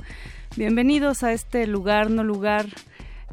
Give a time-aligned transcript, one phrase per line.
[0.57, 2.65] Bienvenidos a este lugar, no lugar,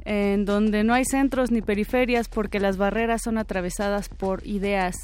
[0.04, 4.94] en donde no hay centros ni periferias porque las barreras son atravesadas por ideas,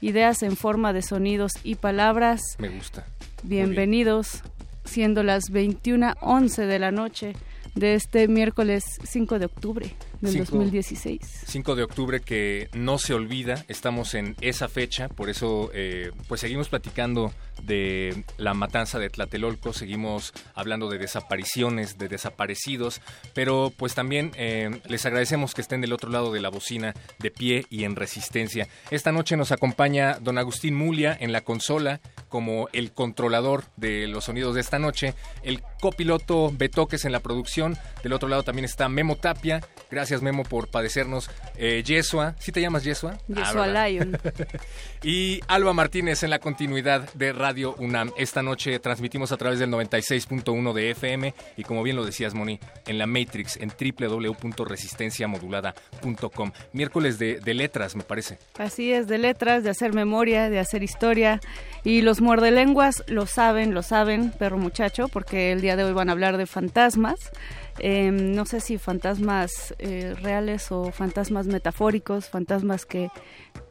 [0.00, 2.40] ideas en forma de sonidos y palabras.
[2.58, 3.06] Me gusta.
[3.44, 4.42] Bienvenidos,
[4.84, 7.34] siendo las 21.11 de la noche
[7.76, 11.20] de este miércoles 5 de octubre del 2016.
[11.46, 16.40] 5 de octubre que no se olvida, estamos en esa fecha, por eso eh, pues
[16.40, 23.00] seguimos platicando de la matanza de Tlatelolco, seguimos hablando de desapariciones, de desaparecidos,
[23.34, 27.30] pero pues también eh, les agradecemos que estén del otro lado de la bocina, de
[27.30, 28.68] pie y en resistencia.
[28.90, 34.24] Esta noche nos acompaña don Agustín Mulia en la consola como el controlador de los
[34.24, 38.88] sonidos de esta noche, el copiloto Betoques en la producción, del otro lado también está
[38.88, 43.16] Memo Tapia, gracias Memo por padecernos, eh, Yesua, ¿sí te llamas Yesua?
[43.28, 44.18] Yesua Ah, Lion.
[45.02, 48.12] y Alba Martínez en la continuidad de Radio UNAM.
[48.18, 52.60] Esta noche transmitimos a través del 96.1 de FM y como bien lo decías, Moni,
[52.86, 56.52] en la Matrix, en www.resistenciamodulada.com.
[56.72, 58.38] Miércoles de, de letras, me parece.
[58.58, 61.40] Así es, de letras, de hacer memoria, de hacer historia.
[61.84, 66.08] Y los muerdelenguas lo saben, lo saben, perro muchacho, porque el día de hoy van
[66.08, 67.30] a hablar de fantasmas.
[67.78, 73.10] Eh, no sé si fantasmas eh, reales o fantasmas metafóricos, fantasmas que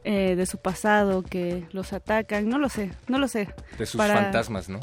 [0.04, 3.48] eh, de su pasado que los atacan, no lo sé, no lo sé.
[3.78, 4.80] De sus Para- fantasmas, ¿no?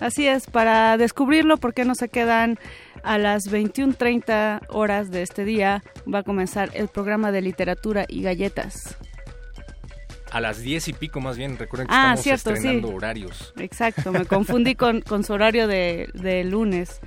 [0.00, 2.58] Así es, para descubrirlo, ¿por qué no se quedan
[3.04, 5.84] a las 21.30 horas de este día?
[6.12, 8.96] Va a comenzar el programa de literatura y galletas.
[10.32, 12.94] A las 10 y pico más bien, recuerden que Ah, estamos cierto, estrenando sí.
[12.94, 13.54] horarios.
[13.56, 17.00] Exacto, me confundí con, con su horario de, de lunes.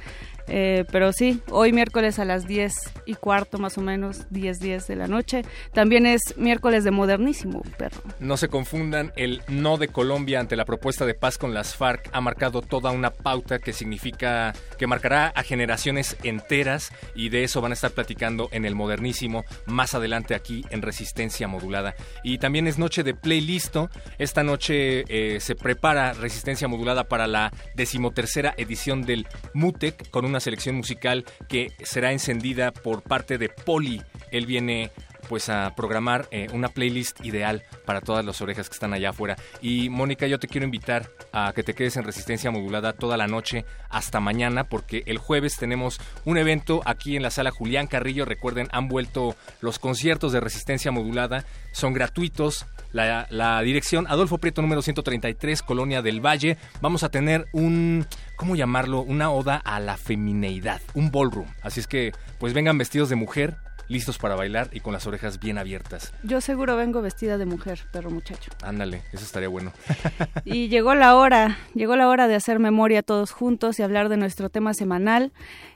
[0.48, 2.74] Eh, pero sí, hoy miércoles a las 10
[3.06, 5.44] y cuarto más o menos, 10, 10 de la noche.
[5.74, 8.02] También es miércoles de modernísimo, perro.
[8.20, 12.10] No se confundan, el no de Colombia ante la propuesta de paz con las FARC
[12.14, 17.62] ha marcado toda una pauta que significa que marcará a generaciones enteras y de eso
[17.62, 21.96] van a estar platicando en el modernísimo más adelante aquí en Resistencia Modulada.
[22.24, 23.90] Y también es noche de playlisto.
[24.18, 30.37] Esta noche eh, se prepara Resistencia Modulada para la decimotercera edición del MUTEC con una
[30.40, 34.02] selección musical que será encendida por parte de Poli.
[34.32, 34.92] Él viene
[35.28, 39.36] pues a programar eh, una playlist ideal para todas las orejas que están allá afuera.
[39.62, 43.28] Y Mónica, yo te quiero invitar a que te quedes en resistencia modulada toda la
[43.28, 48.26] noche hasta mañana, porque el jueves tenemos un evento aquí en la sala Julián Carrillo.
[48.26, 52.66] Recuerden, han vuelto los conciertos de resistencia modulada, son gratuitos.
[52.92, 56.58] La, dirección Adolfo Prieto número 133, Colonia del Valle.
[56.82, 58.06] Vamos a tener un,
[58.36, 59.02] ¿cómo llamarlo?
[59.02, 61.48] Una oda a la femineidad, un ballroom.
[61.62, 63.58] Así es que, pues vengan vestidos de mujer,
[63.88, 66.14] listos para bailar y con las orejas bien abiertas.
[66.24, 68.52] Yo seguro vengo vestida de mujer, perro muchacho.
[68.64, 69.72] Ándale, eso estaría bueno.
[70.46, 74.18] Y llegó la hora, llegó la hora de hacer memoria todos juntos y hablar de
[74.18, 75.32] nuestro tema semanal,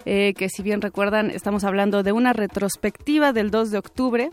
[0.05, 4.29] eh, que si bien recuerdan, estamos hablando de una retrospectiva del 2 de octubre.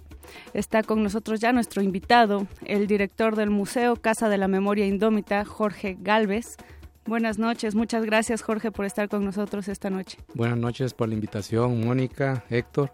[0.55, 5.45] Está con nosotros ya nuestro invitado, el director del Museo Casa de la Memoria Indómita,
[5.45, 6.57] Jorge Galvez.
[7.07, 10.19] Buenas noches, muchas gracias Jorge por estar con nosotros esta noche.
[10.35, 12.93] Buenas noches por la invitación, Mónica, Héctor.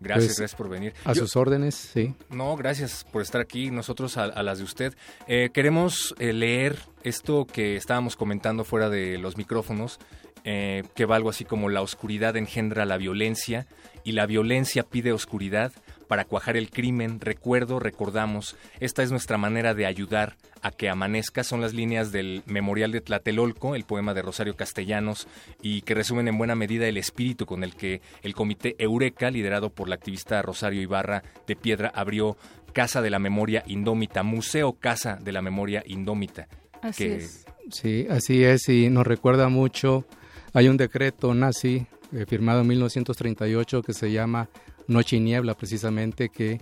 [0.00, 0.94] Gracias, Pues, gracias por venir.
[1.04, 2.14] A Yo- sus órdenes, sí.
[2.30, 4.94] No, gracias por estar aquí, nosotros a, a las de usted.
[5.26, 9.98] Eh, queremos eh, leer esto que estábamos comentando fuera de los micrófonos,
[10.44, 13.66] eh, que va algo así como la oscuridad engendra la violencia
[14.04, 15.72] y la violencia pide oscuridad
[16.08, 17.20] para cuajar el crimen.
[17.20, 21.44] Recuerdo, recordamos, esta es nuestra manera de ayudar a que amanezca.
[21.44, 25.28] Son las líneas del Memorial de Tlatelolco, el poema de Rosario Castellanos,
[25.62, 29.70] y que resumen en buena medida el espíritu con el que el comité Eureka, liderado
[29.70, 32.36] por la activista Rosario Ibarra de Piedra, abrió
[32.72, 36.48] Casa de la Memoria Indómita, Museo Casa de la Memoria Indómita.
[36.82, 37.44] Así que- es.
[37.70, 40.06] Sí, así es, y nos recuerda mucho,
[40.54, 44.48] hay un decreto nazi eh, firmado en 1938 que se llama
[44.88, 46.60] Noche y Niebla, precisamente, que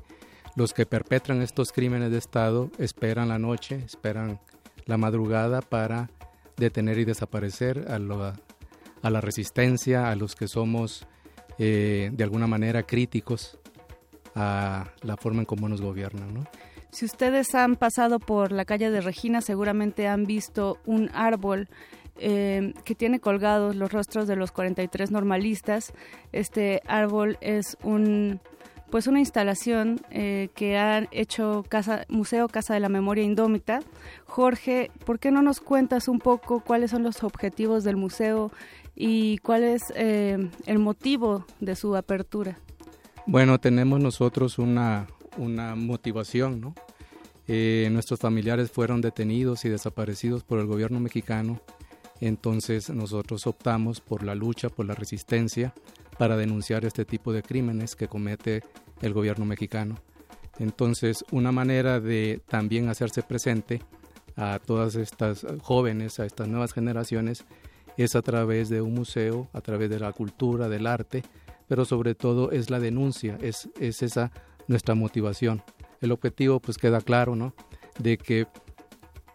[0.57, 4.41] los que perpetran estos crímenes de Estado esperan la noche, esperan
[4.85, 6.11] la madrugada para
[6.57, 11.07] detener y desaparecer a, a la resistencia, a los que somos
[11.59, 13.59] eh, de alguna manera críticos
[14.35, 16.45] a la forma en cómo nos gobiernan, ¿no?
[16.91, 21.69] Si ustedes han pasado por la calle de Regina, seguramente han visto un árbol
[22.19, 25.93] eh, que tiene colgados los rostros de los 43 normalistas.
[26.33, 28.41] Este árbol es un
[28.91, 33.81] pues una instalación eh, que han hecho casa, Museo Casa de la Memoria Indómita.
[34.25, 38.53] Jorge, ¿por qué no nos cuentas un poco cuáles son los objetivos del museo
[38.95, 42.59] y cuál es eh, el motivo de su apertura?
[43.27, 46.75] Bueno, tenemos nosotros una, una motivación, ¿no?
[47.49, 51.61] Nuestros familiares fueron detenidos y desaparecidos por el gobierno mexicano,
[52.21, 55.75] entonces nosotros optamos por la lucha, por la resistencia,
[56.19, 58.63] para denunciar este tipo de crímenes que comete
[59.03, 59.97] el gobierno mexicano.
[60.59, 63.83] Entonces, una manera de también hacerse presente
[64.37, 67.45] a todas estas jóvenes, a estas nuevas generaciones,
[67.97, 71.23] es a través de un museo, a través de la cultura, del arte,
[71.69, 74.31] pero sobre todo es la denuncia, es, es esa
[74.69, 75.63] nuestra motivación.
[76.01, 77.55] El objetivo pues queda claro, ¿no?
[77.99, 78.47] De que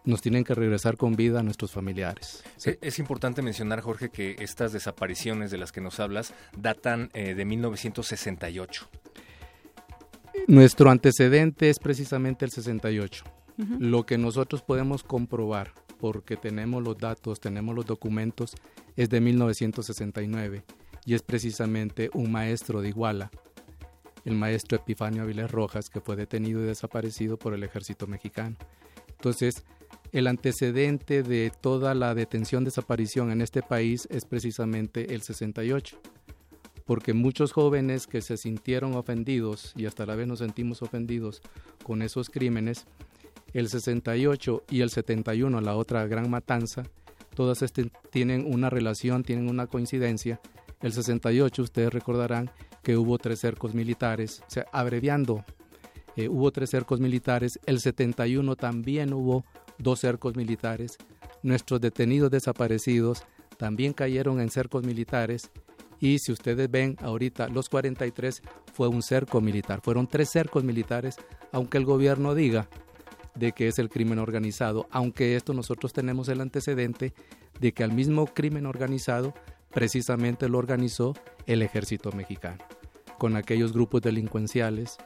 [0.04, 2.42] nos tienen que regresar con vida a nuestros familiares.
[2.64, 7.34] E- Es importante mencionar, Jorge, que estas desapariciones de las que nos hablas datan eh,
[7.34, 8.88] de 1968.
[10.48, 13.24] Nuestro antecedente es precisamente el 68.
[13.58, 13.76] Ujú.
[13.78, 18.54] Lo que nosotros podemos comprobar, porque tenemos los datos, tenemos los documentos,
[18.96, 20.64] es de 1969
[21.04, 23.30] y es precisamente un maestro de Iguala,
[24.24, 28.56] el maestro Epifanio Avilés Rojas, que fue detenido y desaparecido por el ejército mexicano.
[29.10, 29.64] Entonces,
[30.12, 35.98] el antecedente de toda la detención, desaparición en este país es precisamente el 68
[36.84, 41.40] porque muchos jóvenes que se sintieron ofendidos y hasta la vez nos sentimos ofendidos
[41.84, 42.86] con esos crímenes,
[43.52, 46.82] el 68 y el 71, la otra gran matanza,
[47.34, 50.40] todas este, tienen una relación, tienen una coincidencia.
[50.80, 52.50] El 68, ustedes recordarán
[52.82, 55.44] que hubo tres cercos militares, o sea, abreviando,
[56.16, 57.60] eh, hubo tres cercos militares.
[57.66, 59.44] El 71 también hubo
[59.78, 60.98] dos cercos militares.
[61.42, 63.24] Nuestros detenidos desaparecidos
[63.56, 65.50] también cayeron en cercos militares
[66.02, 68.42] y si ustedes ven ahorita, los 43
[68.72, 71.16] fue un cerco militar, fueron tres cercos militares,
[71.52, 72.68] aunque el gobierno diga
[73.36, 77.14] de que es el crimen organizado, aunque esto nosotros tenemos el antecedente
[77.60, 79.32] de que al mismo crimen organizado
[79.70, 81.14] precisamente lo organizó
[81.46, 82.58] el ejército mexicano,
[83.16, 84.98] con aquellos grupos delincuenciales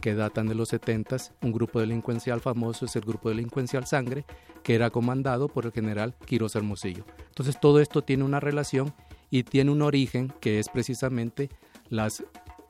[0.00, 4.24] que datan de los 70, un grupo delincuencial famoso es el grupo delincuencial Sangre,
[4.62, 7.04] que era comandado por el general Quiroz Hermosillo.
[7.28, 8.92] Entonces todo esto tiene una relación
[9.30, 11.50] y tiene un origen que es precisamente
[11.88, 12.24] las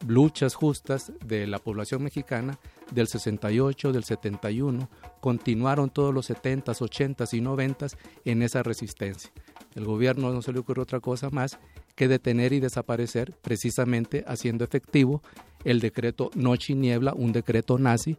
[0.07, 2.59] luchas justas de la población mexicana
[2.91, 4.89] del 68, del 71,
[5.21, 9.31] continuaron todos los 70s, 80s y 90s en esa resistencia.
[9.75, 11.59] El gobierno no se le ocurrió otra cosa más
[12.01, 15.23] que detener y desaparecer, precisamente haciendo efectivo
[15.67, 18.17] el decreto Noche y Niebla, un decreto nazi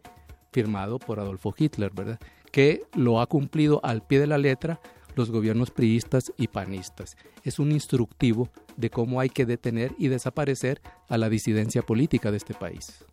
[0.51, 2.19] firmado por Adolfo Hitler, ¿verdad?
[2.51, 4.79] Que lo ha cumplido al pie de la letra
[5.15, 7.17] los gobiernos priistas y panistas.
[7.43, 12.37] Es un instructivo de cómo hay que detener y desaparecer a la disidencia política de
[12.37, 13.03] este país.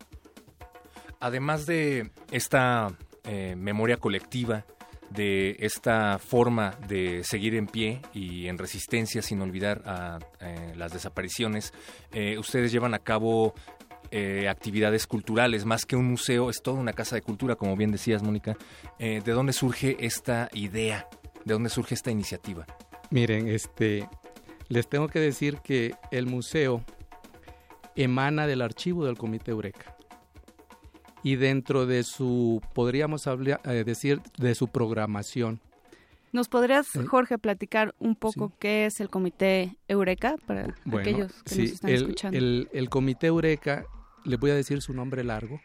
[1.19, 4.67] Además de esta eh, memoria colectiva,
[5.09, 10.93] de esta forma de seguir en pie y en resistencia sin olvidar a eh, las
[10.93, 11.73] desapariciones,
[12.13, 13.53] eh, ustedes llevan a cabo
[14.11, 17.91] eh, actividades culturales, más que un museo, es toda una casa de cultura, como bien
[17.91, 18.57] decías, Mónica.
[18.97, 21.07] ¿De dónde surge esta idea?
[21.45, 22.65] ¿De dónde surge esta iniciativa?
[23.11, 24.07] Miren, este,
[24.67, 26.83] les tengo que decir que el museo
[27.95, 29.95] emana del archivo del Comité Eureka.
[31.23, 35.59] Y dentro de su, podríamos hablar, eh, decir, de su programación,
[36.31, 38.55] ¿Nos podrías, Eh, Jorge, platicar un poco sí.
[38.59, 42.37] qué es el Comité Eureka para Bueno, aquellos que sí, nos están el, escuchando?
[42.37, 43.85] el- el Comité Eureka
[44.25, 45.59] les voy a decir su nombre largo.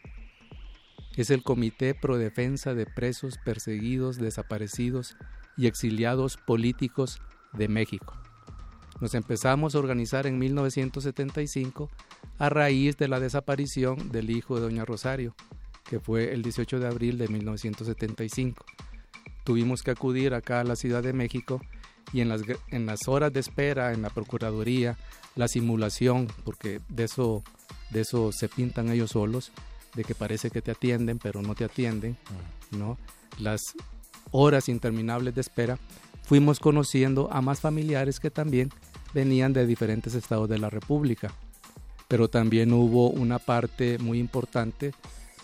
[1.15, 5.15] Es el Comité Pro Defensa de Presos Perseguidos, Desaparecidos
[5.55, 7.21] y Exiliados Políticos
[7.53, 8.15] de México.
[9.01, 11.89] Nos empezamos a organizar en 1975
[12.37, 15.35] a raíz de la desaparición del hijo de Doña Rosario,
[15.83, 18.65] que fue el 18 de abril de 1975.
[19.43, 21.61] Tuvimos que acudir acá a la Ciudad de México
[22.13, 24.97] y en las, en las horas de espera en la Procuraduría,
[25.35, 27.43] la simulación, porque de eso,
[27.91, 29.51] de eso se pintan ellos solos,
[29.95, 32.17] de que parece que te atienden, pero no te atienden,
[32.71, 32.97] ¿no?
[33.39, 33.61] Las
[34.31, 35.79] horas interminables de espera,
[36.25, 38.69] fuimos conociendo a más familiares que también
[39.13, 41.31] venían de diferentes estados de la República.
[42.07, 44.93] Pero también hubo una parte muy importante,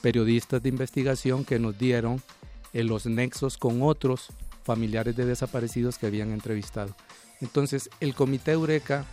[0.01, 2.21] periodistas de investigación que nos dieron
[2.73, 4.27] en los nexos con otros
[4.63, 6.95] familiares de desaparecidos que habían entrevistado.
[7.39, 9.05] Entonces, el Comité Eureka,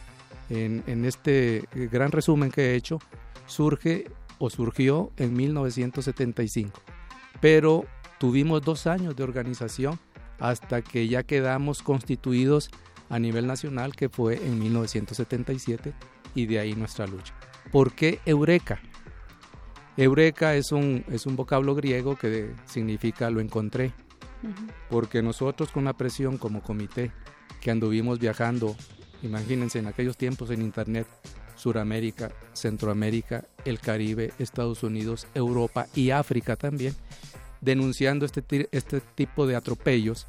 [0.50, 2.98] en, en este gran resumen que he hecho,
[3.46, 6.80] surge o surgió en 1975.
[7.40, 7.84] Pero
[8.18, 9.98] tuvimos dos años de organización
[10.38, 12.70] hasta que ya quedamos constituidos
[13.08, 15.92] a nivel nacional, que fue en 1977,
[16.34, 17.34] y de ahí nuestra lucha.
[17.72, 18.80] ¿Por qué Eureka?
[19.96, 23.92] Eureka es un, es un vocablo griego que significa lo encontré,
[24.88, 27.10] porque nosotros con la presión como comité
[27.60, 28.76] que anduvimos viajando,
[29.22, 31.08] imagínense en aquellos tiempos en Internet,
[31.56, 36.94] Suramérica, Centroamérica, el Caribe, Estados Unidos, Europa y África también,
[37.60, 40.26] denunciando este, este tipo de atropellos.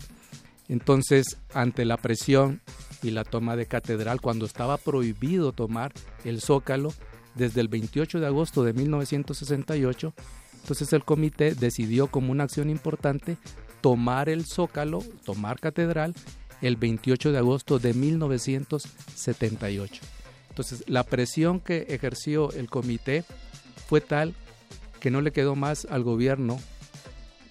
[0.67, 2.61] Entonces, ante la presión
[3.01, 5.93] y la toma de catedral, cuando estaba prohibido tomar
[6.25, 6.93] el zócalo,
[7.35, 10.13] desde el 28 de agosto de 1968,
[10.61, 13.37] entonces el comité decidió como una acción importante
[13.81, 16.13] tomar el Zócalo, tomar Catedral,
[16.61, 20.01] el 28 de agosto de 1978.
[20.49, 23.23] Entonces la presión que ejerció el comité
[23.87, 24.35] fue tal
[24.99, 26.59] que no le quedó más al gobierno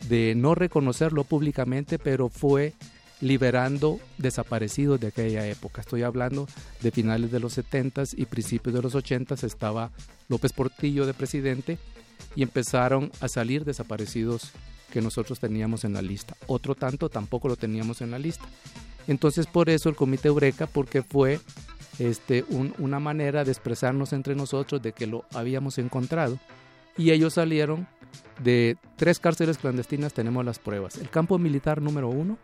[0.08, 2.74] de no reconocerlo públicamente, pero fue
[3.20, 5.80] liberando desaparecidos de aquella época.
[5.80, 6.46] Estoy hablando
[6.80, 9.90] de finales de los 70 y principios de los 80 estaba
[10.28, 11.78] López Portillo de presidente
[12.36, 14.52] y empezaron a salir desaparecidos
[14.92, 16.36] que nosotros teníamos en la lista.
[16.46, 18.44] Otro tanto tampoco lo teníamos en la lista.
[19.06, 21.40] Entonces por eso el Comité Eureka, porque fue
[21.98, 22.44] este,
[22.78, 26.38] una manera de expresarnos entre nosotros de que lo habíamos encontrado.
[26.96, 27.86] Y ellos salieron
[28.42, 30.96] de tres cárceles clandestinas, tenemos las pruebas.
[30.96, 32.38] El campo militar número uno,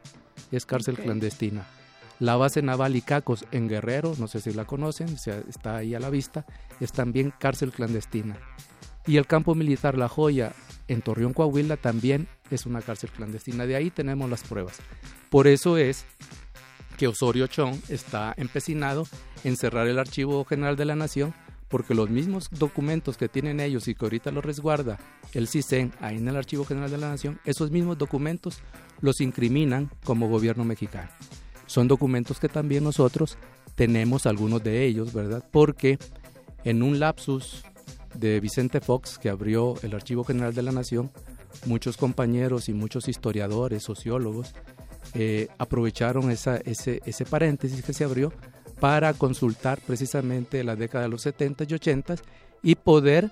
[0.51, 1.65] es cárcel clandestina.
[2.21, 5.09] La base naval Icacos en Guerrero, no sé si la conocen,
[5.49, 6.47] está ahí a la vista,
[6.81, 8.37] es también cárcel clandestina.
[9.07, 10.53] Y el campo militar La Joya
[10.89, 13.67] en Torreón, Coahuila, también es una cárcel clandestina.
[13.67, 14.79] De ahí tenemos las pruebas.
[15.29, 16.07] Por eso es
[16.97, 19.07] que Osorio Chong está empecinado
[19.43, 21.35] en cerrar el Archivo General de la Nación
[21.69, 24.99] porque los mismos documentos que tienen ellos y que ahorita los resguarda
[25.33, 28.61] el CISEN ahí en el Archivo General de la Nación, esos mismos documentos
[29.01, 31.09] los incriminan como gobierno mexicano.
[31.67, 33.39] Son documentos que también nosotros
[33.75, 35.45] tenemos algunos de ellos, ¿verdad?
[35.51, 35.99] Porque
[36.65, 37.65] en un lapsus
[38.15, 41.11] de Vicente Fox que abrió el Archivo General de la Nación,
[41.67, 44.55] muchos compañeros y muchos historiadores, sociólogos,
[45.15, 48.33] eh, aprovecharon ese, ese paréntesis que se abrió
[48.81, 52.17] para consultar precisamente la década de los 70 y 80
[52.63, 53.31] y poder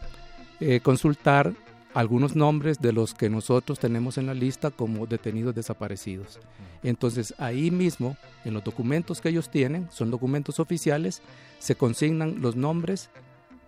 [0.60, 1.52] eh, consultar
[1.94, 6.40] algunos nombres de los que nosotros tenemos en la lista como detenidos desaparecidos.
[6.82, 11.22] Entonces ahí mismo, en los documentos que ellos tienen, son documentos oficiales,
[11.58, 13.10] se consignan los nombres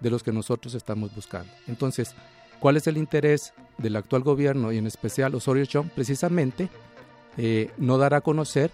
[0.01, 1.53] de los que nosotros estamos buscando.
[1.67, 2.15] Entonces,
[2.61, 5.89] ¿cuál es el interés del actual gobierno y en especial Osorio Chong?
[5.91, 6.69] Precisamente
[7.37, 8.71] eh, no dar a conocer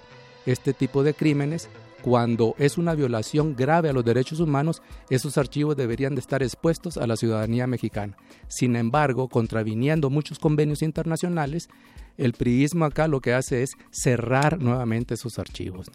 [0.47, 1.69] este tipo de crímenes
[2.03, 6.97] cuando es una violación grave a los derechos humanos, esos archivos deberían de estar expuestos
[6.97, 8.17] a la ciudadanía mexicana.
[8.49, 11.69] Sin embargo, contraviniendo muchos convenios internacionales,
[12.17, 15.91] el priismo acá lo que hace es cerrar nuevamente esos archivos.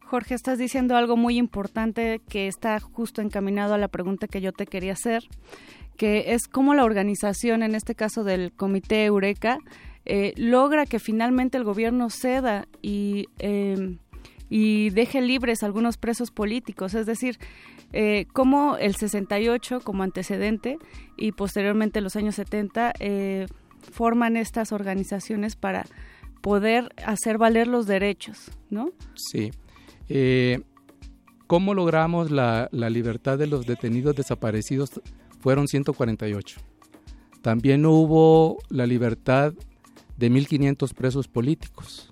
[0.00, 4.52] Jorge, estás diciendo algo muy importante que está justo encaminado a la pregunta que yo
[4.52, 5.24] te quería hacer,
[5.96, 9.58] que es cómo la organización, en este caso del Comité Eureka,
[10.04, 13.96] eh, logra que finalmente el gobierno ceda y eh,
[14.48, 17.38] y deje libres algunos presos políticos, es decir,
[17.92, 20.78] eh, como el 68 como antecedente
[21.16, 23.46] y posteriormente los años 70 eh,
[23.80, 25.84] forman estas organizaciones para
[26.40, 28.90] poder hacer valer los derechos, ¿no?
[29.14, 29.50] Sí.
[30.08, 30.60] Eh,
[31.46, 35.00] ¿Cómo logramos la, la libertad de los detenidos desaparecidos?
[35.40, 36.60] Fueron 148.
[37.40, 39.54] También hubo la libertad
[40.16, 42.10] de 1.500 presos políticos.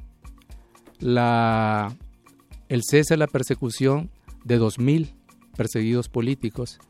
[1.00, 1.97] La
[2.75, 4.11] el cese de la persecución
[4.43, 5.14] de 2.000
[5.57, 6.81] perseguidos políticos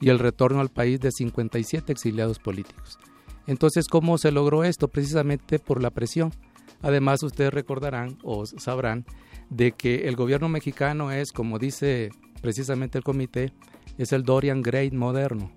[0.00, 2.98] y el retorno al país de 57 exiliados políticos.
[3.46, 4.88] Entonces, ¿cómo se logró esto?
[4.88, 6.32] Precisamente por la presión.
[6.80, 9.04] Además, ustedes recordarán o sabrán
[9.50, 12.08] de que el gobierno mexicano es, como dice
[12.40, 13.52] precisamente el comité,
[13.98, 15.52] es el Dorian Gray moderno.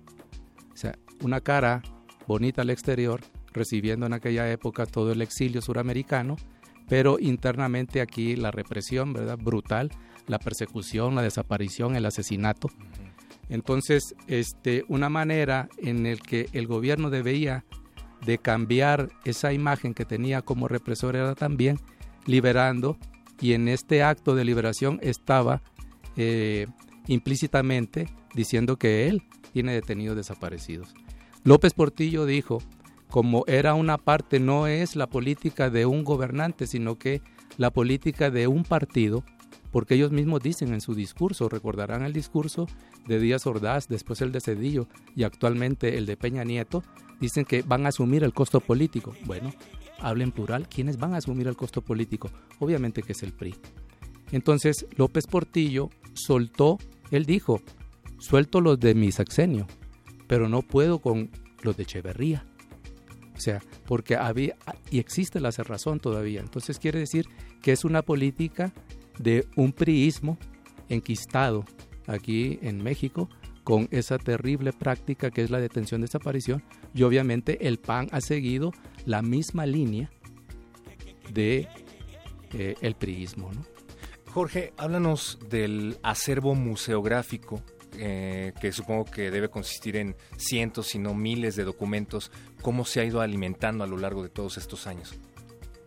[0.70, 1.80] O sea, una cara
[2.26, 3.22] bonita al exterior,
[3.54, 6.36] recibiendo en aquella época todo el exilio suramericano,
[6.88, 9.38] pero internamente aquí la represión, ¿verdad?
[9.38, 9.90] Brutal,
[10.26, 12.68] la persecución, la desaparición, el asesinato.
[13.48, 17.64] Entonces, este, una manera en el que el gobierno debía
[18.24, 21.78] de cambiar esa imagen que tenía como represor era también
[22.26, 22.98] liberando
[23.40, 25.62] y en este acto de liberación estaba
[26.16, 26.66] eh,
[27.06, 30.94] implícitamente diciendo que él tiene detenidos desaparecidos.
[31.44, 32.58] López Portillo dijo,
[33.10, 37.22] como era una parte, no es la política de un gobernante, sino que
[37.56, 39.24] la política de un partido,
[39.72, 42.66] porque ellos mismos dicen en su discurso, recordarán el discurso
[43.06, 46.82] de Díaz Ordaz, después el de Cedillo y actualmente el de Peña Nieto,
[47.20, 49.14] dicen que van a asumir el costo político.
[49.24, 49.52] Bueno,
[49.98, 52.30] hablen plural, ¿quiénes van a asumir el costo político?
[52.58, 53.54] Obviamente que es el PRI.
[54.32, 56.78] Entonces López Portillo soltó,
[57.10, 57.62] él dijo,
[58.18, 59.66] suelto los de mi sexenio,
[60.26, 61.30] pero no puedo con
[61.62, 62.44] los de Echeverría.
[63.38, 64.56] O sea, porque había
[64.90, 66.40] y existe la cerrazón todavía.
[66.40, 67.28] Entonces quiere decir
[67.62, 68.72] que es una política
[69.20, 70.38] de un priismo
[70.88, 71.64] enquistado
[72.08, 73.28] aquí en México
[73.62, 76.64] con esa terrible práctica que es la detención desaparición
[76.94, 78.72] y obviamente el PAN ha seguido
[79.06, 80.10] la misma línea
[81.32, 81.68] de
[82.54, 83.52] eh, el priismo.
[83.52, 83.62] ¿no?
[84.32, 87.62] Jorge, háblanos del acervo museográfico
[87.98, 92.30] eh, que supongo que debe consistir en cientos, si no miles de documentos,
[92.62, 95.14] ¿cómo se ha ido alimentando a lo largo de todos estos años?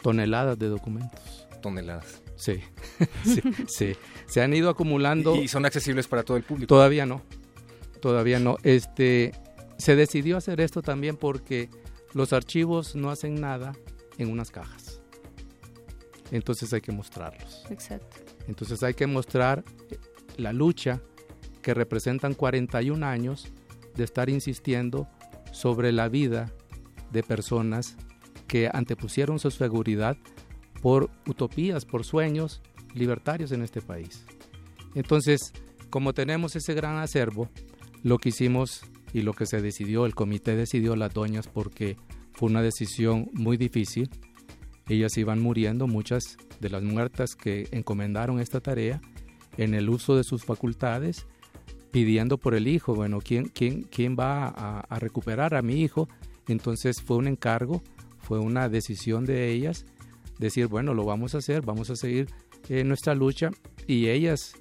[0.01, 1.47] Toneladas de documentos.
[1.61, 2.21] Toneladas.
[2.35, 2.59] Sí,
[3.23, 3.95] sí, sí.
[4.25, 5.35] Se han ido acumulando.
[5.35, 6.67] ¿Y son accesibles para todo el público?
[6.67, 7.21] Todavía no.
[8.01, 8.57] Todavía no.
[8.63, 9.31] Este,
[9.77, 11.69] se decidió hacer esto también porque
[12.13, 13.73] los archivos no hacen nada
[14.17, 15.01] en unas cajas.
[16.31, 17.63] Entonces hay que mostrarlos.
[17.69, 18.17] Exacto.
[18.47, 19.63] Entonces hay que mostrar
[20.37, 21.01] la lucha
[21.61, 23.51] que representan 41 años
[23.95, 25.07] de estar insistiendo
[25.51, 26.51] sobre la vida
[27.11, 27.97] de personas
[28.47, 30.17] que antepusieron su seguridad
[30.81, 32.61] por utopías, por sueños
[32.93, 34.25] libertarios en este país.
[34.95, 35.53] Entonces,
[35.89, 37.49] como tenemos ese gran acervo,
[38.03, 38.81] lo que hicimos
[39.13, 41.97] y lo que se decidió, el comité decidió las doñas porque
[42.33, 44.09] fue una decisión muy difícil.
[44.87, 49.01] Ellas iban muriendo, muchas de las muertas que encomendaron esta tarea,
[49.57, 51.27] en el uso de sus facultades
[51.91, 56.07] pidiendo por el hijo, bueno, ¿quién, quién, quién va a, recuperar a mi hijo?
[56.47, 57.83] Entonces fue un encargo,
[58.19, 59.85] fue una decisión de ellas,
[60.39, 62.27] decir, bueno, lo vamos a hacer, vamos a seguir
[62.69, 63.51] en nuestra lucha
[63.87, 64.55] y ellas,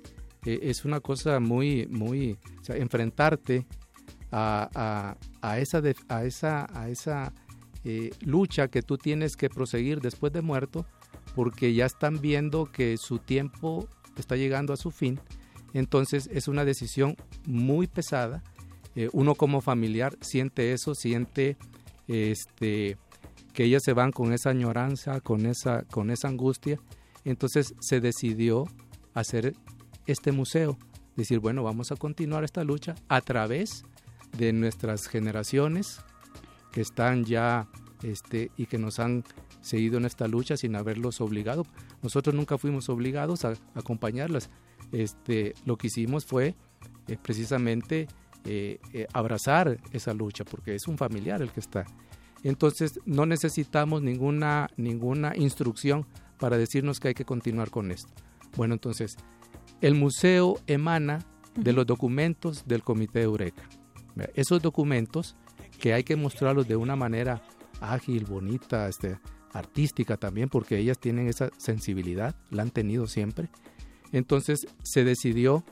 [0.44, 3.66] eh, es una cosa muy, muy, o sea, enfrentarte
[4.32, 7.32] a, a, esa, a esa, a esa
[7.84, 10.86] eh, lucha que tú tienes que proseguir después de muerto,
[11.34, 15.20] porque ya están viendo que su tiempo está llegando a su fin
[15.72, 18.42] entonces es una decisión muy pesada.
[18.96, 21.56] Eh, uno como familiar siente eso, siente
[22.08, 22.96] este,
[23.52, 26.78] que ellas se van con esa añoranza, con esa, con esa angustia.
[27.24, 28.64] Entonces se decidió
[29.14, 29.54] hacer
[30.06, 30.78] este museo.
[31.16, 33.84] Decir, bueno, vamos a continuar esta lucha a través
[34.36, 36.00] de nuestras generaciones
[36.72, 37.68] que están ya
[38.02, 39.24] este, y que nos han
[39.60, 41.66] seguido en esta lucha sin haberlos obligado.
[42.02, 44.50] Nosotros nunca fuimos obligados a acompañarlas
[44.92, 46.54] este, lo que hicimos fue
[47.08, 48.08] eh, precisamente
[48.44, 51.84] eh, eh, abrazar esa lucha, porque es un familiar el que está.
[52.42, 56.06] Entonces no necesitamos ninguna, ninguna instrucción
[56.38, 58.12] para decirnos que hay que continuar con esto.
[58.56, 59.16] Bueno, entonces,
[59.80, 61.18] el museo emana
[61.54, 63.62] de los documentos del Comité Eureka.
[64.34, 65.36] Esos documentos
[65.78, 67.42] que hay que mostrarlos de una manera
[67.80, 69.18] ágil, bonita, este,
[69.52, 73.48] artística también, porque ellas tienen esa sensibilidad, la han tenido siempre.
[74.12, 75.64] Entonces se decidió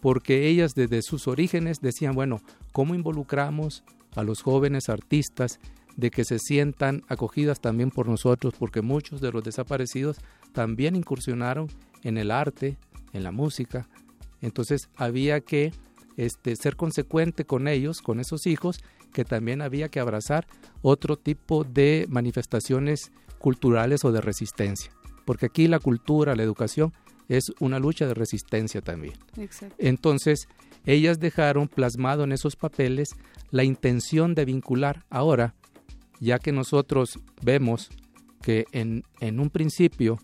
[0.00, 2.40] porque ellas desde sus orígenes decían, bueno,
[2.72, 5.58] ¿cómo involucramos a los jóvenes artistas
[5.96, 8.54] de que se sientan acogidas también por nosotros?
[8.58, 10.18] Porque muchos de los desaparecidos
[10.52, 11.68] también incursionaron
[12.04, 12.78] en el arte,
[13.12, 13.88] en la música.
[14.40, 15.72] Entonces había que
[16.16, 18.80] este, ser consecuente con ellos, con esos hijos,
[19.12, 20.46] que también había que abrazar
[20.82, 24.92] otro tipo de manifestaciones culturales o de resistencia.
[25.24, 26.92] Porque aquí la cultura, la educación
[27.28, 29.14] es una lucha de resistencia también.
[29.78, 30.48] Entonces,
[30.86, 33.10] ellas dejaron plasmado en esos papeles
[33.50, 35.54] la intención de vincular ahora,
[36.20, 37.90] ya que nosotros vemos
[38.42, 40.18] que en, en un principio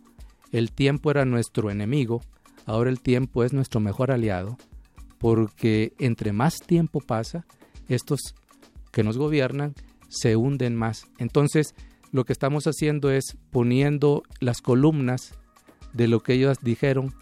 [0.53, 2.23] el tiempo era nuestro enemigo,
[2.65, 4.57] ahora el tiempo es nuestro mejor aliado,
[5.19, 7.45] porque entre más tiempo pasa,
[7.89, 8.21] estos
[8.93, 9.75] que nos gobiernan
[10.09, 11.07] se hunden más.
[11.19, 11.75] Entonces,
[12.13, 15.35] lo que estamos haciendo es poniendo las columnas
[15.95, 17.15] de lo que ellos dijeron,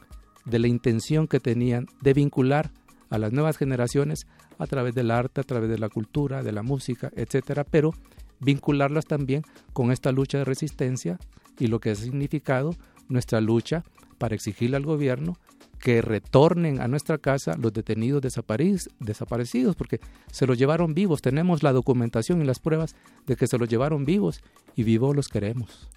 [0.45, 2.73] de la intención que tenían de vincular
[3.11, 4.27] a las nuevas generaciones
[4.59, 7.95] a través del arte, a través de la cultura, de la música, etcétera, pero
[8.41, 11.19] vincularlas también con esta lucha de resistencia
[11.59, 12.75] y lo que ha significado
[13.09, 13.85] nuestra lucha
[14.19, 15.37] para exigirle al gobierno
[15.79, 21.23] que retornen a nuestra casa los detenidos desaparecidos, porque se los llevaron vivos.
[21.23, 22.95] Tenemos la documentación y las pruebas
[23.27, 24.43] de que se los llevaron vivos
[24.77, 25.89] y vivos los queremos.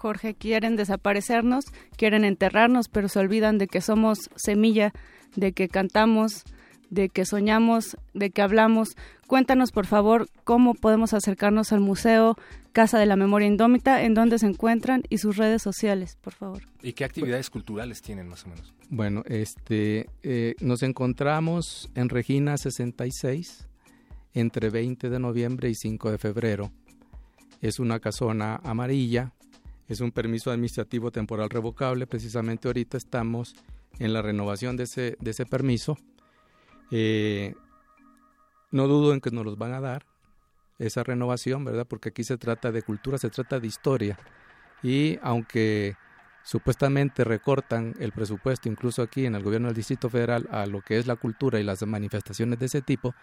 [0.00, 4.94] Jorge, quieren desaparecernos, quieren enterrarnos, pero se olvidan de que somos semilla,
[5.36, 6.44] de que cantamos,
[6.88, 8.96] de que soñamos, de que hablamos.
[9.26, 12.36] Cuéntanos, por favor, cómo podemos acercarnos al Museo
[12.72, 16.62] Casa de la Memoria Indómita, en dónde se encuentran y sus redes sociales, por favor.
[16.82, 18.72] ¿Y qué actividades culturales tienen más o menos?
[18.88, 23.68] Bueno, este, eh, nos encontramos en Regina 66
[24.32, 26.72] entre 20 de noviembre y 5 de febrero.
[27.60, 29.34] Es una casona amarilla,
[29.90, 32.06] es un permiso administrativo temporal revocable.
[32.06, 33.56] Precisamente ahorita estamos
[33.98, 35.98] en la renovación de ese, de ese permiso
[36.92, 37.54] eh,
[38.70, 40.06] no dudo en que nos los van a dar,
[40.78, 41.86] esa renovación, ¿verdad?
[41.86, 44.18] Porque aquí se trata de cultura, se trata de historia.
[44.82, 45.96] Y aunque
[46.42, 50.98] supuestamente recortan el presupuesto, incluso aquí en el gobierno del Distrito Federal, a lo que
[50.98, 53.14] es la cultura y las manifestaciones de ese tipo,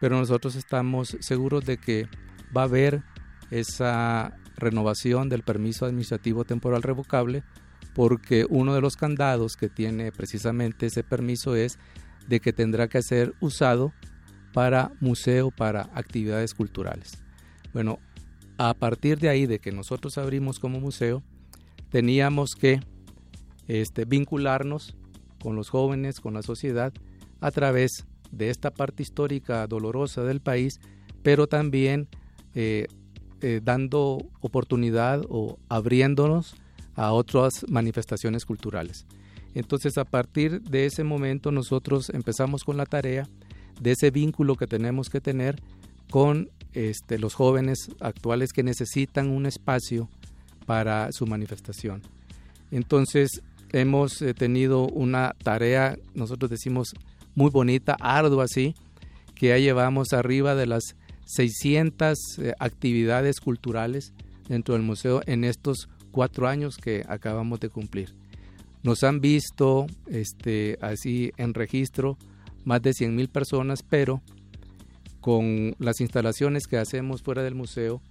[0.00, 2.08] pero nosotros estamos seguros de que
[2.56, 3.02] va a haber
[3.50, 7.42] esa renovación del permiso administrativo temporal revocable,
[7.94, 11.78] porque uno de los candados que tiene precisamente ese permiso es
[12.28, 13.92] de que tendrá que ser usado
[14.52, 17.22] para museo, para actividades culturales.
[17.72, 17.98] Bueno,
[18.56, 21.22] a partir de ahí, de que nosotros abrimos como museo,
[21.90, 22.80] teníamos que
[23.66, 24.96] este, vincularnos
[25.42, 26.92] con los jóvenes, con la sociedad,
[27.40, 30.80] a través de esta parte histórica dolorosa del país,
[31.22, 32.08] pero también
[32.54, 32.86] eh,
[33.46, 36.54] eh, dando oportunidad o abriéndonos
[36.94, 39.04] a otras manifestaciones culturales.
[39.54, 43.28] Entonces a partir de ese momento nosotros empezamos con la tarea
[43.82, 45.60] de ese vínculo que tenemos que tener
[46.08, 50.08] con este, los jóvenes actuales que necesitan un espacio
[50.64, 52.00] para su manifestación.
[52.70, 56.94] Entonces hemos eh, tenido una tarea, nosotros decimos
[57.34, 58.74] muy bonita, ardua así,
[59.34, 64.12] que ya llevamos arriba de las 600 eh, actividades culturales
[64.48, 68.14] dentro del museo en estos cuatro años que acabamos de cumplir.
[68.82, 72.18] Nos han visto este, así en registro
[72.64, 74.22] más de 100.000 personas, pero
[75.20, 78.02] con las instalaciones que hacemos fuera del museo,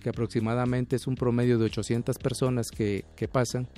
[0.00, 3.68] que aproximadamente es un promedio de 800 personas que, que pasan,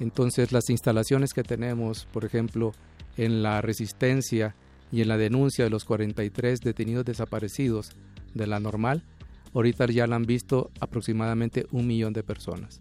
[0.00, 2.72] entonces las instalaciones que tenemos, por ejemplo,
[3.16, 4.56] en la resistencia
[4.90, 7.90] y en la denuncia de los 43 detenidos desaparecidos
[8.34, 9.02] de la normal,
[9.54, 12.80] ahorita ya la han visto aproximadamente un millón de personas.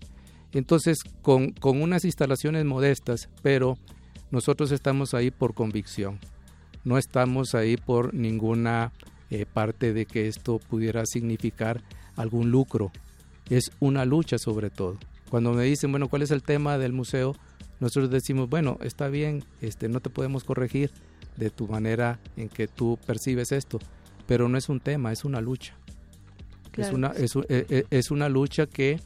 [0.53, 3.77] Entonces, con, unas instalaciones modestas, pero
[4.31, 6.19] nosotros estamos ahí por convicción,
[6.83, 8.91] no estamos ahí por ninguna
[9.29, 11.81] eh, parte de que esto pudiera significar
[12.15, 12.91] algún lucro,
[13.49, 14.97] es una lucha sobre todo.
[15.29, 17.35] Cuando me dicen, bueno, ¿cuál es el tema del museo?
[17.79, 20.91] Nosotros decimos, bueno, está bien, este, no te podemos corregir
[21.37, 23.79] de tu manera en que tú percibes esto,
[24.31, 25.75] pero no es un tema, es una lucha.
[26.77, 28.97] Es, una, es, eh, eh, es una lucha que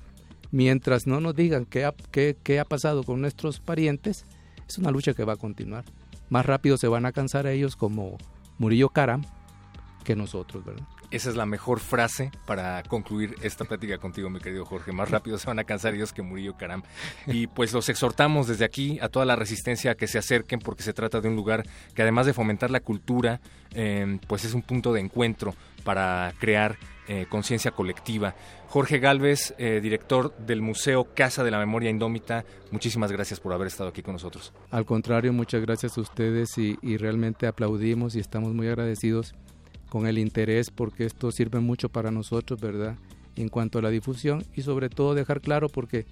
[0.52, 4.24] mientras no nos digan qué ha, qué, ha pasado con nuestros parientes,
[4.68, 5.84] es una lucha que va a continuar.
[6.30, 8.20] Más rápido se van a cansar a ellos como
[8.60, 9.24] Murillo Karam
[10.04, 10.86] que nosotros, ¿verdad?
[11.10, 14.92] Esa es la mejor frase para concluir esta plática contigo, mi querido Jorge.
[14.92, 16.84] Más rápido se van a cansar ellos que Murillo Caram.
[17.26, 20.84] Y pues los exhortamos desde aquí a toda la resistencia a que se acerquen porque
[20.84, 21.64] se trata de un lugar
[21.96, 23.42] que además de fomentar la cultura,
[23.76, 28.36] eh, pues es un punto de encuentro para crear eh, conciencia colectiva.
[28.68, 33.68] Jorge Galvez, eh, director del Museo Casa de la Memoria Indómita, muchísimas gracias por haber
[33.68, 34.52] estado aquí con nosotros.
[34.72, 39.36] Al contrario, muchas gracias a ustedes y realmente aplaudimos y estamos muy agradecidos
[39.90, 42.98] con el interés porque esto sirve mucho para nosotros, ¿verdad?
[43.36, 46.06] En cuanto a la difusión y sobre todo dejar claro porque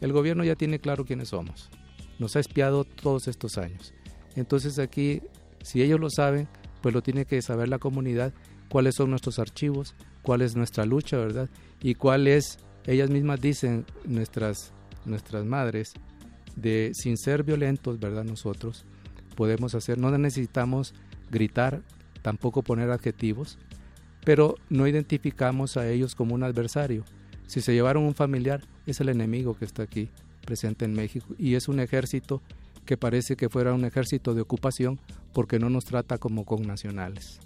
[0.00, 1.70] el gobierno ya tiene claro quiénes somos.
[2.18, 3.94] Nos ha espiado todos estos años.
[4.36, 5.22] Entonces aquí,
[5.62, 6.48] si ellos lo saben,
[6.80, 8.32] pues lo tiene que saber la comunidad
[8.68, 11.50] cuáles son nuestros archivos, cuál es nuestra lucha, ¿verdad?
[11.82, 14.72] Y cuál es, ellas mismas dicen, nuestras,
[15.04, 15.92] nuestras madres,
[16.56, 18.24] de sin ser violentos, ¿verdad?
[18.24, 18.84] Nosotros
[19.36, 20.94] podemos hacer, no necesitamos
[21.30, 21.82] gritar,
[22.22, 23.58] tampoco poner adjetivos,
[24.24, 27.04] pero no identificamos a ellos como un adversario.
[27.46, 30.10] Si se llevaron un familiar, es el enemigo que está aquí
[30.44, 32.42] presente en México y es un ejército
[32.84, 35.00] que parece que fuera un ejército de ocupación
[35.32, 37.40] porque no nos trata como connacionales.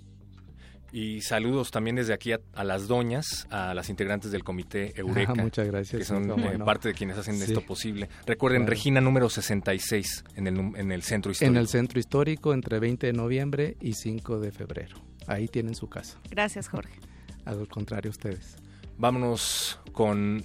[0.94, 5.34] Y saludos también desde aquí a, las doñas, a las integrantes del comité Eureka.
[5.34, 5.98] muchas gracias.
[5.98, 8.08] Que son eh, parte de quienes hacen esto posible.
[8.26, 11.52] Recuerden, Regina número 66 en el, en el centro histórico.
[11.52, 14.96] En el centro histórico entre 20 de noviembre y 5 de febrero.
[15.26, 16.20] Ahí tienen su casa.
[16.30, 17.00] Gracias, Jorge.
[17.44, 18.54] Al contrario, ustedes.
[18.96, 20.44] Vámonos con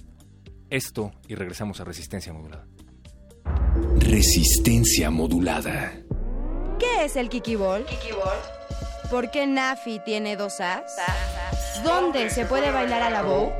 [0.68, 2.66] esto y regresamos a Resistencia Modulada.
[3.98, 5.92] Resistencia Modulada.
[6.78, 7.84] ¿Qué es el Kiki Ball?
[7.86, 8.60] Kiki Ball
[9.10, 10.94] ¿Por qué Nafi tiene dos As?
[11.82, 13.52] ¿Dónde se puede bailar a la bow?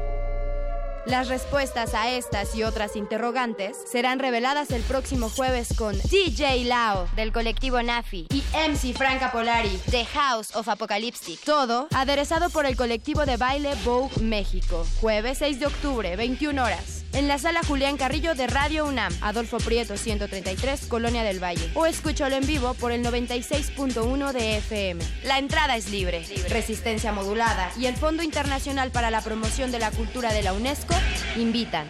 [1.06, 7.08] Las respuestas a estas y otras interrogantes serán reveladas el próximo jueves con DJ Lao
[7.16, 11.40] del colectivo Nafi y MC Franca Polari de House of Apocalyptic.
[11.40, 14.86] Todo aderezado por el colectivo de baile Vogue México.
[15.00, 19.58] Jueves 6 de octubre, 21 horas en la sala Julián Carrillo de Radio UNAM, Adolfo
[19.58, 21.70] Prieto 133, Colonia del Valle.
[21.74, 25.04] O escúchalo en vivo por el 96.1 de FM.
[25.24, 26.24] La entrada es libre.
[26.48, 30.94] Resistencia modulada y el Fondo Internacional para la Promoción de la Cultura de la UNESCO
[31.36, 31.86] invitan.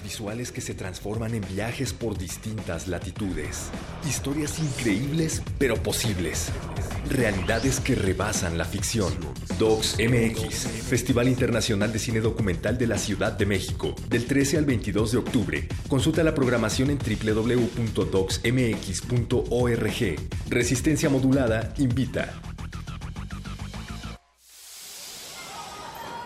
[0.00, 3.68] Visuales que se transforman en viajes por distintas latitudes.
[4.08, 6.50] Historias increíbles pero posibles.
[7.10, 9.12] Realidades que rebasan la ficción.
[9.58, 14.64] Docs MX, Festival Internacional de Cine Documental de la Ciudad de México, del 13 al
[14.64, 15.68] 22 de octubre.
[15.88, 18.10] Consulta la programación en www.docsmx.org.
[20.48, 22.51] Resistencia Modulada invita.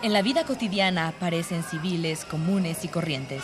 [0.07, 3.43] En la vida cotidiana aparecen civiles comunes y corrientes.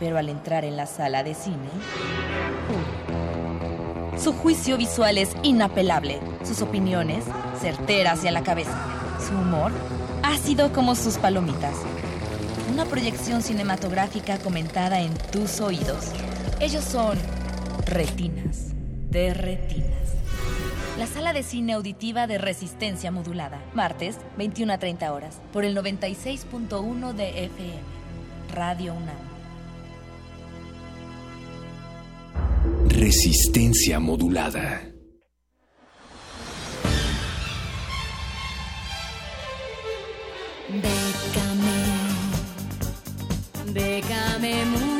[0.00, 1.68] Pero al entrar en la sala de cine,
[4.18, 7.26] su juicio visual es inapelable, sus opiniones
[7.60, 8.74] certeras y a la cabeza,
[9.28, 9.72] su humor
[10.22, 11.76] ácido como sus palomitas.
[12.72, 16.12] Una proyección cinematográfica comentada en tus oídos.
[16.60, 17.18] Ellos son
[17.84, 18.68] retinas
[19.10, 20.11] de retinas.
[21.02, 23.60] La sala de cine auditiva de resistencia modulada.
[23.74, 25.40] Martes, 21 a 30 horas.
[25.52, 27.80] Por el 96.1 de FM.
[28.54, 29.16] Radio UNAM.
[32.86, 34.92] Resistencia modulada.
[40.68, 41.82] Bécame,
[43.74, 44.91] bécame mucho.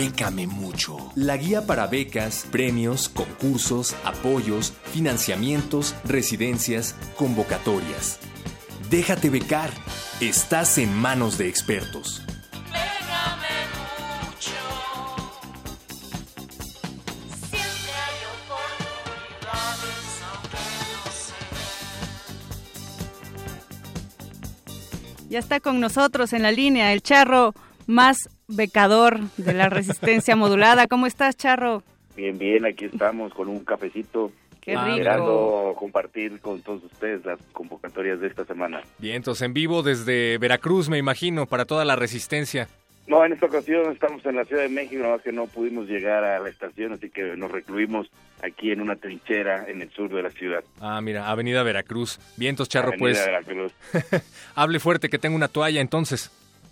[0.00, 0.96] Bécame mucho.
[1.16, 8.20] La guía para becas, premios, concursos, apoyos, financiamientos, residencias, convocatorias.
[8.90, 9.70] Déjate becar.
[10.20, 12.22] Estás en manos de expertos.
[25.28, 27.52] Ya está con nosotros en la línea el charro
[27.88, 30.86] más becador de la resistencia modulada.
[30.86, 31.82] ¿Cómo estás, charro?
[32.16, 34.32] Bien, bien, aquí estamos con un cafecito.
[34.60, 34.88] Qué rico.
[34.88, 38.82] Esperando compartir con todos ustedes las convocatorias de esta semana.
[38.98, 42.68] Bien, entonces en vivo desde Veracruz, me imagino, para toda la resistencia.
[43.06, 45.88] No, en esta ocasión estamos en la Ciudad de México, nada más que no pudimos
[45.88, 48.10] llegar a la estación, así que nos recluimos
[48.42, 50.62] aquí en una trinchera en el sur de la ciudad.
[50.80, 52.18] Ah, mira, Avenida Veracruz.
[52.36, 53.24] Vientos, Charro, Avenida pues.
[53.24, 53.72] Veracruz.
[54.54, 56.30] Hable fuerte, que tengo una toalla entonces.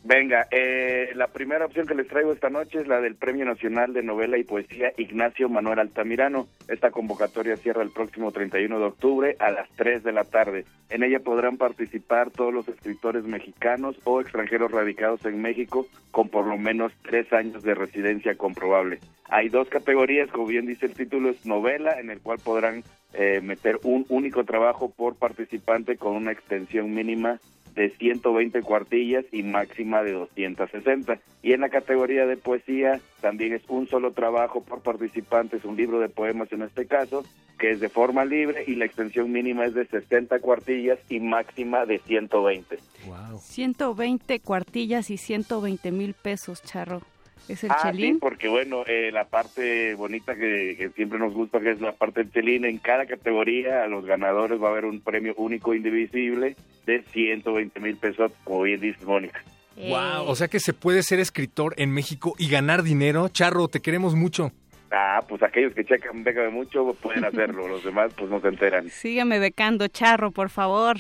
[0.09, 3.93] Venga, eh, la primera opción que les traigo esta noche es la del Premio Nacional
[3.93, 6.47] de Novela y Poesía Ignacio Manuel Altamirano.
[6.69, 10.65] Esta convocatoria cierra el próximo 31 de octubre a las 3 de la tarde.
[10.91, 16.47] En ella podrán participar todos los escritores mexicanos o extranjeros radicados en México con por
[16.47, 19.01] lo menos tres años de residencia comprobable.
[19.29, 23.41] Hay dos categorías, como bien dice el título, es novela, en el cual podrán eh,
[23.43, 27.41] meter un único trabajo por participante con una extensión mínima
[27.77, 31.21] de 120 cuartillas y máxima de 260.
[31.43, 35.77] Y en la categoría de poesía también es un solo trabajo por participante, es un
[35.77, 37.25] libro de poemas en este caso,
[37.59, 41.87] que es de forma libre y la extensión mínima es de 60 cuartillas y máxima
[41.87, 42.79] de 120.
[43.07, 43.39] Wow.
[43.41, 47.03] 120 cuartillas y 120 mil pesos, charro.
[47.49, 48.15] ¿Es el ah, chelín?
[48.15, 51.93] sí, porque bueno, eh, la parte bonita que, que siempre nos gusta, que es la
[51.93, 55.75] parte del chelín, en cada categoría a los ganadores va a haber un premio único
[55.75, 56.57] indivisible
[56.87, 59.43] de 120 mil pesos, como bien dice Mónica.
[59.77, 63.29] Wow, o sea que se puede ser escritor en México y ganar dinero.
[63.29, 64.53] Charro, te queremos mucho.
[64.91, 68.89] Ah, pues aquellos que checan Bécame mucho pueden hacerlo, los demás pues no se enteran.
[68.89, 70.97] Sígueme becando, charro, por favor.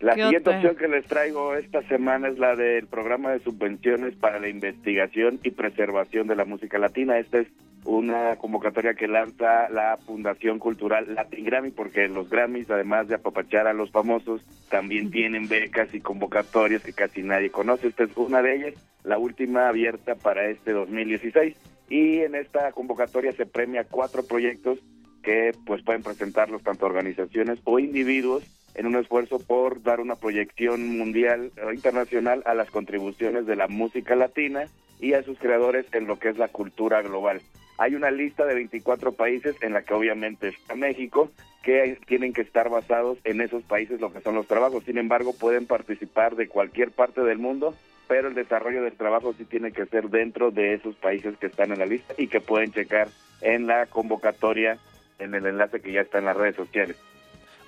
[0.00, 4.14] La ¿Qué siguiente opción que les traigo esta semana es la del programa de subvenciones
[4.14, 7.18] para la investigación y preservación de la música latina.
[7.18, 7.48] Esta es
[7.86, 13.66] una convocatoria que lanza la Fundación Cultural Latin Grammy, porque los Grammys, además de apapachar
[13.68, 17.88] a los famosos, también tienen becas y convocatorias que casi nadie conoce.
[17.88, 21.56] Esta es una de ellas, la última abierta para este 2016.
[21.88, 24.78] Y en esta convocatoria se premia cuatro proyectos
[25.22, 28.44] que pues pueden presentarlos tanto organizaciones o individuos
[28.76, 33.68] en un esfuerzo por dar una proyección mundial o internacional a las contribuciones de la
[33.68, 34.68] música latina
[35.00, 37.40] y a sus creadores en lo que es la cultura global.
[37.78, 41.30] Hay una lista de 24 países en la que obviamente está México,
[41.62, 44.84] que tienen que estar basados en esos países lo que son los trabajos.
[44.84, 47.74] Sin embargo, pueden participar de cualquier parte del mundo,
[48.08, 51.72] pero el desarrollo del trabajo sí tiene que ser dentro de esos países que están
[51.72, 53.08] en la lista y que pueden checar
[53.40, 54.78] en la convocatoria,
[55.18, 56.96] en el enlace que ya está en las redes sociales.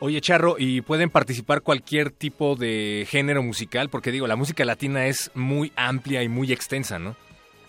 [0.00, 3.88] Oye, Charro, ¿y pueden participar cualquier tipo de género musical?
[3.88, 7.16] Porque digo, la música latina es muy amplia y muy extensa, ¿no?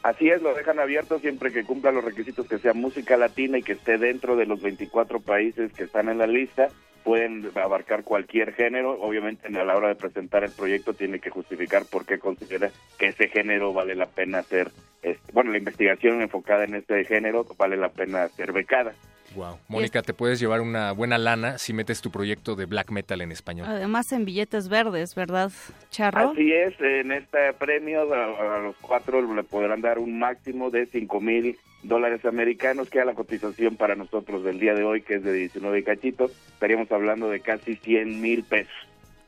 [0.03, 3.63] Así es, lo dejan abierto siempre que cumpla los requisitos que sea música latina y
[3.63, 6.67] que esté dentro de los 24 países que están en la lista.
[7.03, 9.01] Pueden abarcar cualquier género.
[9.01, 13.07] Obviamente, a la hora de presentar el proyecto, tiene que justificar por qué considera que
[13.07, 14.69] ese género vale la pena ser.
[15.01, 18.93] este, bueno, la investigación enfocada en este género vale la pena ser becada.
[19.35, 19.57] Wow.
[19.67, 23.31] Mónica, te puedes llevar una buena lana si metes tu proyecto de black metal en
[23.31, 23.67] español.
[23.69, 25.51] Además en billetes verdes, ¿verdad,
[25.91, 26.31] Charro?
[26.31, 30.85] Así es, en este premio a, a los cuatro le podrán dar un máximo de
[30.87, 35.15] cinco mil dólares americanos, que a la cotización para nosotros del día de hoy, que
[35.15, 38.73] es de 19 cachitos, estaríamos hablando de casi 100 mil pesos.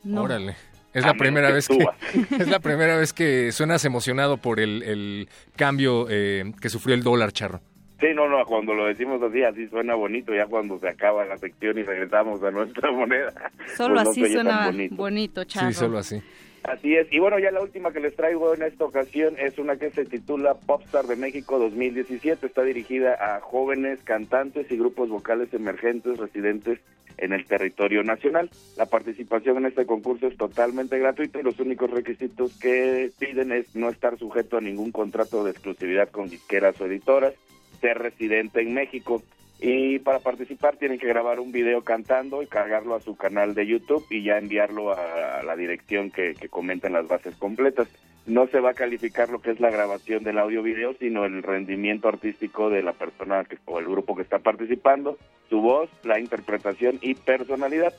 [0.04, 0.22] No.
[0.22, 0.56] Órale.
[0.92, 1.78] Es la primera que vez que
[2.38, 7.02] es la primera vez que suenas emocionado por el, el cambio eh, que sufrió el
[7.02, 7.60] dólar, Charro.
[8.02, 11.38] Sí, no, no, cuando lo decimos así, así suena bonito, ya cuando se acaba la
[11.38, 13.32] sección y regresamos a nuestra moneda.
[13.76, 14.96] Solo pues no así suena bonito.
[14.96, 15.68] bonito, Charro.
[15.68, 16.20] Sí, solo así.
[16.64, 17.06] Así es.
[17.12, 20.04] Y bueno, ya la última que les traigo en esta ocasión es una que se
[20.04, 22.44] titula Popstar de México 2017.
[22.44, 26.80] Está dirigida a jóvenes cantantes y grupos vocales emergentes residentes
[27.18, 28.50] en el territorio nacional.
[28.76, 33.76] La participación en este concurso es totalmente gratuita y los únicos requisitos que piden es
[33.76, 37.34] no estar sujeto a ningún contrato de exclusividad con disqueras o editoras,
[37.82, 39.22] ser residente en México.
[39.60, 43.66] Y para participar tienen que grabar un video cantando y cargarlo a su canal de
[43.66, 47.88] YouTube y ya enviarlo a la dirección que, que comentan las bases completas.
[48.26, 51.42] No se va a calificar lo que es la grabación del audio video, sino el
[51.44, 55.16] rendimiento artístico de la persona que, o el grupo que está participando,
[55.48, 57.94] su voz, la interpretación y personalidad.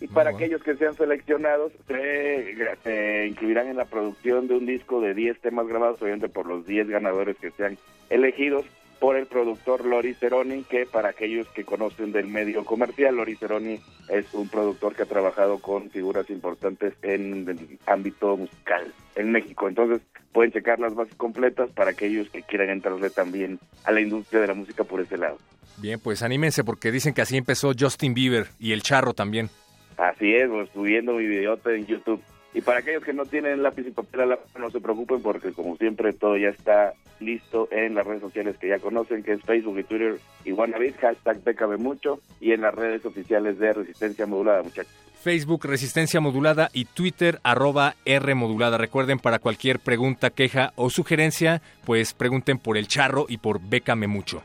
[0.00, 0.44] Y para bueno.
[0.44, 5.40] aquellos que sean seleccionados, se, se incluirán en la producción de un disco de 10
[5.40, 7.78] temas grabados, obviamente por los 10 ganadores que sean
[8.10, 8.64] elegidos
[9.00, 13.80] por el productor Lori Ceroni, que para aquellos que conocen del medio comercial, Lori Ceroni
[14.10, 19.68] es un productor que ha trabajado con figuras importantes en el ámbito musical en México.
[19.68, 24.42] Entonces pueden checar las bases completas para aquellos que quieran entrarle también a la industria
[24.42, 25.38] de la música por ese lado.
[25.78, 29.48] Bien, pues anímense porque dicen que así empezó Justin Bieber y el Charro también.
[29.96, 32.22] Así es, pues, subiendo mi videote en YouTube.
[32.52, 35.22] Y para aquellos que no tienen lápiz y papel a la mano, no se preocupen
[35.22, 39.32] porque como siempre todo ya está listo en las redes sociales que ya conocen, que
[39.32, 43.72] es Facebook y Twitter y Wannabe, hashtag Bécame Mucho y en las redes oficiales de
[43.72, 44.92] Resistencia Modulada, muchachos.
[45.22, 48.78] Facebook Resistencia Modulada y Twitter arroba R Modulada.
[48.78, 54.06] Recuerden, para cualquier pregunta, queja o sugerencia, pues pregunten por el Charro y por Bécame
[54.06, 54.42] Mucho.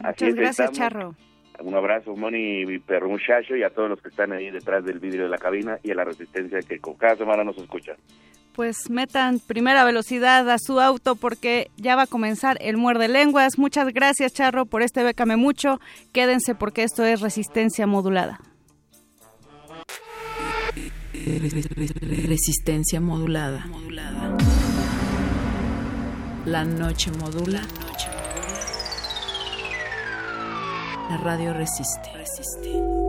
[0.00, 0.78] Así Muchas es, gracias, estamos.
[0.78, 1.27] Charro.
[1.60, 5.00] Un abrazo, Moni, mi perro muchacho, y a todos los que están ahí detrás del
[5.00, 7.96] vidrio de la cabina y a la Resistencia que con cada semana nos escuchan.
[8.54, 13.58] Pues metan primera velocidad a su auto porque ya va a comenzar el muerde lenguas.
[13.58, 15.80] Muchas gracias, Charro, por este Bécame Mucho.
[16.12, 18.40] Quédense porque esto es Resistencia Modulada.
[22.26, 23.66] Resistencia modulada.
[26.46, 27.60] La noche modula.
[27.60, 28.27] La
[31.16, 33.07] radio resiste.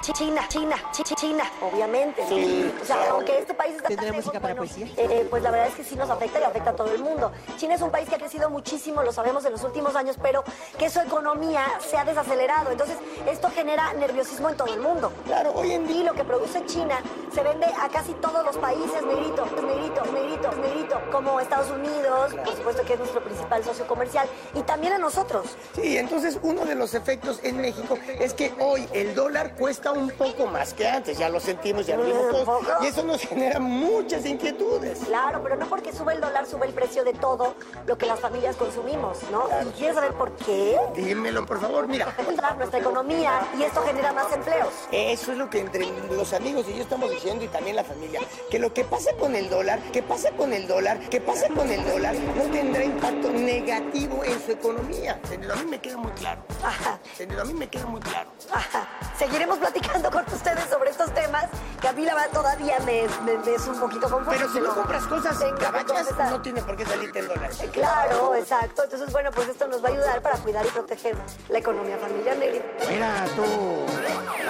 [0.00, 2.22] China, China, chi- chi- China, obviamente.
[2.28, 2.82] ¿no?
[2.82, 4.86] O sea, aunque este país está ¿Tendrá música para poesía?
[4.96, 7.32] eh, pues la verdad es que sí nos afecta y afecta a todo el mundo.
[7.56, 10.42] China es un país que ha crecido muchísimo, lo sabemos en los últimos años, pero
[10.78, 12.70] que su economía se ha desacelerado.
[12.70, 15.12] Entonces, esto genera nerviosismo en todo el mundo.
[15.26, 16.98] Claro, hoy en día lo que produce China
[17.34, 22.56] se vende a casi todos los países, negrito, negrito, negrito, negrito, como Estados Unidos, por
[22.56, 25.46] supuesto que es nuestro principal socio comercial, y también a nosotros.
[25.74, 29.92] Sí, entonces uno de los efectos en México es que hoy el dólar cuesta cuesta
[29.92, 32.66] un poco más que antes, ya lo sentimos, ya lo vimos todos.
[32.82, 35.00] Y eso nos genera muchas inquietudes.
[35.00, 37.54] Claro, pero no porque sube el dólar, sube el precio de todo
[37.86, 39.48] lo que las familias consumimos, ¿no?
[39.66, 40.78] ¿Y quieres saber por qué?
[40.94, 42.14] Dímelo, por favor, mira.
[42.56, 44.72] Nuestra economía y esto genera más empleos.
[44.90, 48.20] Eso es lo que entre los amigos y yo estamos diciendo y también la familia,
[48.50, 51.70] que lo que pasa con el dólar, que pasa con el dólar, que pasa con
[51.70, 55.20] el dólar, no tendrá impacto negativo en su economía.
[55.52, 56.42] A mí me queda muy claro.
[56.62, 56.98] Ajá.
[57.40, 58.30] A mí me queda muy claro.
[58.52, 58.88] Ajá.
[59.18, 61.46] Seguiremos platicando con ustedes sobre estos temas
[61.80, 64.36] que a mí la verdad todavía me, me- me es un poquito confuso.
[64.36, 67.50] Pero si no compras cosas cabachas, entonces, no tiene por qué salirte el dólar.
[67.60, 68.82] Eh, Claro, exacto.
[68.84, 71.16] Entonces, bueno, pues esto nos va a ayudar para cuidar y proteger
[71.48, 72.60] la economía familiar, Negri.
[72.88, 73.42] Mira tú,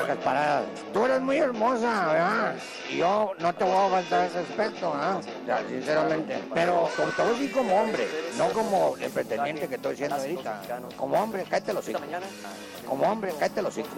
[0.00, 0.64] pocas paradas.
[0.92, 2.54] Tú eres muy hermosa, ¿verdad?
[2.88, 5.20] Y yo no te voy a aguantar ese aspecto, ¿ah?
[5.68, 6.42] Sinceramente.
[6.54, 10.16] Pero como te voy a decir como hombre, no como el pretendiente que estoy siendo
[10.16, 10.60] ahorita.
[10.96, 12.02] Como hombre, cállate los hijos.
[12.88, 13.92] Como hombre, cállate los hijos.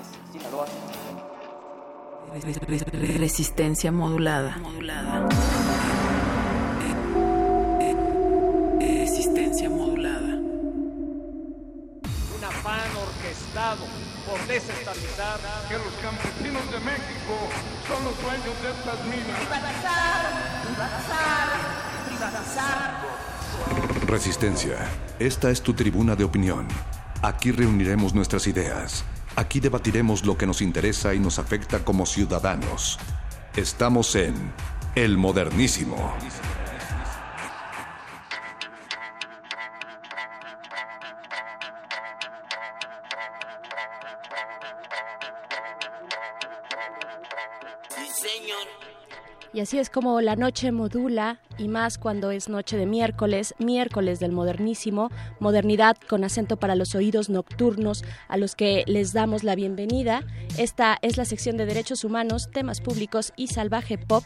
[2.33, 4.57] Resistencia modulada.
[4.59, 5.29] Modulada.
[8.79, 10.37] Resistencia modulada.
[12.37, 13.85] Un afán orquestado
[14.29, 17.35] por desestabilizar que los campesinos de México
[17.89, 19.41] son los dueños de estas minas.
[19.41, 20.23] Privatizar,
[20.67, 21.49] privatizar,
[22.07, 23.01] privatizar.
[24.07, 24.89] Resistencia.
[25.19, 26.69] Esta es tu tribuna de opinión.
[27.23, 29.05] Aquí reuniremos nuestras ideas.
[29.41, 32.99] Aquí debatiremos lo que nos interesa y nos afecta como ciudadanos.
[33.57, 34.35] Estamos en
[34.95, 36.13] El Modernísimo.
[49.53, 54.21] Y así es como la noche modula, y más cuando es noche de miércoles, miércoles
[54.21, 59.57] del modernísimo, modernidad con acento para los oídos nocturnos, a los que les damos la
[59.57, 60.23] bienvenida.
[60.57, 64.23] Esta es la sección de Derechos Humanos, Temas Públicos y Salvaje Pop.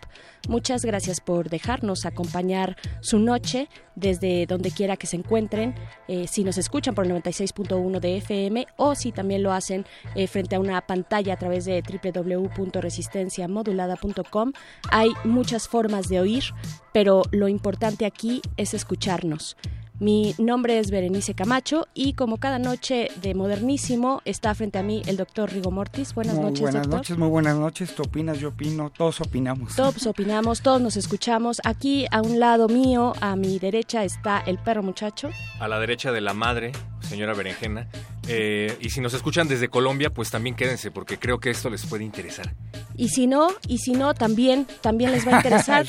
[0.47, 5.75] Muchas gracias por dejarnos acompañar su noche desde donde quiera que se encuentren,
[6.09, 10.27] eh, si nos escuchan por el 96.1 de FM o si también lo hacen eh,
[10.27, 14.53] frente a una pantalla a través de www.resistenciamodulada.com.
[14.91, 16.45] Hay muchas formas de oír,
[16.93, 19.57] pero lo importante aquí es escucharnos.
[20.01, 25.03] Mi nombre es Berenice Camacho y como cada noche de Modernísimo está frente a mí
[25.07, 26.15] el doctor Rigo Mortis.
[26.15, 26.99] Buenas muy noches, buenas doctor.
[26.99, 27.95] noches, muy buenas noches.
[27.95, 29.77] Tú opinas, yo opino, todos opinamos.
[29.77, 31.61] Todos opinamos, todos nos escuchamos.
[31.63, 35.31] Aquí a un lado mío, a mi derecha, está el perro muchacho.
[35.61, 37.87] A la derecha de la madre, señora Berenjena.
[38.27, 41.87] Eh, y si nos escuchan desde Colombia, pues también quédense, porque creo que esto les
[41.87, 42.55] puede interesar.
[42.97, 45.87] Y si no, y si no, también, también les va a interesar.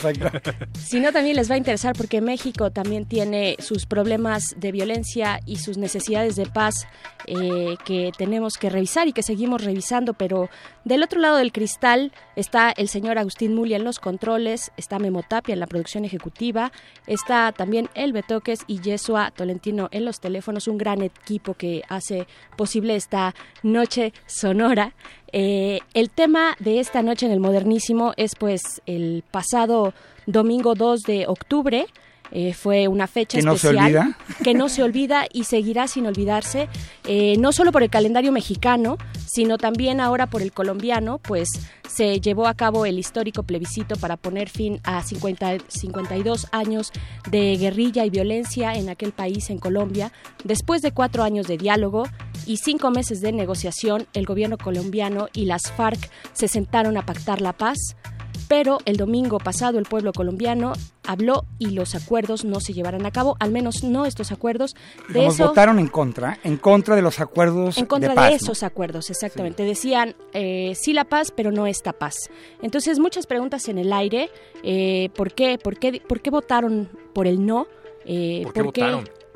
[0.74, 5.40] Si no, también les va a interesar porque México también tiene sus problemas de violencia
[5.46, 6.86] y sus necesidades de paz
[7.28, 10.50] eh, que tenemos que revisar y que seguimos revisando, pero
[10.84, 15.24] del otro lado del cristal está el señor Agustín Mulia en los controles, está Memo
[15.24, 16.74] Tapia en la producción ejecutiva,
[17.08, 22.28] está también El Betoques y Yesua Tolentino en los teléfonos, un gran equipo que hace
[22.58, 23.34] posible esta
[23.64, 24.94] noche sonora.
[25.32, 29.94] Eh, el tema de esta noche en el modernísimo es pues el pasado
[30.26, 31.86] domingo 2 de octubre.
[32.32, 34.18] Eh, fue una fecha ¿Que no se especial olvida?
[34.44, 36.68] que no se olvida y seguirá sin olvidarse,
[37.06, 41.50] eh, no solo por el calendario mexicano, sino también ahora por el colombiano, pues
[41.88, 46.92] se llevó a cabo el histórico plebiscito para poner fin a 50 52 años
[47.30, 50.12] de guerrilla y violencia en aquel país, en Colombia.
[50.44, 52.08] Después de cuatro años de diálogo
[52.46, 57.42] y cinco meses de negociación, el gobierno colombiano y las FARC se sentaron a pactar
[57.42, 57.78] la paz.
[58.48, 60.74] Pero el domingo pasado el pueblo colombiano
[61.06, 64.76] habló y los acuerdos no se llevarán a cabo, al menos no estos acuerdos.
[65.10, 68.30] De eso, votaron en contra, en contra de los acuerdos en contra de de, paz.
[68.30, 68.36] ¿no?
[68.36, 69.64] esos acuerdos, exactamente.
[69.64, 72.16] Decían eh, sí la paz, pero no esta paz.
[72.62, 74.30] Entonces muchas preguntas en el aire.
[74.64, 75.58] Eh, ¿Por qué?
[75.58, 76.02] ¿Por qué?
[76.08, 77.68] ¿Por qué votaron por el no?
[78.06, 78.46] Eh,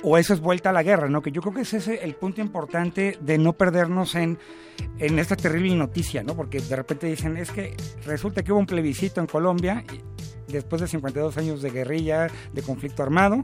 [0.03, 1.21] O eso es vuelta a la guerra, ¿no?
[1.21, 4.37] Que yo creo que ese es el punto importante de no perdernos en,
[4.97, 6.35] en esta terrible noticia, ¿no?
[6.35, 7.75] Porque de repente dicen, es que
[8.05, 9.83] resulta que hubo un plebiscito en Colombia
[10.47, 13.43] después de 52 años de guerrilla, de conflicto armado,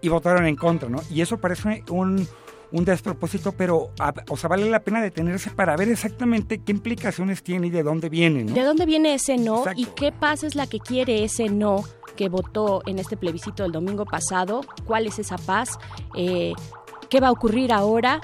[0.00, 1.00] y votaron en contra, ¿no?
[1.10, 2.26] Y eso parece un,
[2.70, 7.42] un despropósito, pero, a- o sea, vale la pena detenerse para ver exactamente qué implicaciones
[7.42, 8.54] tiene y de dónde viene, ¿no?
[8.54, 9.80] ¿De dónde viene ese no Exacto.
[9.80, 11.82] y qué paz es la que quiere ese no
[12.18, 14.62] que votó en este plebiscito del domingo pasado?
[14.84, 15.78] ¿Cuál es esa paz?
[16.16, 16.52] Eh,
[17.08, 18.20] ¿Qué va a ocurrir ahora?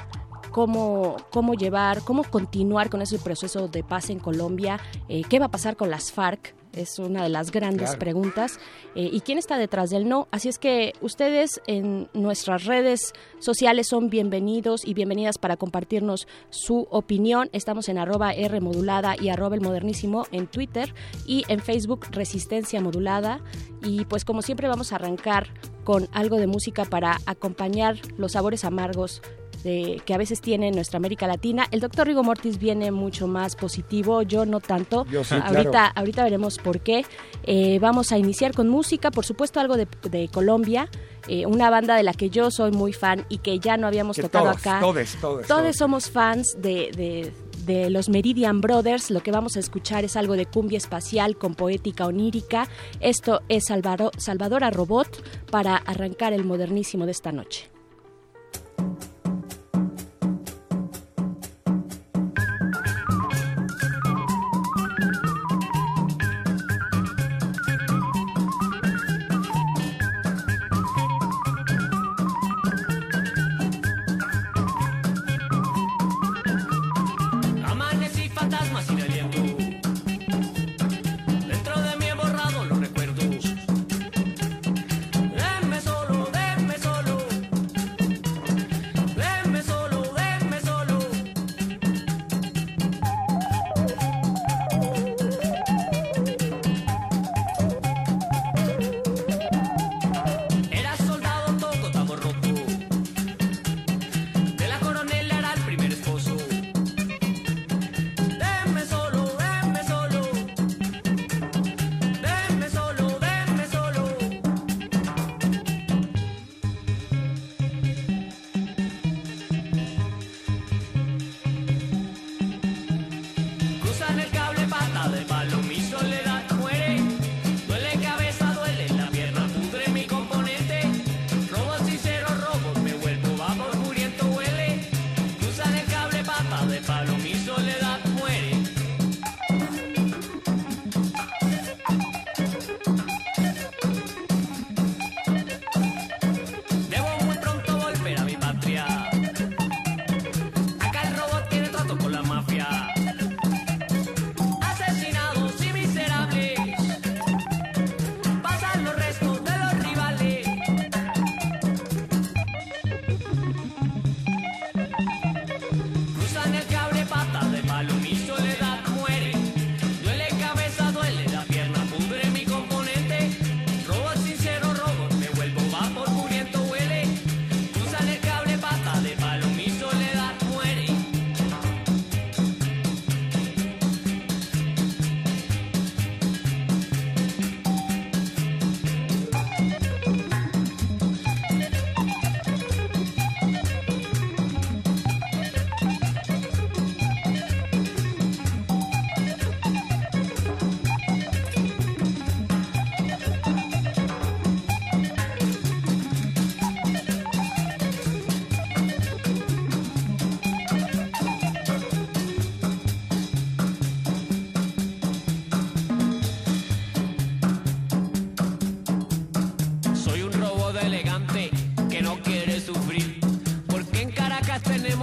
[0.50, 5.46] Cómo, cómo llevar, cómo continuar con ese proceso de paz en Colombia, Eh, qué va
[5.46, 7.98] a pasar con las FARC, Es una de las grandes Claro.
[7.98, 8.58] preguntas.
[8.94, 10.26] Eh, ¿Y quién está detrás del no?
[10.32, 16.86] Así es que ustedes en nuestras redes sociales son bienvenidos y bienvenidas para compartirnos su
[16.90, 17.48] opinión.
[17.52, 20.92] Estamos en arroba R modulada y arroba el modernísimo en Twitter
[21.26, 23.40] y en Facebook Resistencia Modulada.
[23.82, 25.48] Y pues como siempre vamos a arrancar
[25.84, 29.22] con algo de música para acompañar los sabores amargos
[29.64, 31.66] de- que a veces tiene nuestra América Latina.
[31.72, 35.04] El doctor Rigo Mortis viene mucho más positivo, yo no tanto.
[35.06, 35.92] Yo sí, ahorita, claro.
[35.96, 37.04] ahorita veremos por qué.
[37.42, 40.88] Eh, vamos a iniciar con música, por supuesto algo de, de Colombia,
[41.26, 44.16] eh, una banda de la que yo soy muy fan y que ya no habíamos
[44.16, 44.78] Que tocado todos, acá.
[44.80, 45.76] todes, Todos todes.
[45.76, 47.32] somos fans de, de-
[47.64, 49.10] de los Meridian Brothers.
[49.10, 52.68] Lo que vamos a escuchar es algo de cumbia espacial con poética onírica.
[53.00, 57.70] Esto es Salvador, Salvadora Robot para arrancar el modernísimo de esta noche.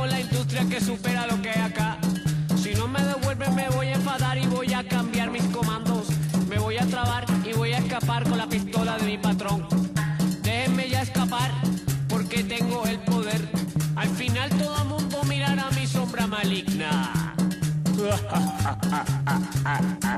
[0.06, 1.98] La industria que supera lo que hay acá.
[2.62, 6.08] Si no me devuelven me voy a enfadar y voy a cambiar mis comandos.
[6.48, 9.68] Me voy a trabar y voy a escapar con la pistola de mi patrón.
[10.42, 11.52] Déjenme ya escapar
[12.08, 13.50] porque tengo el poder.
[13.96, 17.12] Al final todo mundo mirará mi sombra maligna.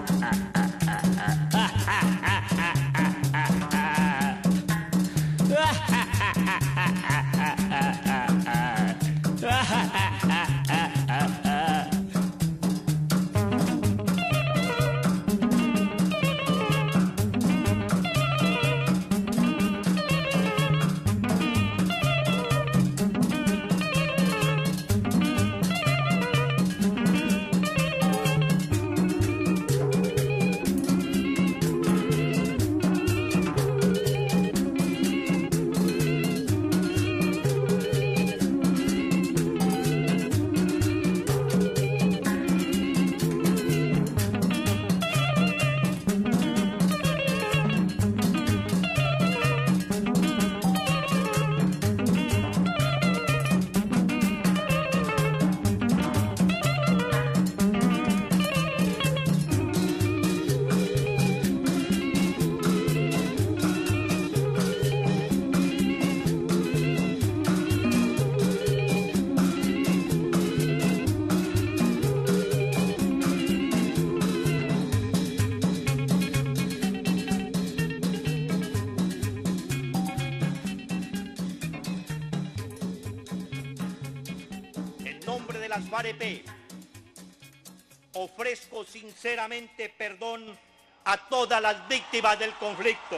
[91.64, 93.18] las víctimas del conflicto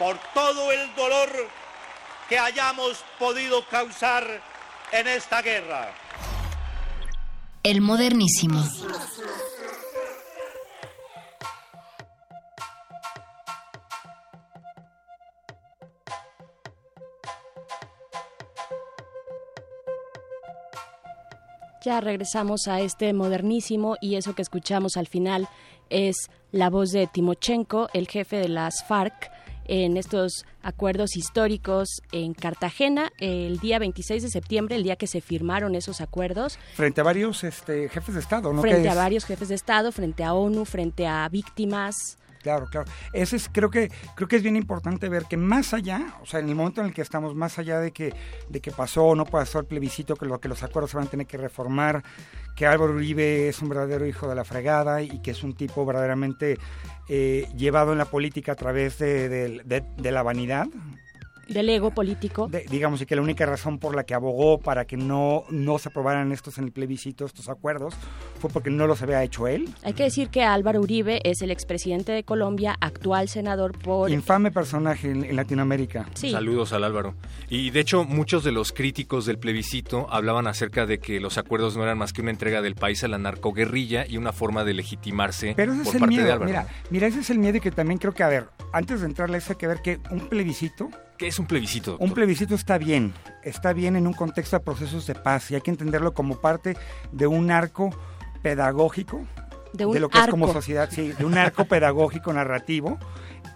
[0.00, 1.30] por todo el dolor
[2.28, 4.42] que hayamos podido causar
[4.90, 5.94] en esta guerra.
[7.62, 8.64] El modernísimo.
[21.82, 25.48] Ya regresamos a este modernísimo y eso que escuchamos al final
[25.88, 29.30] es la voz de Timochenko, el jefe de las FARC,
[29.64, 35.20] en estos acuerdos históricos en Cartagena el día 26 de septiembre, el día que se
[35.20, 36.58] firmaron esos acuerdos.
[36.74, 38.60] Frente a varios este, jefes de Estado, ¿no?
[38.60, 42.90] Frente a varios jefes de Estado, frente a ONU, frente a víctimas, Claro, claro.
[43.12, 46.40] Ese es, creo que, creo que es bien importante ver que más allá, o sea,
[46.40, 48.14] en el momento en el que estamos, más allá de que,
[48.48, 51.06] de que pasó o no pasó el plebiscito, que, lo, que los acuerdos se van
[51.06, 52.02] a tener que reformar,
[52.56, 55.84] que Álvaro Uribe es un verdadero hijo de la fregada y que es un tipo
[55.84, 56.58] verdaderamente
[57.08, 60.66] eh, llevado en la política a través de, de, de la vanidad,
[61.50, 62.48] del ego político.
[62.70, 65.88] digamos, y que la única razón por la que abogó para que no, no se
[65.88, 67.94] aprobaran estos en el plebiscito, estos acuerdos,
[68.38, 69.68] fue porque no los había hecho él.
[69.82, 74.10] Hay que decir que Álvaro Uribe es el expresidente de Colombia, actual senador por...
[74.10, 76.06] Infame personaje en, Latinoamérica.
[76.14, 77.14] Saludos al Álvaro.
[77.48, 81.76] Y de hecho, muchos de los críticos del plebiscito hablaban acerca de que los acuerdos
[81.76, 84.74] no eran más que una entrega del país a la narcoguerrilla y una forma de
[84.74, 86.26] legitimarse Pero ese por es el parte miedo.
[86.26, 86.48] de Álvaro.
[86.48, 89.06] Mira, mira, ese es el miedo y que también creo que, a ver, antes de
[89.06, 90.90] entrarle eso hay que ver que un plebiscito
[91.20, 91.98] ¿Qué es un plebiscito?
[91.98, 93.12] Un plebiscito está bien,
[93.42, 96.78] está bien en un contexto de procesos de paz y hay que entenderlo como parte
[97.12, 97.90] de un arco
[98.40, 99.20] pedagógico,
[99.74, 100.28] de, un lo que arco.
[100.28, 102.98] es como sociedad, sí, de un arco pedagógico narrativo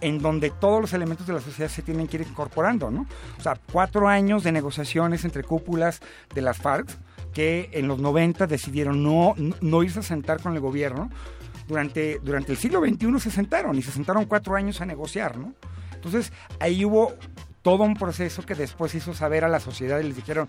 [0.01, 3.07] en donde todos los elementos de la sociedad se tienen que ir incorporando, ¿no?
[3.39, 6.01] O sea, cuatro años de negociaciones entre cúpulas
[6.35, 6.87] de las FARC
[7.33, 11.09] que en los 90 decidieron no, no irse a sentar con el gobierno.
[11.67, 15.55] Durante, durante el siglo XXI se sentaron y se sentaron cuatro años a negociar, ¿no?
[15.95, 17.15] Entonces ahí hubo
[17.65, 20.47] todo un proceso que después hizo saber a la sociedad y les dijeron,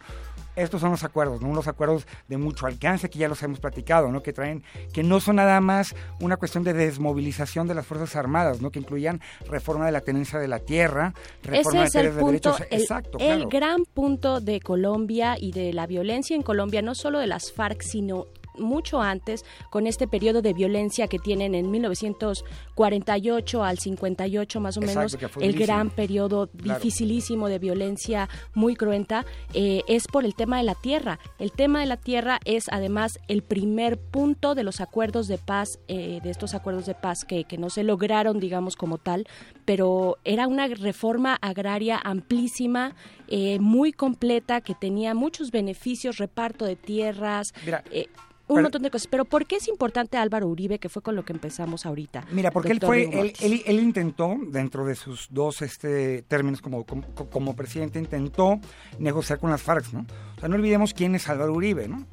[0.55, 1.49] estos son los acuerdos, ¿no?
[1.49, 4.23] unos acuerdos de mucho alcance que ya los hemos platicado, ¿no?
[4.23, 4.62] que traen,
[4.93, 8.71] que no son nada más una cuestión de desmovilización de las Fuerzas Armadas, ¿no?
[8.71, 12.51] que incluían reforma de la tenencia de la tierra, reforma Ese es de el punto,
[12.51, 12.61] derechos.
[12.71, 13.49] el, Exacto, el claro.
[13.49, 17.81] gran punto de Colombia y de la violencia en Colombia, no solo de las FARC,
[17.81, 18.27] sino
[18.59, 24.80] mucho antes, con este periodo de violencia que tienen en 1948 al 58 más o
[24.82, 26.78] Exacto, menos, el gran periodo Claro.
[26.80, 31.18] dificilísimo de violencia muy cruenta, eh, es por el tema de la tierra.
[31.38, 35.78] El tema de la tierra es además el primer punto de los acuerdos de paz,
[35.88, 39.26] eh, de estos acuerdos de paz que, que no se lograron, digamos, como tal,
[39.67, 42.95] pero era una reforma agraria amplísima,
[43.29, 48.07] eh, muy completa, que tenía muchos beneficios, reparto de tierras, Mira, eh,
[48.49, 49.09] un pero- montón de cosas.
[49.09, 52.25] Pero ¿por qué es importante Álvaro Uribe, que fue con lo que empezamos ahorita?
[52.31, 56.85] Mira, porque él fue, él, él, él intentó, dentro de sus dos este, términos como,
[56.87, 58.61] como, como presidente, intentó
[59.01, 60.07] negociar con las FARC, ¿no?
[60.37, 62.07] O sea, no olvidemos quién es Álvaro Uribe, ¿no?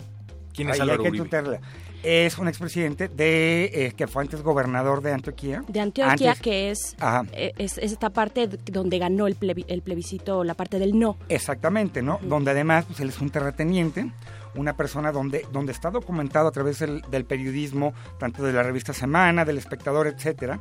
[0.54, 1.60] ¿Quién es Ahí Álvaro hay que Uribe?
[2.04, 5.64] Es un expresidente de, eh, que fue antes gobernador de Antioquia.
[5.70, 6.95] de Antioquia, Antes- que es,
[7.32, 11.18] eh, es, es esta parte donde ganó el, plebi- el plebiscito, la parte del no.
[11.30, 12.20] Exactamente, ¿no?
[12.22, 14.12] Donde además pues, él es un terrateniente,
[14.56, 18.91] una persona donde, donde está documentado a través del, del periodismo, tanto de la revista
[18.93, 20.60] Semana, del Espectador, etcétera,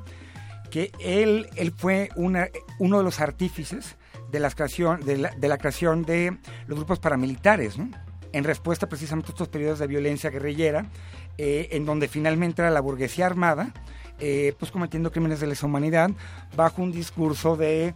[0.71, 2.47] que él, él fue una,
[2.79, 3.97] uno de los artífices
[4.31, 6.39] de la, creación, de, la, de la creación de
[6.69, 7.91] los grupos paramilitares, ¿no?
[8.33, 10.87] En respuesta precisamente a estos periodos de violencia guerrillera,
[11.39, 13.73] eh, en donde finalmente era la burguesía armada,
[14.21, 16.11] eh, pues cometiendo crímenes de lesa humanidad,
[16.57, 17.95] bajo un discurso de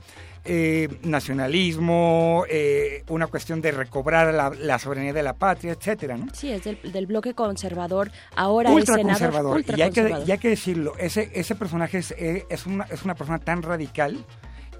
[0.48, 6.26] eh, nacionalismo, eh, una cuestión de recobrar la, la soberanía de la patria, etcétera, ¿no?
[6.32, 9.56] Sí, es del, del bloque conservador, ahora el ultra senador conservador.
[9.56, 12.84] ultra y hay que, y hay que decirlo, ese, ese personaje es, eh, es, una,
[12.84, 14.24] es una persona tan radical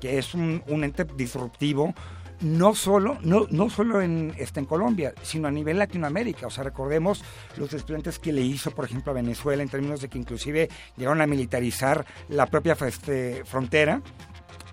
[0.00, 1.94] que es un, un ente disruptivo,
[2.40, 6.46] no solo, no, no solo en, este, en Colombia, sino a nivel Latinoamérica.
[6.46, 7.24] O sea, recordemos
[7.56, 11.20] los desplantes que le hizo, por ejemplo, a Venezuela, en términos de que inclusive llegaron
[11.20, 14.02] a militarizar la propia este, frontera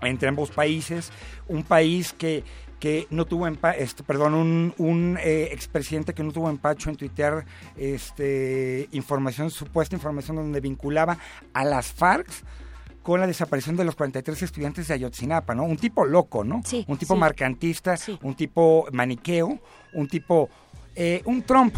[0.02, 1.12] entre ambos países,
[1.48, 2.44] un país que
[2.84, 6.98] que no tuvo empa este, perdón, un, un eh, expresidente que no tuvo empacho en
[6.98, 7.46] tuitear
[7.78, 11.18] este, información, supuesta información donde vinculaba
[11.54, 12.28] a las FARC
[13.04, 15.64] con la desaparición de los 43 estudiantes de Ayotzinapa, ¿no?
[15.64, 16.62] Un tipo loco, ¿no?
[16.66, 17.20] Sí, un tipo sí.
[17.20, 19.60] marcantista, un tipo maniqueo,
[19.94, 20.50] un tipo,
[20.96, 21.76] eh, un Trump,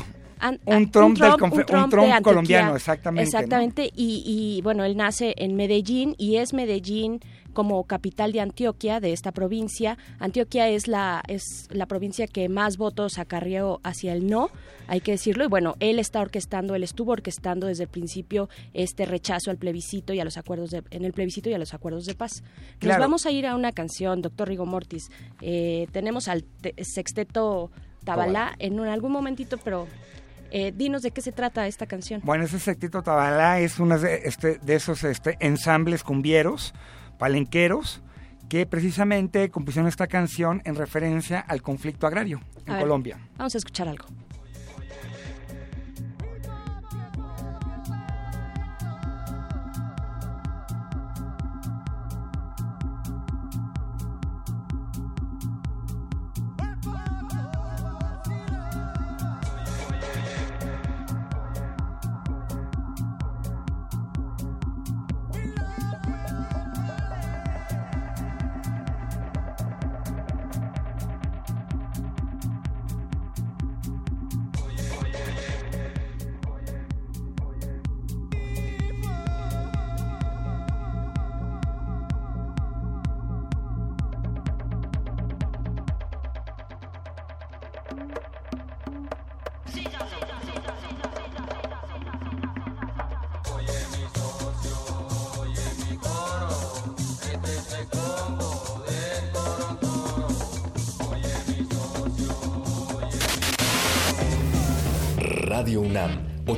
[0.66, 3.24] un Trump, colombiano, exactamente.
[3.24, 7.22] Exactamente, y, y, bueno, él nace en Medellín y es Medellín
[7.56, 9.98] como capital de Antioquia, de esta provincia.
[10.20, 14.50] Antioquia es la, es la provincia que más votos acarreó hacia el no,
[14.88, 15.46] hay que decirlo.
[15.46, 20.14] Y bueno, él está orquestando, él estuvo orquestando desde el principio este rechazo al plebiscito
[20.14, 22.44] y a los acuerdos de, en el plebiscito y a los acuerdos de paz.
[22.82, 25.10] Nos vamos a ir a una canción, doctor Rigo Mortis.
[25.42, 26.46] Eh, tenemos al
[26.82, 27.72] sexteto
[28.04, 29.88] Tabalá en algún momentito, pero
[30.52, 32.22] eh, dinos de qué se trata esta canción.
[32.24, 36.74] Bueno, ese sexteto Tabalá es uno de, este, de esos este, ensambles cumbieros
[37.18, 38.02] palenqueros
[38.50, 43.20] que precisamente compusieron esta canción en referencia al conflicto agrario en Colombia.
[43.38, 44.06] Vamos a escuchar algo.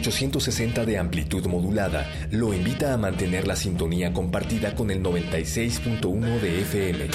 [0.08, 6.62] 860 de amplitud modulada lo invita a mantener la sintonía compartida con el 96.1 de
[6.62, 7.10] FM.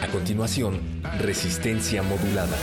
[0.00, 0.80] A continuación,
[1.18, 2.56] resistencia modulada.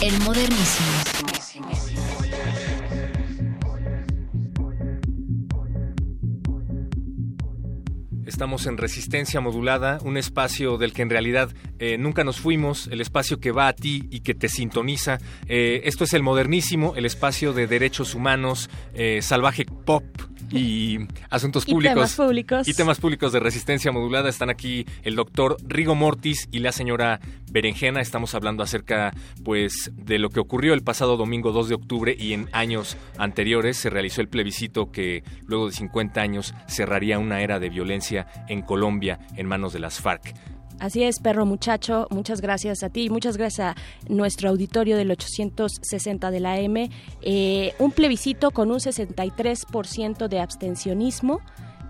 [0.00, 1.21] El modernísimo.
[8.42, 13.00] Estamos en Resistencia Modulada, un espacio del que en realidad eh, nunca nos fuimos, el
[13.00, 15.18] espacio que va a ti y que te sintoniza.
[15.46, 20.02] Eh, esto es el modernísimo, el espacio de derechos humanos, eh, salvaje pop
[20.52, 20.98] y
[21.30, 21.92] asuntos públicos.
[21.92, 22.68] Y temas públicos.
[22.68, 24.28] Y temas públicos de resistencia modulada.
[24.28, 28.00] Están aquí el doctor Rigo Mortis y la señora Berenjena.
[28.00, 29.12] Estamos hablando acerca,
[29.44, 33.76] pues, de lo que ocurrió el pasado domingo 2 de octubre y en años anteriores
[33.76, 38.62] se realizó el plebiscito que luego de 50 años cerraría una era de violencia en
[38.62, 40.34] Colombia en manos de las FARC.
[40.82, 43.76] Así es, perro muchacho, muchas gracias a ti, muchas gracias a
[44.08, 46.90] nuestro auditorio del 860 de la M.
[47.20, 51.40] Eh, un plebiscito con un 63% de abstencionismo.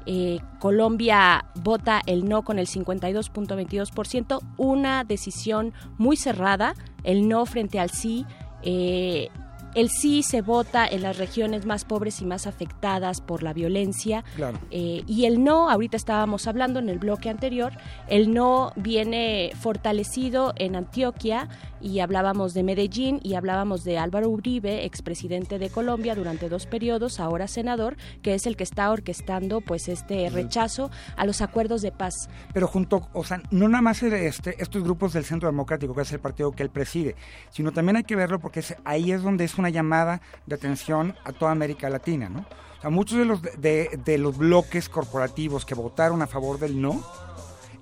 [0.05, 7.81] Eh, Colombia vota el no con el 52.22%, una decisión muy cerrada, el no frente
[7.81, 8.27] al sí.
[8.63, 9.31] Eh,
[9.75, 14.25] el sí se vota en las regiones más pobres y más afectadas por la violencia.
[14.71, 17.73] Eh, y el no, ahorita estábamos hablando en el bloque anterior,
[18.09, 21.49] el no viene fortalecido en Antioquia
[21.81, 27.19] y hablábamos de Medellín y hablábamos de Álvaro Uribe, expresidente de Colombia durante dos periodos,
[27.19, 31.93] ahora senador, que es el que está orquestando pues este rechazo a los acuerdos de
[31.93, 32.29] paz.
[32.55, 36.13] Pero junto, o sea, no nada más este, estos grupos del Centro Democrático, que es
[36.13, 37.17] el partido que él preside,
[37.51, 41.33] sino también hay que verlo porque ahí es donde es una llamada de atención a
[41.33, 42.41] toda América Latina, ¿no?
[42.41, 47.01] O sea, muchos de los, de, los bloques corporativos que votaron a favor del no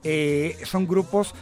[0.04, 1.34] eh, son grupos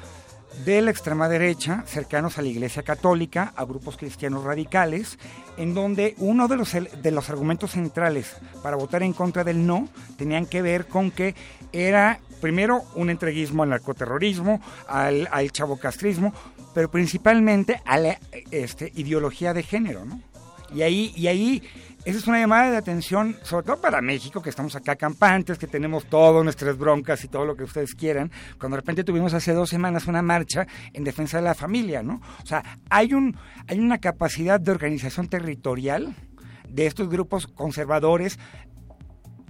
[0.64, 5.18] de la extrema derecha, cercanos a la Iglesia Católica, a grupos cristianos radicales,
[5.56, 9.88] en donde uno de los, de los argumentos centrales para votar en contra del no
[10.16, 11.34] tenían que ver con que
[11.72, 16.32] era primero un entreguismo al narcoterrorismo, al, al chavocastrismo,
[16.74, 18.18] pero principalmente a la
[18.52, 20.20] este, ideología de género, ¿no?
[20.74, 21.62] Y ahí, y ahí
[22.04, 25.66] esa es una llamada de atención, sobre todo para México, que estamos acá campantes, que
[25.66, 29.52] tenemos todas nuestras broncas y todo lo que ustedes quieran, cuando de repente tuvimos hace
[29.52, 32.22] dos semanas una marcha en defensa de la familia, ¿no?
[32.42, 36.14] O sea, hay, un, hay una capacidad de organización territorial
[36.68, 38.38] de estos grupos conservadores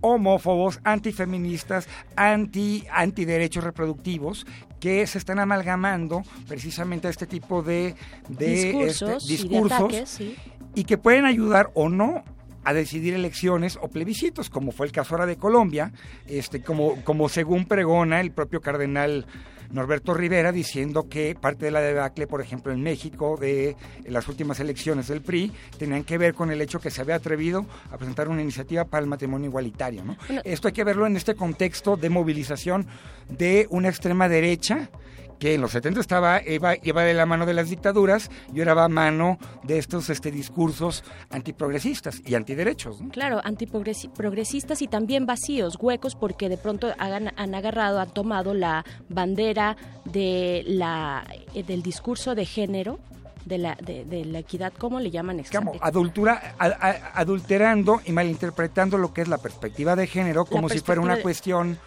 [0.01, 4.47] homófobos, antifeministas, anti, antiderechos reproductivos
[4.81, 7.95] que se están amalgamando precisamente a este tipo de,
[8.29, 10.37] discursos, discursos y,
[10.75, 12.25] y que pueden ayudar o no
[12.64, 15.93] a decidir elecciones o plebiscitos, como fue el caso ahora de Colombia,
[16.27, 19.27] este, como, como según pregona el propio cardenal
[19.71, 24.61] Norberto Rivera diciendo que parte de la debacle, por ejemplo, en México, de las últimas
[24.61, 28.29] elecciones del PRI, tenían que ver con el hecho que se había atrevido a presentar
[28.29, 30.05] una iniciativa para el matrimonio igualitario.
[30.05, 30.16] ¿no?
[30.45, 32.87] Esto hay que verlo en este contexto de movilización
[33.29, 34.91] de una extrema derecha
[35.39, 38.74] que en los 70 estaba iba, iba de la mano de las dictaduras y ahora
[38.74, 43.01] va a mano de estos este, discursos antiprogresistas y antiderechos.
[43.01, 43.11] ¿no?
[43.11, 48.84] Claro, antiprogresistas y también vacíos, huecos, porque de pronto hagan, han agarrado, han tomado la
[49.09, 51.24] bandera de la,
[51.55, 52.99] eh, del discurso de género
[53.45, 55.43] de la, de, de la equidad, ¿cómo le llaman?
[55.51, 60.68] Como adultura, a, a, adulterando y malinterpretando lo que es la perspectiva de género como
[60.68, 61.22] si fuera una de...
[61.22, 61.78] cuestión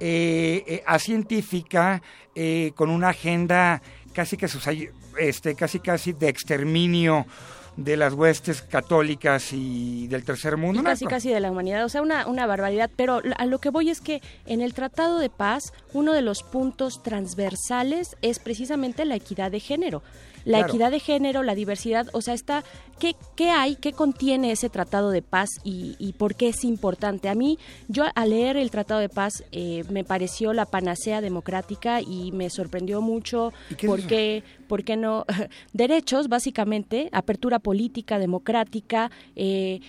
[0.00, 2.02] eh, eh, científica
[2.34, 3.82] eh, con una agenda
[4.12, 4.46] casi que
[5.18, 7.26] este casi casi de exterminio
[7.76, 10.80] de las huestes católicas y del tercer mundo.
[10.80, 12.90] Y casi, casi de la humanidad, o sea, una, una barbaridad.
[12.94, 16.42] Pero a lo que voy es que en el Tratado de Paz, uno de los
[16.42, 20.02] puntos transversales es precisamente la equidad de género
[20.44, 20.72] la claro.
[20.72, 22.64] equidad de género, la diversidad, o sea, está,
[22.98, 27.28] ¿qué, qué hay, qué contiene ese tratado de paz y, y, por qué es importante?
[27.28, 32.00] A mí, yo al leer el tratado de paz eh, me pareció la panacea democrática
[32.00, 33.52] y me sorprendió mucho
[33.86, 35.24] porque, es ¿por qué no?
[35.72, 39.80] Derechos, básicamente, apertura política, democrática, eh,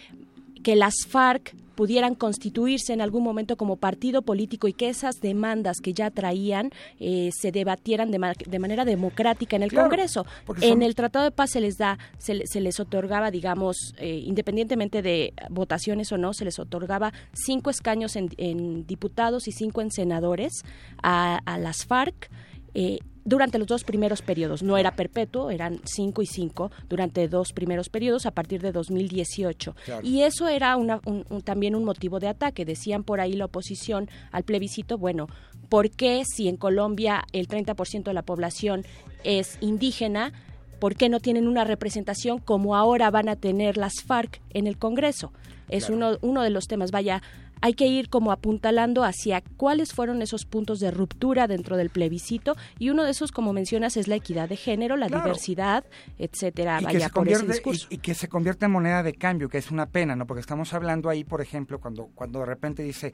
[0.64, 5.78] que las FARC pudieran constituirse en algún momento como partido político y que esas demandas
[5.82, 6.70] que ya traían
[7.00, 10.28] eh, se debatieran de, ma de, manera democrática en el claro, Congreso.
[10.46, 10.58] Son...
[10.62, 15.02] En el Tratado de Paz se les da, se, se les otorgaba, digamos, eh, independientemente
[15.02, 19.90] de votaciones o no, se les otorgaba cinco escaños en, en diputados y cinco en
[19.90, 20.64] senadores
[21.02, 22.30] a, a las FARC.
[22.76, 24.64] Eh, durante los dos primeros periodos.
[24.64, 29.76] No era perpetuo, eran cinco y cinco durante dos primeros periodos a partir de 2018.
[29.86, 30.08] Claro.
[30.08, 32.66] Y eso era una, un, un, también un motivo de ataque.
[32.66, 35.28] Decían por ahí la oposición al plebiscito, bueno,
[35.70, 38.84] ¿por qué si en Colombia el 30% de la población
[39.24, 40.34] es indígena?
[40.80, 44.78] ¿Por qué no tienen una representación como ahora van a tener las FARC en el
[44.78, 45.32] Congreso?
[45.70, 45.96] Es claro.
[45.96, 46.92] uno, uno de los temas.
[46.92, 47.22] Vaya,
[47.62, 52.56] hay que ir como apuntalando hacia cuáles fueron esos puntos de ruptura dentro del plebiscito
[52.80, 55.24] y uno de esos, como mencionas, es la equidad de género, la claro.
[55.24, 55.86] diversidad,
[56.18, 56.80] etcétera.
[56.82, 57.88] Y, Vaya, por ese discurso.
[57.90, 60.26] Y, y, que se convierte en moneda de cambio, que es una pena, ¿no?
[60.26, 63.14] Porque estamos hablando ahí, por ejemplo, cuando, cuando de repente dice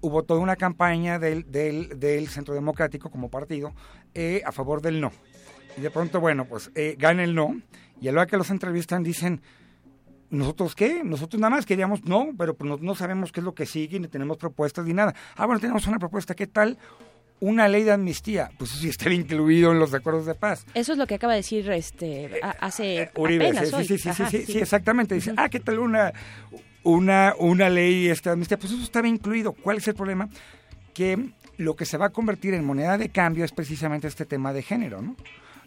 [0.00, 3.72] hubo toda una campaña del, del, del Centro Democrático como partido
[4.14, 5.12] eh, a favor del no.
[5.76, 7.60] Y de pronto, bueno, pues eh, gana el no,
[8.00, 9.40] y a la hora que los entrevistan dicen
[10.30, 11.02] ¿Nosotros qué?
[11.04, 13.98] Nosotros nada más queríamos, no, pero pues no, no, sabemos qué es lo que sigue,
[13.98, 15.14] ni tenemos propuestas ni nada.
[15.36, 16.76] Ah, bueno, tenemos una propuesta, ¿qué tal?
[17.40, 20.66] Una ley de amnistía, pues eso sí está incluido en los acuerdos de paz.
[20.74, 23.84] Eso es lo que acaba de decir este hace eh, Uribe, apenas sí, hoy.
[23.86, 25.14] Sí, sí, Ajá, sí, sí, sí, exactamente.
[25.14, 26.12] Dice, ah, ¿qué tal una,
[26.82, 28.58] una, una ley esta de amnistía?
[28.58, 29.52] Pues eso estaba incluido.
[29.52, 30.28] ¿Cuál es el problema?
[30.92, 34.52] Que lo que se va a convertir en moneda de cambio es precisamente este tema
[34.52, 35.16] de género, ¿no?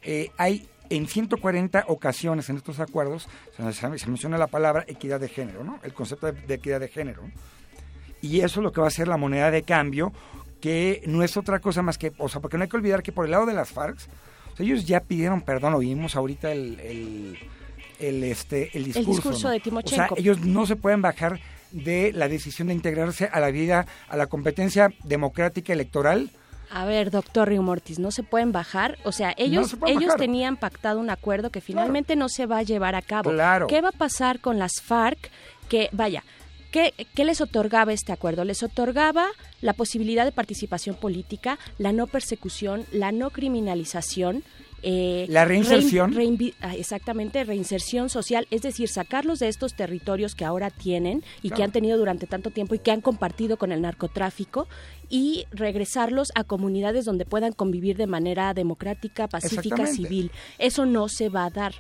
[0.04, 5.30] Eh, hay en 140 ocasiones en estos acuerdos se, se, menciona la palabra equidad de
[5.30, 5.80] género, ¿no?
[5.84, 7.24] El concepto de, de, equidad de género.
[8.22, 10.14] Y eso es lo que va a ser la moneda de cambio,
[10.60, 13.12] que no es otra cosa más que, o sea, porque no hay que olvidar que
[13.12, 13.98] por el lado de las FARC,
[14.54, 17.40] o sea, ellos ya pidieron perdón, oímos ahorita el, el,
[18.00, 19.10] el este, el discurso.
[19.10, 19.54] El discurso ¿no?
[19.54, 20.14] de Timochenko.
[20.14, 21.40] O sea, ellos no se pueden bajar
[21.72, 26.32] de la decisión de integrarse a la vida, a la competencia democrática electoral,
[26.74, 28.98] a ver, doctor Río Mortis, no se pueden bajar.
[29.04, 32.20] O sea, ellos, no ellos tenían pactado un acuerdo que finalmente claro.
[32.22, 33.32] no se va a llevar a cabo.
[33.32, 33.68] Claro.
[33.68, 35.30] ¿Qué va a pasar con las FARC?
[35.68, 36.24] Que, vaya,
[36.72, 38.46] ¿Qué, ¿Qué, les otorgaba este acuerdo?
[38.46, 39.28] Les otorgaba
[39.60, 44.44] la posibilidad de participación política, la no persecución, la no criminalización.
[44.84, 46.14] Eh, la reinserción.
[46.14, 51.50] Rein, rein, exactamente, reinserción social, es decir, sacarlos de estos territorios que ahora tienen y
[51.50, 51.56] claro.
[51.56, 54.68] que han tenido durante tanto tiempo y que han compartido con el narcotráfico
[55.10, 60.32] y regresarlos a comunidades donde puedan convivir de manera democrática, pacífica, civil.
[60.58, 61.74] Eso no se va a dar.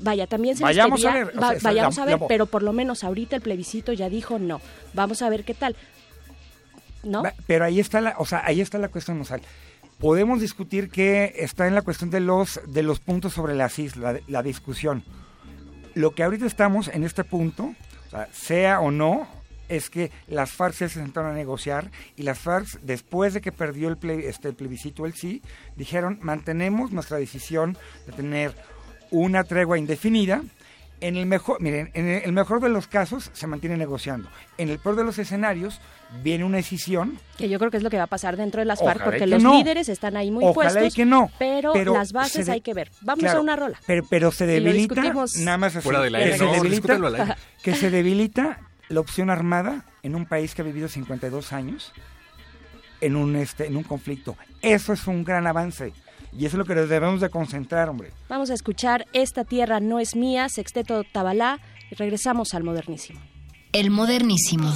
[0.00, 2.46] Vaya, también se vayamos a ver, va, o sea, vayamos la, a ver, la, pero
[2.46, 4.60] por lo menos ahorita el plebiscito ya dijo no.
[4.94, 5.74] Vamos a ver qué tal.
[7.02, 7.22] ¿No?
[7.46, 9.22] Pero ahí está la, o sea, ahí está la cuestión.
[9.98, 14.14] Podemos discutir que está en la cuestión de los de los puntos sobre las islas,
[14.14, 15.04] la, la discusión.
[15.94, 17.74] Lo que ahorita estamos en este punto,
[18.32, 19.26] sea o no,
[19.68, 23.88] es que las FARC se sentaron a negociar y las FARC, después de que perdió
[23.88, 25.42] el, ple, este, el plebiscito el sí,
[25.76, 27.76] dijeron mantenemos nuestra decisión
[28.06, 28.54] de tener
[29.10, 30.42] una tregua indefinida.
[31.00, 34.30] En el mejor, miren, en el mejor de los casos se mantiene negociando.
[34.56, 35.80] En el peor de los escenarios
[36.22, 37.18] viene una decisión.
[37.36, 39.26] Que yo creo que es lo que va a pasar dentro de las FARC, porque
[39.26, 39.58] los no.
[39.58, 40.94] líderes están ahí muy Ojalá puestos.
[40.94, 41.30] que no.
[41.38, 42.90] Pero, pero las bases de, hay que ver.
[43.02, 43.78] Vamos claro, a una rola.
[43.86, 45.02] Pero, pero se debilita,
[45.40, 49.30] nada más así, Fuera del aire, que, no, se debilita, que se debilita la opción
[49.30, 51.92] armada en un país que ha vivido 52 años
[53.00, 54.36] en un, este, en un conflicto.
[54.62, 55.92] Eso es un gran avance.
[56.32, 58.12] Y eso es lo que debemos de concentrar, hombre.
[58.28, 61.60] Vamos a escuchar Esta tierra no es mía, Sexteto Tabalá,
[61.90, 63.20] y regresamos al modernísimo.
[63.72, 64.72] El modernísimo.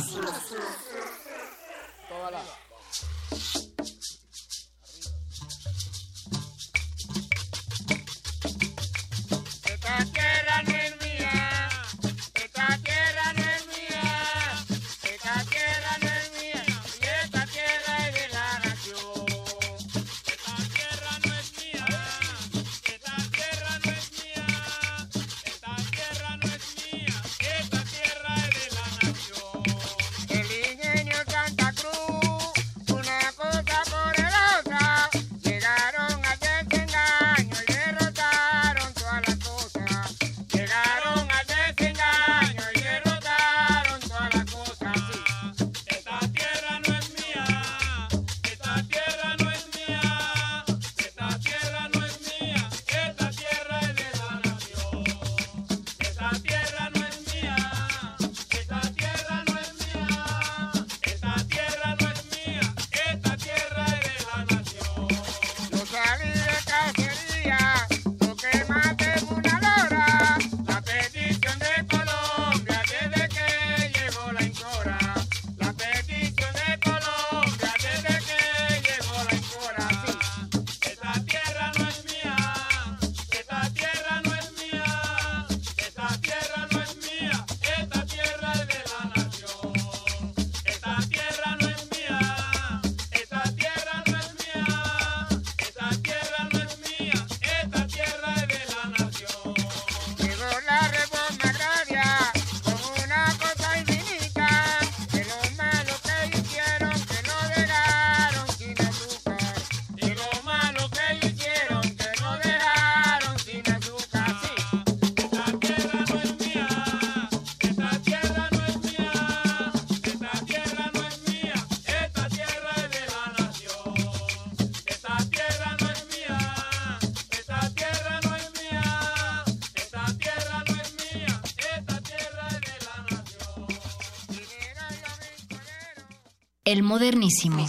[136.71, 137.67] El modernísimo.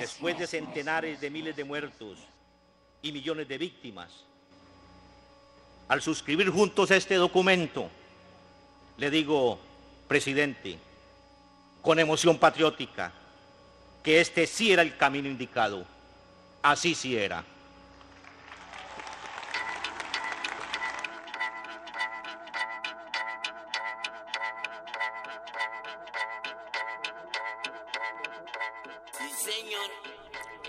[0.00, 2.18] Después de centenares de miles de muertos
[3.00, 4.10] y millones de víctimas,
[5.86, 7.88] al suscribir juntos este documento,
[8.96, 9.60] le digo,
[10.08, 10.76] presidente,
[11.82, 13.12] con emoción patriótica,
[14.02, 15.86] que este sí era el camino indicado.
[16.64, 17.44] Así sí era.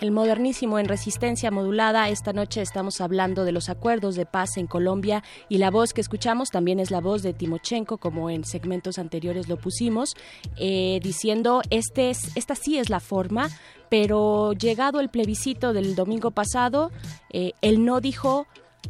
[0.06, 2.10] El modernísimo en resistencia modulada.
[2.10, 6.01] Esta noche estamos hablando de los acuerdos de paz en Colombia y la voz que
[6.01, 10.16] escuchamos también es la voz de Timochenko, como en segmentos anteriores lo pusimos,
[10.58, 13.49] eh, diciendo este es, esta sí es la forma,
[13.89, 16.91] pero llegado el plebiscito del domingo pasado,
[17.32, 18.45] eh, él no dijo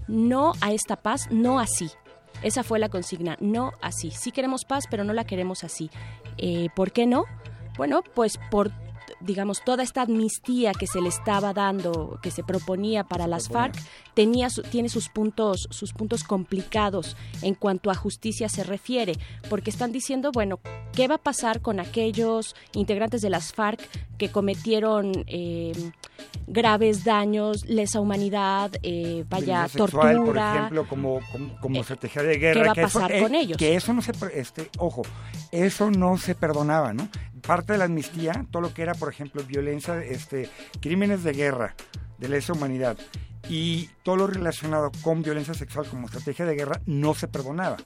[0.09, 1.89] no a esta paz, no así.
[2.43, 4.11] Esa fue la consigna, no así.
[4.11, 5.89] Sí queremos paz, pero no la queremos así.
[6.37, 7.23] Eh, ¿Por qué no?
[7.77, 8.71] Bueno, pues por
[9.25, 13.75] digamos, toda esta amnistía que se le estaba dando, que se proponía para las FARC,
[14.13, 19.13] tenía tiene sus puntos, sus puntos complicados en cuanto a justicia se refiere,
[19.49, 20.59] porque están diciendo, bueno,
[20.93, 23.81] ¿qué va a pasar con aquellos integrantes de las FARC
[24.17, 25.73] que cometieron eh,
[26.47, 30.23] graves daños, lesa humanidad, eh, vaya, tortura?
[30.23, 31.19] por ejemplo, como,
[31.59, 32.73] como, estrategia de guerra.
[32.73, 33.57] ¿Qué va a pasar con ellos?
[33.57, 35.03] Que eso no se, este, ojo,
[35.51, 37.09] eso no se perdonaba, ¿no?
[37.45, 40.49] parte de la amnistía, todo lo que era, por ejemplo, violencia, este,
[40.81, 41.75] crímenes de guerra,
[42.17, 42.97] de lesa humanidad
[43.49, 47.77] y todo lo relacionado con violencia sexual como estrategia de guerra no se perdonaba.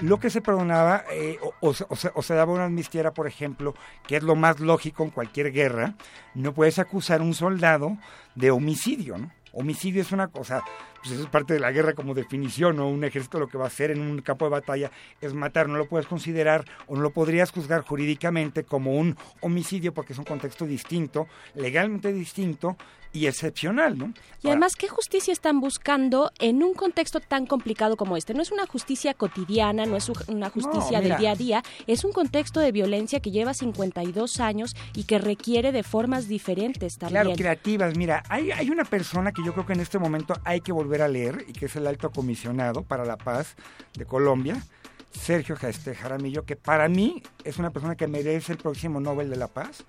[0.00, 3.74] Lo que se perdonaba eh, o, se, daba una amnistía por ejemplo,
[4.06, 5.94] que es lo más lógico en cualquier guerra,
[6.34, 7.96] no puedes acusar a un soldado
[8.34, 9.30] de homicidio, ¿no?
[9.58, 10.62] Homicidio es una cosa,
[10.98, 12.90] pues eso es parte de la guerra como definición, ¿no?
[12.90, 14.90] Un ejército lo que va a hacer en un campo de batalla
[15.22, 19.94] es matar, no lo puedes considerar o no lo podrías juzgar jurídicamente como un homicidio
[19.94, 22.76] porque es un contexto distinto, legalmente distinto
[23.16, 24.12] y excepcional, ¿no?
[24.42, 28.34] Y además, ¿qué justicia están buscando en un contexto tan complicado como este?
[28.34, 32.12] No es una justicia cotidiana, no es una justicia del día a día, es un
[32.12, 37.22] contexto de violencia que lleva 52 años y que requiere de formas diferentes también.
[37.22, 37.96] Claro, creativas.
[37.96, 41.00] Mira, hay, hay una persona que yo creo que en este momento hay que volver
[41.00, 43.56] a leer y que es el alto comisionado para la paz
[43.94, 44.62] de Colombia,
[45.10, 49.48] Sergio Jaramillo, que para mí es una persona que merece el próximo Nobel de la
[49.48, 49.84] Paz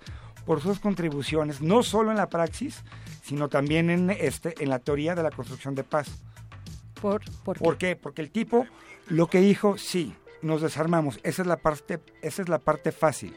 [0.48, 2.82] por sus contribuciones, no solo en la praxis,
[3.22, 6.08] sino también en, este, en la teoría de la construcción de paz.
[7.02, 7.64] ¿Por, por, qué?
[7.64, 7.96] ¿Por qué?
[7.96, 8.66] Porque el tipo
[9.08, 13.36] lo que dijo, sí, nos desarmamos, esa es la parte, esa es la parte fácil.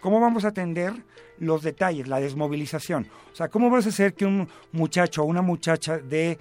[0.00, 0.94] ¿Cómo vamos a atender
[1.38, 3.06] los detalles, la desmovilización?
[3.32, 6.40] O sea, ¿cómo vas a hacer que un muchacho o una muchacha de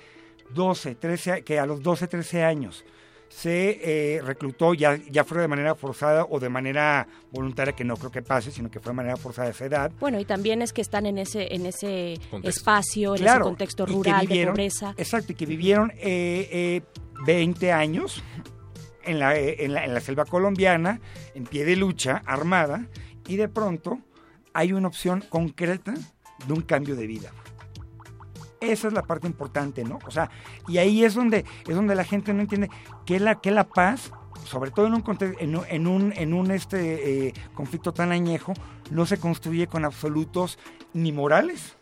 [0.50, 2.84] 12, 13, que a los 12, 13 años
[3.30, 3.80] se
[4.16, 8.12] eh, reclutó ya, ya fuera de manera forzada o de manera voluntaria, que no creo
[8.12, 9.92] que pase, sino que fue de manera forzada a esa edad.
[10.00, 12.50] Bueno, y también es que están en ese en ese Contexto.
[12.60, 14.94] espacio, en Claro, ese contexto rural de pobreza.
[14.98, 16.82] Exacto, y que vivieron eh, eh,
[17.26, 18.24] 20 años
[19.04, 21.00] en la, eh, en, la, en la selva colombiana,
[21.36, 22.88] en pie de lucha, armada,
[23.28, 24.00] y de pronto
[24.54, 25.94] hay una opción concreta
[26.46, 27.32] de un cambio de vida.
[28.60, 30.00] Esa es la parte importante, ¿no?
[30.06, 30.30] O sea,
[30.68, 32.70] y ahí es donde, es donde la gente no entiende
[33.06, 34.12] que la, que la paz,
[34.46, 35.04] sobre todo en un,
[35.40, 38.54] en un, en un, en un, este, eh, conflicto tan añejo,
[38.90, 40.58] no se construye con absolutos
[40.94, 41.78] ni morales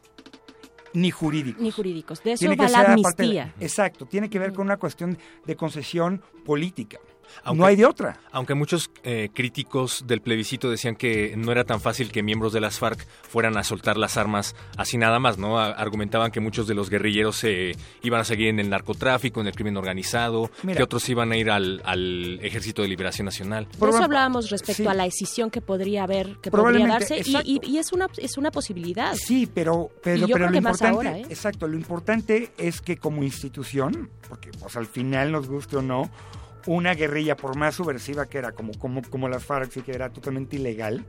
[0.96, 1.62] ni jurídicos.
[1.62, 2.24] Ni jurídicos.
[2.24, 3.54] De eso Tiene va que la amnistía.
[3.60, 7.00] exacto, tiene que ver con una cuestión de concesión política.
[7.44, 8.20] Aunque- no hay de otra.
[8.32, 12.62] Aunque muchos eh, críticos del plebiscito decían que no era tan fácil que miembros de
[12.62, 15.60] las FARC fueran a soltar las armas así nada más, ¿no?
[15.60, 17.74] A- argumentaban que muchos de los guerrilleros se
[18.04, 20.78] iban a seguir en el narcotráfico, en el crimen organizado, Mira.
[20.78, 23.68] que otros iban a ir al, al Ejército de Liberación Nacional.
[23.80, 24.88] De eso hablábamos respecto sí.
[24.90, 27.42] a la decisión que podría haber, que podría darse, y, exacto.
[27.50, 29.14] y- y es una es una posibilidad.
[29.16, 31.26] Sí, pero, pero, Y yo pero creo lo que más importante, ahora, ¿eh?
[31.30, 36.10] exacto, lo importante es que como institución, porque pues, al final nos guste o no,
[36.68, 40.55] una guerrilla, por más subversiva que era, como, como, como las FARC, que era totalmente
[40.55, 41.05] ilegal,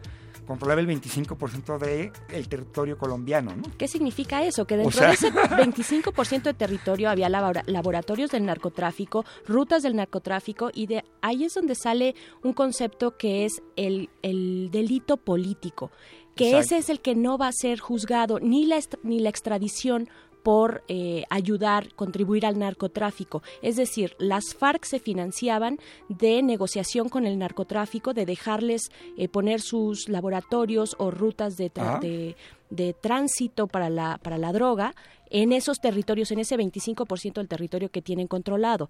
[0.47, 3.63] controlaba el 25% del el territorio colombiano, ¿no?
[3.77, 4.65] ¿Qué significa eso?
[4.65, 9.97] Que dentro sea- de ese 25% de territorio había labora- laboratorios del narcotráfico, rutas del
[9.97, 15.91] narcotráfico, y de ahí es donde sale un concepto que es el, el delito político,
[16.37, 16.65] que Exacto.
[16.67, 20.09] ese es el que no va a ser juzgado, ni la, ni la extradición
[20.47, 23.43] por eh, ayudar, contribuir al narcotráfico.
[23.63, 29.61] Es decir, las FARC se financiaban de negociación con el narcotráfico, de dejarles eh, poner
[29.61, 31.99] sus laboratorios o rutas de, Ah.
[32.01, 32.37] de,
[32.71, 34.95] de tránsito para la, para la droga
[35.31, 38.89] en esos territorios, en ese 25% del territorio que tienen controlado.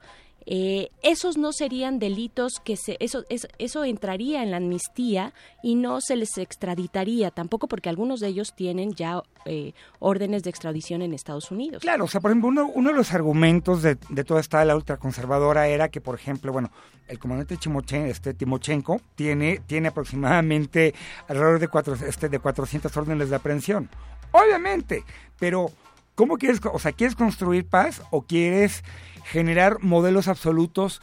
[0.48, 5.32] Eh, esos no serían delitos que se, eso, es- eso entraría en la amnistía
[5.62, 10.50] y no se les extraditaría, tampoco porque algunos de ellos tienen ya eh, órdenes de
[10.50, 11.82] extradición en Estados Unidos.
[11.82, 14.76] Claro, o sea, por ejemplo, uno, uno de los argumentos de, de toda esta ala
[14.76, 16.70] ultraconservadora era que, por ejemplo, bueno,
[17.08, 20.94] el comandante Chimochen, este, Timochenko tiene, tiene aproximadamente
[21.28, 23.88] alrededor de, cuatro, este, de 400 órdenes de aprehensión.
[24.32, 25.04] Obviamente,
[25.38, 25.70] pero
[26.16, 28.82] ¿cómo quieres, o sea, quieres construir paz o quieres
[29.24, 31.00] generar modelos absolutos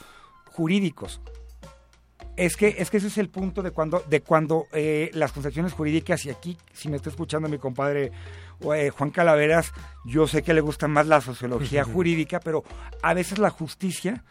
[0.51, 1.21] jurídicos?
[2.35, 5.71] Es que, es que ese es el punto de cuando, de cuando eh, las concepciones
[5.71, 8.11] jurídicas, y aquí, si me está escuchando mi compadre
[8.75, 9.71] eh, Juan Calaveras,
[10.03, 12.63] yo sé que le gusta más la sociología jurídica, pero
[13.03, 14.23] a veces la justicia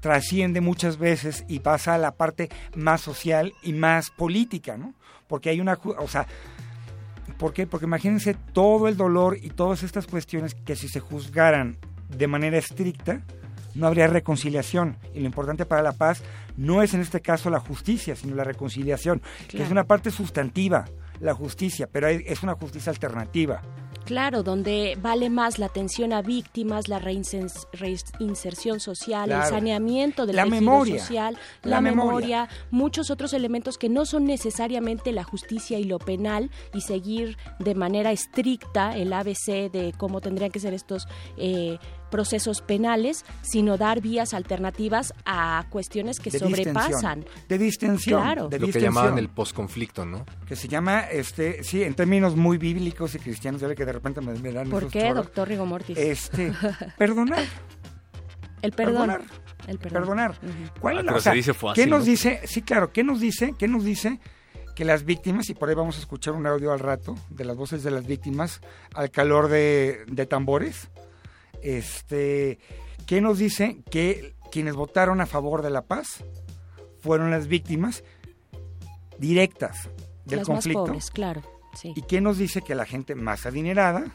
[0.00, 4.94] trasciende muchas veces y pasa a la parte más social y más política, ¿no?
[5.26, 6.26] Porque hay una, o sea,
[7.36, 7.66] ¿por qué?
[7.66, 12.58] Porque imagínense todo el dolor y todas estas cuestiones que si se juzgaran de manera
[12.58, 13.22] estricta,
[13.74, 14.96] no habría reconciliación.
[15.14, 16.22] Y lo importante para la paz
[16.56, 20.86] no es en este caso la justicia, sino la reconciliación, que es una parte sustantiva,
[21.20, 23.62] la justicia, pero es una justicia alternativa.
[24.08, 30.44] Claro, donde vale más la atención a víctimas, la reinserción social, el saneamiento del La
[30.44, 30.98] tejido memoria.
[31.00, 32.08] social, La la, memoria.
[32.08, 32.48] memoria.
[32.70, 37.74] muchos otros elementos que no son necesariamente la justicia y lo penal y seguir de
[37.74, 41.06] manera estricta el ABC de cómo tendrían que ser estos
[41.36, 41.78] eh,
[42.10, 47.20] procesos penales, sino dar vías alternativas a cuestiones que De sobrepasan.
[47.20, 47.26] distensión.
[47.48, 48.22] De distensión.
[48.22, 48.48] Claro.
[48.48, 48.94] de Lo que distensión.
[48.94, 50.24] llamaban el posconflicto, ¿no?
[50.46, 53.92] que se llama, este, sí, en términos muy bíblicos y cristianos, ya ve que de
[53.92, 55.16] repente me, me dan ¿Por esos qué, chorros.
[55.16, 55.98] doctor Rigo Mortis?
[55.98, 56.52] Este,
[56.98, 57.44] perdonar.
[58.62, 58.94] El perdón.
[59.08, 59.20] Perdonar.
[59.66, 60.00] El perdón.
[60.02, 60.34] Perdonar.
[60.80, 62.04] ¿Cuál Ah, es la- pero o sea, se dice fácil, ¿Qué nos ¿no?
[62.06, 62.40] dice?
[62.44, 63.54] Sí, claro, ¿qué nos dice?
[63.58, 64.18] ¿Qué nos dice?
[64.74, 67.56] Que las víctimas, y por ahí vamos a escuchar un audio al rato de las
[67.56, 68.60] voces de las víctimas
[68.94, 70.88] al calor de, de tambores.
[71.62, 72.58] Este,
[73.06, 73.78] ¿qué nos dice?
[73.90, 76.24] Que quienes votaron a favor de la paz
[77.00, 78.02] fueron las víctimas
[79.18, 79.88] directas
[80.24, 80.80] del Las conflicto.
[80.80, 81.42] más pobres, claro.
[81.74, 81.92] Sí.
[81.96, 84.06] ¿Y qué nos dice que la gente más adinerada,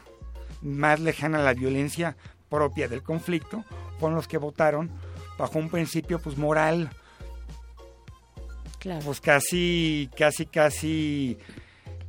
[0.60, 2.16] más lejana a la violencia
[2.48, 3.64] propia del conflicto,
[3.98, 4.90] fueron los que votaron
[5.38, 6.90] bajo un principio pues moral,
[8.78, 9.00] Claro.
[9.04, 11.38] pues casi, casi, casi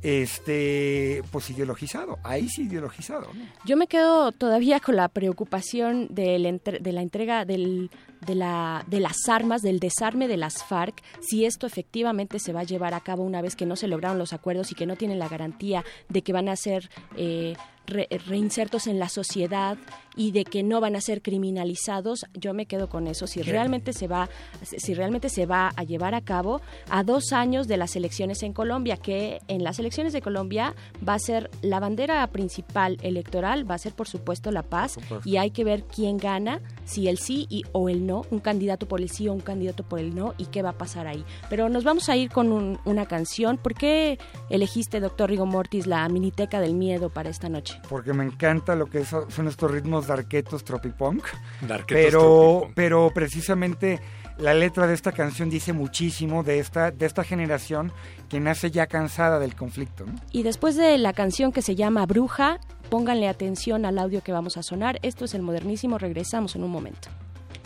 [0.02, 3.28] este pues ideologizado, ahí sí ideologizado.
[3.64, 7.90] Yo me quedo todavía con la preocupación del entre- de la entrega del,
[8.26, 12.60] de, la, de las armas, del desarme de las FARC, si esto efectivamente se va
[12.60, 14.96] a llevar a cabo una vez que no se lograron los acuerdos y que no
[14.96, 17.54] tienen la garantía de que van a ser eh,
[17.86, 19.76] re- reinsertos en la sociedad
[20.18, 23.26] y de que no van a ser criminalizados, yo me quedo con eso.
[23.26, 24.28] Si realmente se va,
[24.62, 28.52] si realmente se va a llevar a cabo a dos años de las elecciones en
[28.52, 30.74] Colombia, que en las elecciones de Colombia
[31.06, 35.36] va a ser la bandera principal electoral, va a ser por supuesto la paz y
[35.36, 39.00] hay que ver quién gana, si el sí y, o el no, un candidato por
[39.00, 41.24] el sí o un candidato por el no y qué va a pasar ahí.
[41.50, 43.58] Pero nos vamos a ir con un- una canción.
[43.58, 44.18] ¿Por qué
[44.50, 47.75] elegiste, doctor Rigo Mortis, la miniteca del miedo para esta noche?
[47.88, 51.24] Porque me encanta lo que so- son estos ritmos darquetos tropipunk.
[51.62, 52.72] Darketos pero, tropipunk.
[52.74, 54.00] pero precisamente
[54.38, 57.90] la letra de esta canción dice muchísimo de esta, de esta generación
[58.28, 60.04] que nace ya cansada del conflicto.
[60.06, 60.14] ¿no?
[60.30, 62.58] Y después de la canción que se llama Bruja,
[62.90, 64.98] pónganle atención al audio que vamos a sonar.
[65.02, 67.08] Esto es el modernísimo, regresamos en un momento.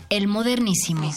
[0.09, 1.01] El modernísimo.
[1.01, 1.11] Me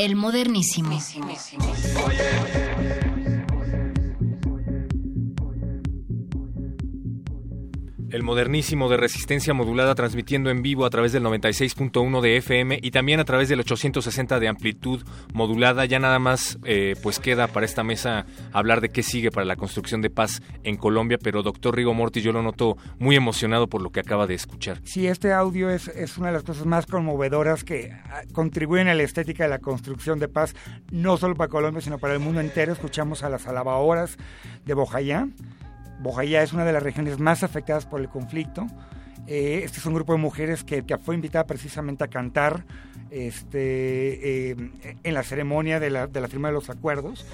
[0.00, 0.98] El modernísimo.
[8.10, 12.90] El modernísimo de resistencia modulada transmitiendo en vivo a través del 96.1 de FM y
[12.90, 15.84] también a través del 860 de amplitud modulada.
[15.84, 19.54] Ya nada más eh, pues queda para esta mesa hablar de qué sigue para la
[19.54, 23.80] construcción de paz en Colombia, pero doctor Rigo Mortis yo lo noto muy emocionado por
[23.80, 24.80] lo que acaba de escuchar.
[24.82, 28.94] Sí, este audio es, es una de las cosas más conmovedoras que ah, contribuyen a
[28.94, 30.56] la estética de la construcción de paz,
[30.90, 32.72] no solo para Colombia, sino para el mundo entero.
[32.72, 34.16] Escuchamos a las alabadoras
[34.64, 35.28] de Bojayá.
[36.00, 38.66] Bojayá es una de las regiones más afectadas por el conflicto.
[39.26, 42.64] Eh, este es un grupo de mujeres que, fue invitada precisamente a cantar
[43.10, 44.56] este, eh,
[45.02, 47.26] en la ceremonia de la, de la firma de los acuerdos.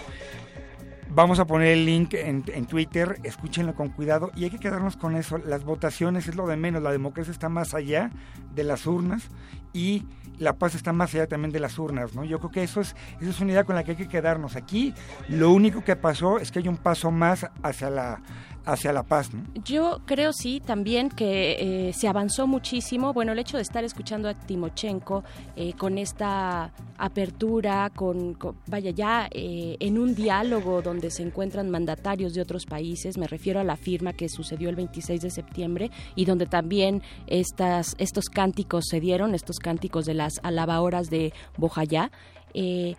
[1.09, 4.97] Vamos a poner el link en, en, Twitter, escúchenlo con cuidado y hay que quedarnos
[4.97, 5.38] con eso.
[5.38, 8.10] Las votaciones es lo de menos, la democracia está más allá
[8.55, 9.30] de las urnas
[9.72, 10.05] y
[10.38, 12.24] la paz está más allá también de las urnas, ¿no?
[12.24, 14.56] Yo creo que eso es, eso es una idea con la que hay que quedarnos.
[14.56, 14.93] Aquí
[15.28, 18.20] lo único que pasó es que hay un paso más hacia la,
[18.66, 19.32] hacia la paz.
[19.32, 19.44] ¿no?
[19.64, 23.12] Yo creo sí también que eh, se avanzó muchísimo.
[23.12, 25.24] Bueno, el hecho de estar escuchando a Timochenko
[25.55, 31.70] eh, con esta apertura, con, con vaya ya eh, en un diálogo donde se encuentran
[31.70, 35.90] mandatarios de otros países, me refiero a la firma que sucedió el 26 de septiembre
[36.16, 42.10] y donde también estas, estos cánticos se dieron, estos cánticos de las alabadoras de Bojayá.
[42.55, 42.97] el,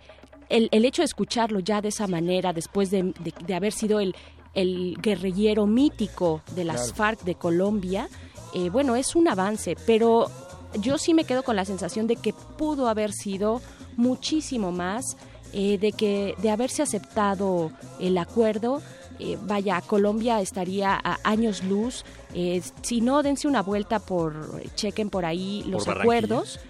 [0.48, 4.14] el, hecho de escucharlo ya de esa manera, después de, de, de haber sido el,
[4.58, 6.94] el guerrillero mítico de las claro.
[6.94, 8.08] FARC de Colombia,
[8.54, 10.30] eh, bueno, es un avance, pero
[10.80, 13.60] yo sí me quedo con la sensación de que pudo haber sido
[13.96, 15.16] muchísimo más,
[15.52, 17.70] eh, de que de haberse aceptado
[18.00, 18.82] el acuerdo,
[19.18, 22.04] eh, vaya, Colombia estaría a años luz.
[22.34, 26.60] Eh, si no, dense una vuelta por, chequen por ahí los por acuerdos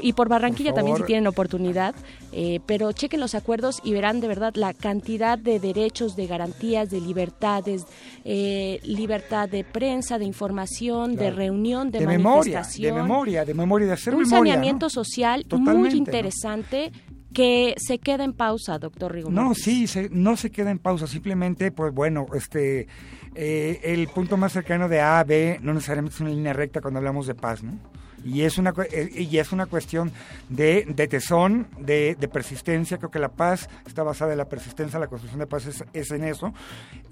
[0.00, 1.94] y por Barranquilla por también si tienen oportunidad,
[2.32, 6.90] eh, pero chequen los acuerdos y verán de verdad la cantidad de derechos, de garantías,
[6.90, 7.84] de libertades,
[8.24, 11.30] eh, libertad de prensa, de información, claro.
[11.30, 12.94] de reunión, de, de manifestación.
[12.94, 14.52] Memoria, de memoria, de memoria, de hacer un memoria.
[14.54, 14.90] saneamiento ¿no?
[14.90, 16.92] social Totalmente, muy interesante.
[16.92, 17.16] ¿no?
[17.36, 19.30] que se queda en pausa, doctor Rigo.
[19.30, 22.86] No, sí, se, no se queda en pausa, simplemente, pues bueno, este,
[23.34, 26.80] eh, el punto más cercano de A a B no necesariamente es una línea recta
[26.80, 27.78] cuando hablamos de paz, ¿no?
[28.26, 28.74] Y es una
[29.14, 30.10] y es una cuestión
[30.48, 32.98] de, de tesón, de, de, persistencia.
[32.98, 36.10] Creo que la paz está basada en la persistencia, la construcción de paz es, es
[36.10, 36.52] en eso.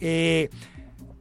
[0.01, 0.51] Eh,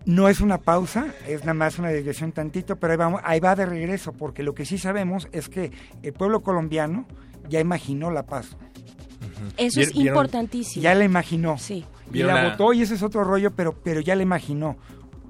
[0.05, 3.55] no es una pausa, es nada más una desviación tantito, pero ahí, vamos, ahí va
[3.55, 5.71] de regreso, porque lo que sí sabemos es que
[6.01, 7.05] el pueblo colombiano
[7.47, 8.57] ya imaginó la paz.
[9.57, 10.83] Eso es importantísimo.
[10.83, 11.57] Ya la imaginó.
[11.57, 11.85] Sí.
[12.11, 14.75] Y la votó y ese es otro rollo, pero, pero ya la imaginó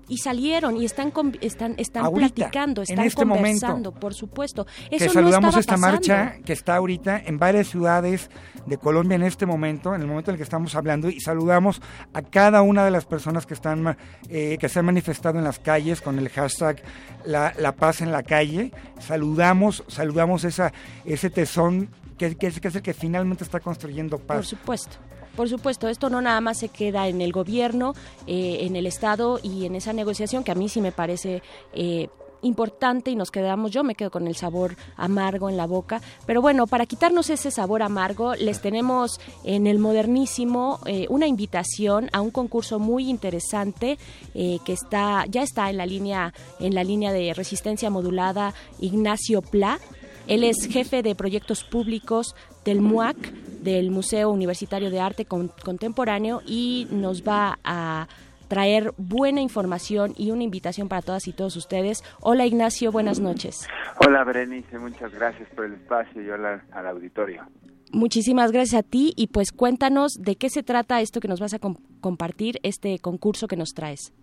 [0.07, 1.11] y salieron y están
[1.41, 4.65] están están ahorita, platicando, están este conversando, momento, por supuesto.
[4.91, 5.91] Eso que saludamos no esta pasando.
[5.93, 8.29] marcha que está ahorita en varias ciudades
[8.65, 11.81] de Colombia en este momento, en el momento en el que estamos hablando, y saludamos
[12.13, 13.97] a cada una de las personas que están
[14.29, 16.81] eh, que se han manifestado en las calles con el hashtag
[17.25, 18.71] la, la paz en la calle.
[18.99, 20.73] Saludamos, saludamos esa
[21.05, 24.37] ese tesón que, que, es, que es el que finalmente está construyendo paz.
[24.37, 24.97] Por supuesto.
[25.35, 27.93] Por supuesto, esto no nada más se queda en el gobierno,
[28.27, 31.41] eh, en el Estado y en esa negociación que a mí sí me parece
[31.73, 32.07] eh,
[32.43, 36.41] importante y nos quedamos, yo me quedo con el sabor amargo en la boca, pero
[36.41, 42.21] bueno, para quitarnos ese sabor amargo, les tenemos en el modernísimo eh, una invitación a
[42.21, 43.97] un concurso muy interesante
[44.33, 49.79] que está, ya está en la línea, en la línea de resistencia modulada Ignacio Pla.
[50.27, 52.35] Él es jefe de proyectos públicos
[52.65, 53.17] del MUAC,
[53.63, 58.07] del Museo Universitario de Arte Contemporáneo, y nos va a
[58.47, 62.03] traer buena información y una invitación para todas y todos ustedes.
[62.21, 63.67] Hola Ignacio, buenas noches.
[64.05, 67.43] Hola Berenice, muchas gracias por el espacio y hola al auditorio.
[67.91, 71.53] Muchísimas gracias a ti y pues cuéntanos de qué se trata esto que nos vas
[71.53, 74.13] a comp compartir, este concurso que nos traes.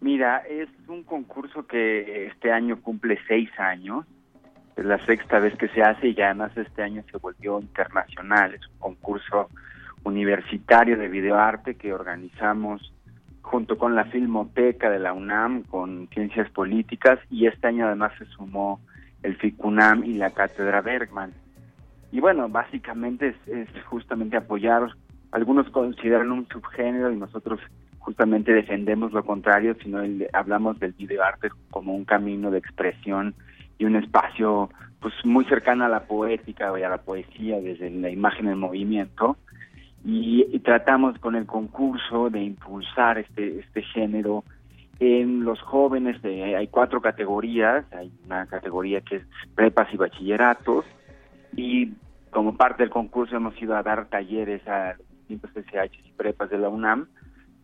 [0.00, 4.04] Mira, es un concurso que este año cumple seis años
[4.76, 8.54] es la sexta vez que se hace y además este año se volvió internacional.
[8.54, 9.48] Es un concurso
[10.04, 12.92] universitario de videoarte que organizamos
[13.42, 18.24] junto con la Filmoteca de la UNAM, con Ciencias Políticas, y este año además se
[18.26, 18.80] sumó
[19.22, 21.32] el FICUNAM y la Cátedra Bergman.
[22.10, 24.88] Y bueno, básicamente es, es justamente apoyar,
[25.30, 27.60] algunos consideran un subgénero y nosotros
[27.98, 33.34] justamente defendemos lo contrario, sino el- hablamos del videoarte como un camino de expresión
[33.78, 34.70] y un espacio
[35.00, 39.36] pues muy cercano a la poética y a la poesía desde la imagen en movimiento.
[40.06, 44.44] Y, y tratamos con el concurso de impulsar este este género
[45.00, 49.22] en los jóvenes de- hay cuatro categorías hay una categoría que es
[49.54, 50.84] prepas y bachilleratos
[51.56, 51.94] y
[52.30, 56.58] como parte del concurso hemos ido a dar talleres a distintos SH y prepas de
[56.58, 57.06] la UNAM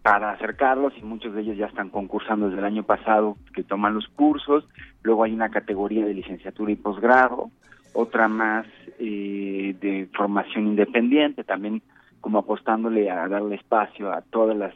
[0.02, 3.94] para acercarlos y muchos de ellos ya están concursando desde el año pasado que toman
[3.94, 4.66] los cursos.
[5.02, 7.50] Luego hay una categoría de licenciatura y posgrado,
[7.92, 8.66] otra más
[8.98, 11.82] eh, de formación independiente, también
[12.20, 14.74] como apostándole a darle espacio a todas las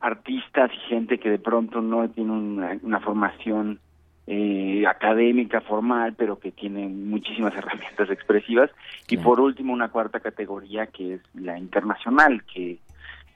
[0.00, 3.80] artistas y gente que de pronto no tiene una, una formación
[4.28, 8.70] eh, académica formal, pero que tiene muchísimas herramientas expresivas.
[9.08, 12.78] Y por último, una cuarta categoría que es la internacional, que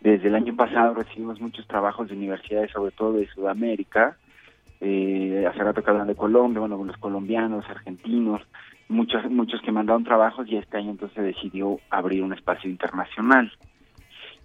[0.00, 4.16] desde el año pasado recibimos muchos trabajos de universidades, sobre todo de Sudamérica.
[4.80, 8.40] Eh, hace rato que hablan de Colombia, bueno, los colombianos, argentinos,
[8.88, 13.52] muchos, muchos que mandaron trabajos y este año entonces decidió abrir un espacio internacional.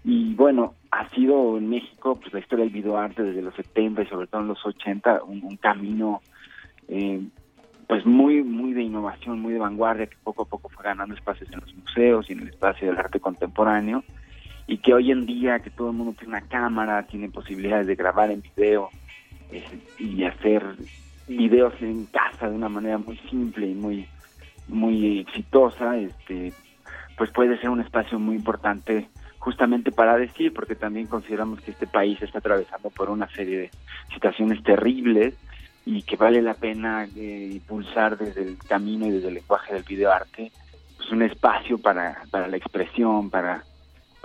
[0.03, 4.07] Y bueno, ha sido en México, pues la historia del videoarte desde los 70 y
[4.07, 6.21] sobre todo en los 80, un, un camino
[6.87, 7.21] eh,
[7.87, 11.51] pues muy muy de innovación, muy de vanguardia, que poco a poco fue ganando espacios
[11.51, 14.03] en los museos y en el espacio del arte contemporáneo,
[14.67, 17.95] y que hoy en día que todo el mundo tiene una cámara, tiene posibilidades de
[17.95, 18.89] grabar en video
[19.51, 19.63] eh,
[19.99, 20.63] y hacer
[21.27, 24.07] videos en casa de una manera muy simple y muy
[24.67, 26.53] muy exitosa, este
[27.17, 29.07] pues puede ser un espacio muy importante
[29.39, 33.71] justamente para decir, porque también consideramos que este país está atravesando por una serie de
[34.11, 35.35] situaciones terribles
[35.85, 39.83] y que vale la pena eh, impulsar desde el camino y desde el lenguaje del
[39.83, 40.51] videoarte
[40.97, 43.63] pues un espacio para, para la expresión, para,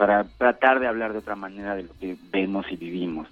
[0.00, 3.28] para tratar de hablar de otra manera de lo que vemos y vivimos.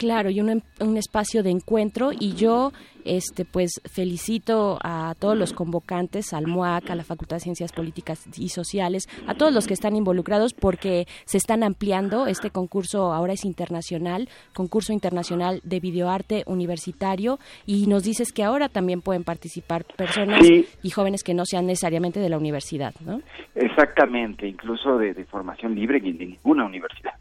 [0.00, 2.72] Claro, y un, un espacio de encuentro y yo
[3.04, 8.26] este pues felicito a todos los convocantes, al MUAC, a la Facultad de Ciencias Políticas
[8.38, 12.26] y Sociales, a todos los que están involucrados porque se están ampliando.
[12.26, 18.70] Este concurso ahora es internacional, concurso internacional de videoarte universitario y nos dices que ahora
[18.70, 20.64] también pueden participar personas Sí.
[20.82, 23.20] y jóvenes que no sean necesariamente de la universidad, ¿no?
[23.54, 27.12] Exactamente, incluso de, de formación libre y de ninguna universidad.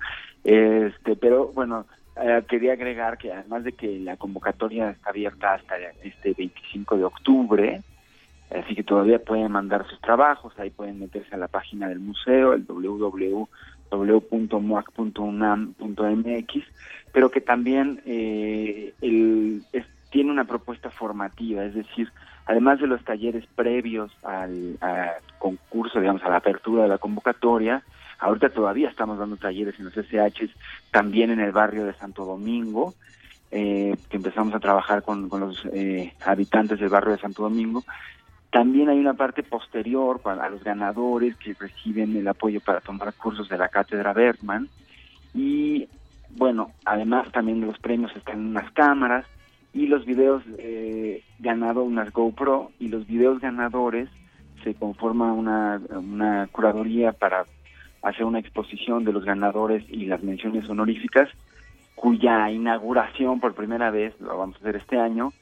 [0.46, 1.86] Este, pero bueno,
[2.22, 7.04] eh, quería agregar que además de que la convocatoria está abierta hasta este 25 de
[7.06, 7.82] octubre,
[8.52, 12.54] así que todavía pueden mandar sus trabajos, ahí pueden meterse a la página del museo,
[12.54, 12.66] el
[15.40, 16.64] www.moac.unam.mx,
[17.12, 22.12] pero que también eh, el, es- tiene una propuesta formativa, es decir,
[22.48, 27.84] además de los talleres previos al, al concurso, digamos, a la apertura de la convocatoria,
[28.20, 30.52] ahorita todavía estamos dando talleres en los SHs,
[30.92, 32.94] también en el barrio de Santo Domingo,
[33.52, 37.84] eh, que empezamos a trabajar con, los eh, habitantes del barrio de Santo Domingo.
[38.52, 43.48] También hay una parte posterior para los ganadores que reciben el apoyo para tomar cursos
[43.48, 44.70] de la cátedra Bergman.
[45.34, 45.88] Y
[46.32, 49.26] bueno, además también los premios están unas cámaras
[49.74, 54.10] y los videos eh, ganado unas GoPro y los videos ganadores
[54.64, 57.46] se conforma una, una curaduría para
[58.02, 61.30] hacer una exposición de los ganadores y las menciones honoríficas
[61.96, 65.34] cuya inauguración por primera vez, lo vamos a hacer este año,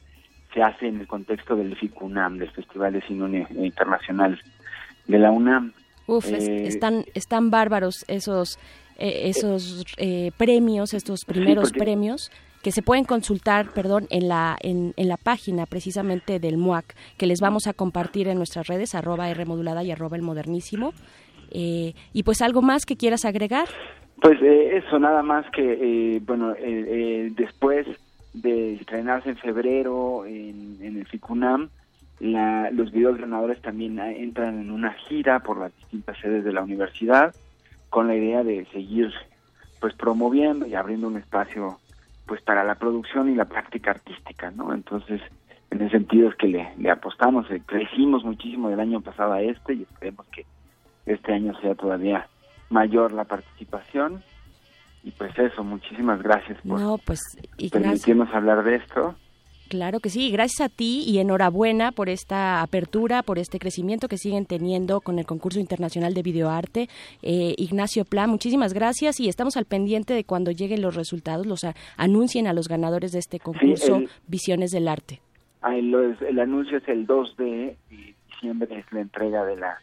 [0.52, 4.40] se hace en el contexto del FICUNAM, del Festival de Cine Internacional
[5.06, 5.72] de la UNAM.
[6.06, 8.58] Uf, es- Eh, están, están bárbaros esos,
[8.98, 12.30] eh, esos eh, premios, estos primeros porque- premios
[12.62, 17.26] que se pueden consultar, perdón, en la en, en la página precisamente del MUAC, que
[17.28, 20.92] les vamos a compartir en nuestras redes, arroba R modulada y arroba el modernísimo.
[21.50, 23.68] Eh, y pues algo más que quieras agregar.
[24.20, 27.86] Pues eh, eso, nada más que, eh, bueno, eh, eh, después
[28.32, 31.70] de estrenarse en febrero en, el FICUNAM,
[32.18, 36.52] la, los videos ganadores también ah, entran en una gira por las distintas sedes de
[36.52, 37.32] la universidad
[37.90, 39.12] con la idea de seguir
[39.80, 41.78] pues promoviendo y abriendo un espacio
[42.26, 44.74] pues para la producción y la práctica artística, ¿no?
[44.74, 45.22] Entonces,
[45.70, 49.40] en ese sentido es que le, le apostamos, eh, crecimos muchísimo del año pasado a
[49.40, 50.44] este y esperemos que
[51.12, 52.28] este año sea todavía
[52.70, 54.22] mayor la participación.
[55.04, 57.20] Y pues eso, muchísimas gracias por No, pues
[57.70, 59.14] permitirnos hablar de esto.
[59.68, 64.18] claro que sí, gracias a ti y enhorabuena por esta apertura, por este crecimiento que
[64.18, 66.88] siguen teniendo con el concurso internacional de videoarte.
[67.22, 71.62] Eh, Ignacio Plan, muchísimas gracias y estamos al pendiente de cuando lleguen los resultados, los
[71.64, 75.20] a- anuncien a los ganadores de este concurso el- Visiones del Arte.
[75.70, 75.94] El,
[76.28, 79.78] el anuncio es el 2 de diciembre, es la entrega de la,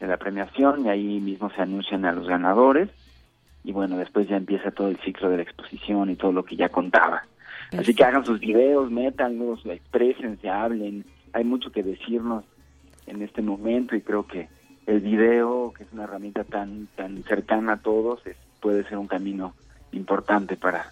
[0.00, 2.88] de la premiación y ahí mismo se anuncian a los ganadores.
[3.62, 6.56] y bueno, después ya empieza todo el ciclo de la exposición y todo lo que
[6.56, 7.24] ya contaba.
[7.78, 11.04] Así que hagan sus videos, métanlos, expresen, se hablen,
[11.34, 12.44] hay mucho que decirnos
[13.06, 14.48] en este momento y creo que
[14.86, 19.06] el video, que es una herramienta tan tan cercana a todos, es, puede ser un
[19.06, 19.54] camino
[19.92, 20.90] importante para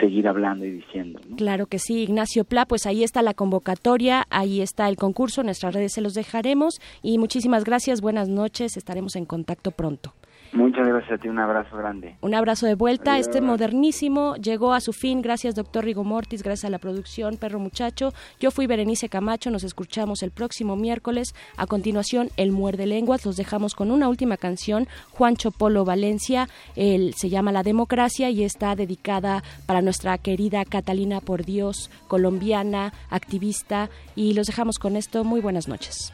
[0.00, 1.20] seguir hablando y diciendo.
[1.36, 5.74] Claro que sí, Ignacio Pla, pues ahí está la convocatoria, ahí está el concurso, nuestras
[5.74, 10.12] redes se los dejaremos y muchísimas gracias, buenas noches, estaremos en contacto pronto.
[10.52, 12.16] Muchas gracias a ti, un abrazo grande.
[12.20, 13.18] Un abrazo de vuelta.
[13.18, 15.22] Este modernísimo llegó a su fin.
[15.22, 16.42] Gracias, doctor Rigo Mortis.
[16.42, 18.12] Gracias a la producción, Perro Muchacho.
[18.40, 19.50] Yo fui Berenice Camacho.
[19.50, 21.34] Nos escuchamos el próximo miércoles.
[21.56, 23.24] A continuación, El Muerde Lenguas.
[23.26, 24.88] Los dejamos con una última canción.
[25.10, 26.48] Juancho Polo Valencia.
[26.74, 32.92] Él se llama La Democracia y está dedicada para nuestra querida Catalina Por Dios, colombiana,
[33.10, 33.90] activista.
[34.14, 35.24] Y los dejamos con esto.
[35.24, 36.12] Muy buenas noches.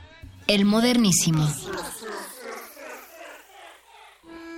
[0.49, 1.47] El modernísimo.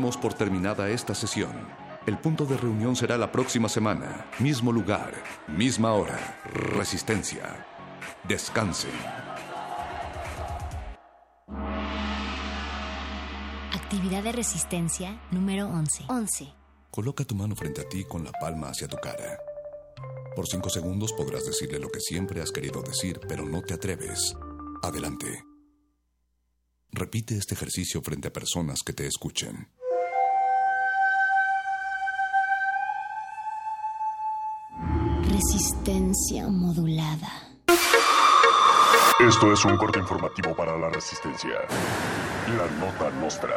[0.00, 1.52] Por terminada esta sesión.
[2.06, 4.26] El punto de reunión será la próxima semana.
[4.38, 5.12] Mismo lugar,
[5.46, 6.40] misma hora.
[6.54, 7.66] Resistencia.
[8.26, 8.90] Descansen.
[13.74, 16.04] Actividad de resistencia número 11.
[16.08, 16.54] 11.
[16.90, 19.38] Coloca tu mano frente a ti con la palma hacia tu cara.
[20.34, 24.34] Por cinco segundos podrás decirle lo que siempre has querido decir, pero no te atreves.
[24.82, 25.44] Adelante.
[26.90, 29.68] Repite este ejercicio frente a personas que te escuchen.
[35.82, 37.48] Resistencia modulada.
[39.18, 41.54] Esto es un corte informativo para la resistencia.
[42.48, 43.54] La nota nostra.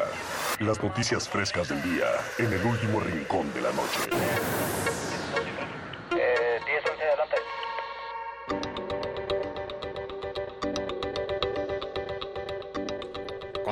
[0.61, 2.05] Las noticias frescas del día
[2.37, 4.92] en el último rincón de la noche.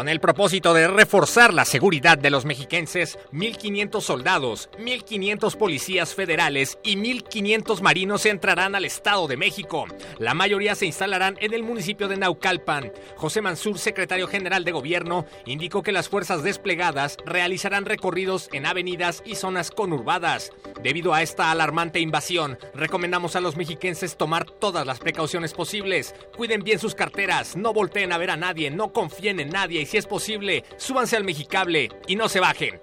[0.02, 6.80] Con el propósito de reforzar la seguridad de los mexiquenses, 1.500 soldados, 1.500 policías federales
[6.84, 9.86] y 1.500 marinos entrarán al Estado de México.
[10.18, 12.92] La mayoría se instalarán en el municipio de Naucalpan.
[13.16, 19.22] José Mansur, secretario general de gobierno, indicó que las fuerzas desplegadas realizarán recorridos en avenidas
[19.24, 20.52] y zonas conurbadas.
[20.82, 26.16] Debido a esta alarmante invasión, recomendamos a los mexiquenses tomar todas las precauciones posibles.
[26.36, 29.91] Cuiden bien sus carteras, no volteen a ver a nadie, no confíen en nadie y
[29.92, 32.80] si es posible, súbanse al mexicable y no se bajen.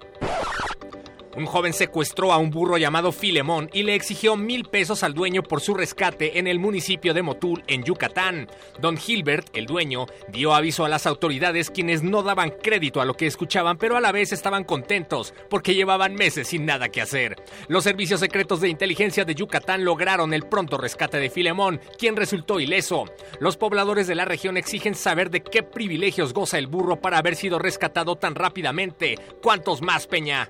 [1.39, 5.41] Un joven secuestró a un burro llamado Filemón y le exigió mil pesos al dueño
[5.41, 8.49] por su rescate en el municipio de Motul, en Yucatán.
[8.81, 13.13] Don Gilbert, el dueño, dio aviso a las autoridades quienes no daban crédito a lo
[13.13, 17.37] que escuchaban, pero a la vez estaban contentos porque llevaban meses sin nada que hacer.
[17.69, 22.59] Los servicios secretos de inteligencia de Yucatán lograron el pronto rescate de Filemón, quien resultó
[22.59, 23.05] ileso.
[23.39, 27.37] Los pobladores de la región exigen saber de qué privilegios goza el burro para haber
[27.37, 29.17] sido rescatado tan rápidamente.
[29.41, 30.49] ¿Cuántos más, Peña?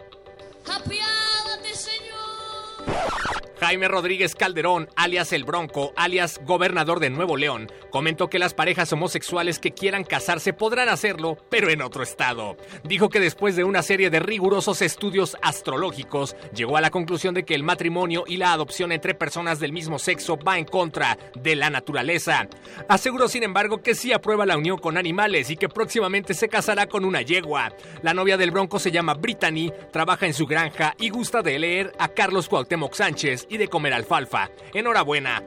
[0.65, 3.28] ¡Apiádate, Señor!
[3.59, 8.93] Jaime Rodríguez Calderón, alias El Bronco, alias gobernador de Nuevo León, comentó que las parejas
[8.93, 12.55] homosexuales que quieran casarse podrán hacerlo, pero en otro estado.
[12.85, 17.43] Dijo que después de una serie de rigurosos estudios astrológicos, llegó a la conclusión de
[17.43, 21.57] que el matrimonio y la adopción entre personas del mismo sexo va en contra de
[21.57, 22.47] la naturaleza.
[22.87, 26.87] Aseguró, sin embargo, que sí aprueba la unión con animales y que próximamente se casará
[26.87, 27.73] con una yegua.
[28.03, 31.91] La novia del Bronco se llama Brittany, trabaja en su granja y gusta de leer
[31.99, 34.49] a Carlos Cuauhtémoc Sánchez y de comer alfalfa.
[34.73, 35.43] Enhorabuena.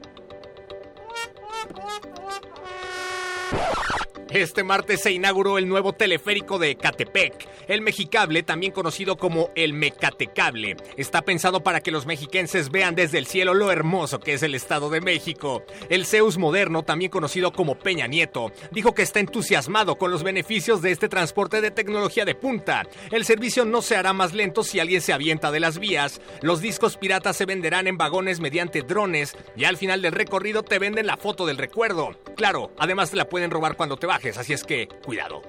[4.33, 7.47] Este martes se inauguró el nuevo teleférico de Ecatepec.
[7.69, 13.19] El Mexicable, también conocido como el Mecatecable, está pensado para que los mexiquenses vean desde
[13.19, 15.65] el cielo lo hermoso que es el Estado de México.
[15.91, 20.81] El Zeus moderno, también conocido como Peña Nieto, dijo que está entusiasmado con los beneficios
[20.81, 22.85] de este transporte de tecnología de punta.
[23.11, 26.23] El servicio no se hará más lento si alguien se avienta de las vías.
[26.41, 30.79] Los discos piratas se venderán en vagones mediante drones y al final del recorrido te
[30.79, 32.19] venden la foto del recuerdo.
[32.35, 35.43] Claro, además te la pueden robar cuando te bajes, así es que cuidado.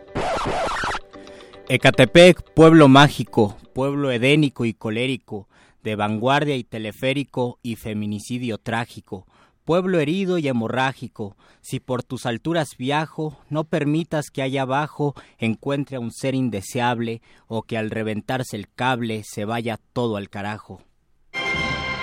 [1.69, 5.47] Ecatepec, pueblo mágico, pueblo edénico y colérico,
[5.83, 9.27] de vanguardia y teleférico y feminicidio trágico,
[9.65, 15.97] pueblo herido y hemorrágico, si por tus alturas viajo, no permitas que allá abajo encuentre
[15.97, 20.81] a un ser indeseable o que al reventarse el cable se vaya todo al carajo.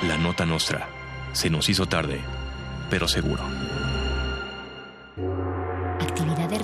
[0.07, 0.89] La nota nostra.
[1.33, 2.21] Se nos hizo tarde,
[2.89, 3.43] pero seguro.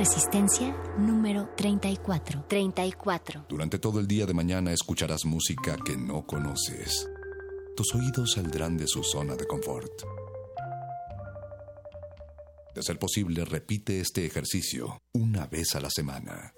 [0.06, 2.44] Resistencia número 34.
[2.46, 3.46] 34.
[3.48, 7.10] Durante todo el día de mañana escucharás música que no conoces.
[7.76, 9.90] Tus oídos saldrán de su zona de confort.
[12.72, 16.54] De ser posible, repite este ejercicio una vez a la semana.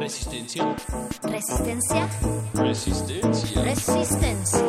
[0.00, 0.76] Resistencia.
[1.24, 2.08] Resistencia.
[2.54, 3.62] Resistencia.
[3.62, 4.64] Resistencia.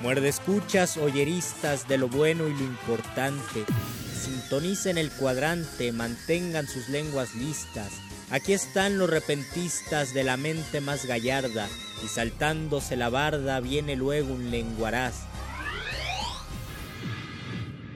[0.00, 3.64] Muerde escuchas, oyeristas de lo bueno y lo importante.
[4.14, 7.90] Sintonicen el cuadrante, mantengan sus lenguas listas.
[8.34, 11.68] Aquí están los repentistas de la mente más gallarda,
[12.04, 15.20] y saltándose la barda viene luego un lenguaraz.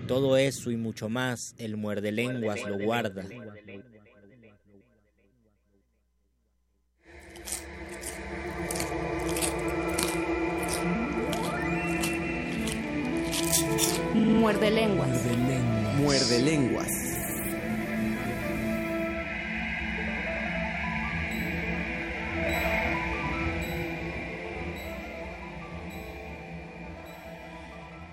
[0.06, 3.24] Todo eso y mucho más, el muerde lenguas lo guarda.
[14.14, 15.08] Muerde lenguas.
[15.98, 17.07] Muerde lenguas.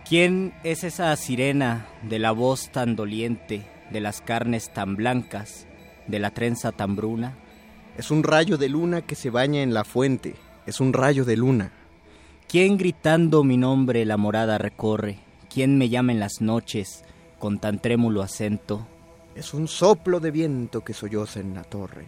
[0.08, 5.66] ¿Quién es esa sirena de la voz tan doliente, de las carnes tan blancas,
[6.06, 7.36] de la trenza tan bruna?
[7.98, 10.36] Es un rayo de luna que se baña en la fuente.
[10.68, 11.72] Es un rayo de luna.
[12.48, 15.18] ¿Quién gritando mi nombre la morada recorre?
[15.52, 17.04] ¿Quién me llama en las noches
[17.40, 18.86] con tan trémulo acento?
[19.34, 22.06] Es un soplo de viento que solloza en la torre.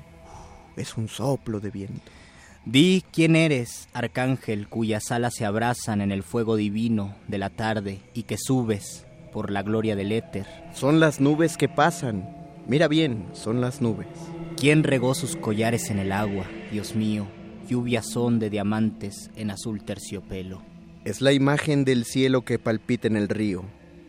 [0.77, 2.11] Es un soplo de viento.
[2.65, 7.99] Di quién eres, arcángel, cuyas alas se abrazan en el fuego divino de la tarde
[8.13, 10.45] y que subes por la gloria del éter.
[10.73, 12.29] Son las nubes que pasan.
[12.67, 14.07] Mira bien, son las nubes.
[14.57, 17.27] ¿Quién regó sus collares en el agua, Dios mío?
[17.69, 20.61] Lluvias son de diamantes en azul terciopelo.
[21.05, 23.63] Es la imagen del cielo que palpita en el río.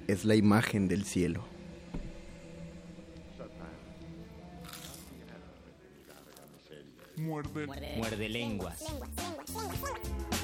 [0.08, 1.44] Es la imagen del cielo.
[7.18, 7.66] Muerde.
[7.96, 8.82] Muerde lenguas.
[8.82, 10.37] Los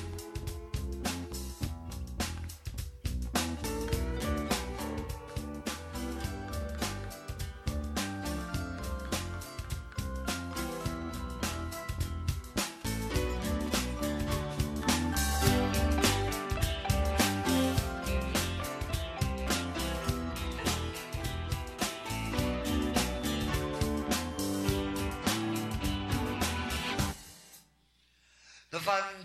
[28.85, 29.24] fantasmas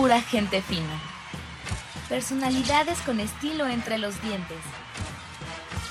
[0.00, 0.98] pura gente fina.
[2.08, 4.56] Personalidades con estilo entre los dientes.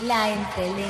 [0.03, 0.89] La entrelengua.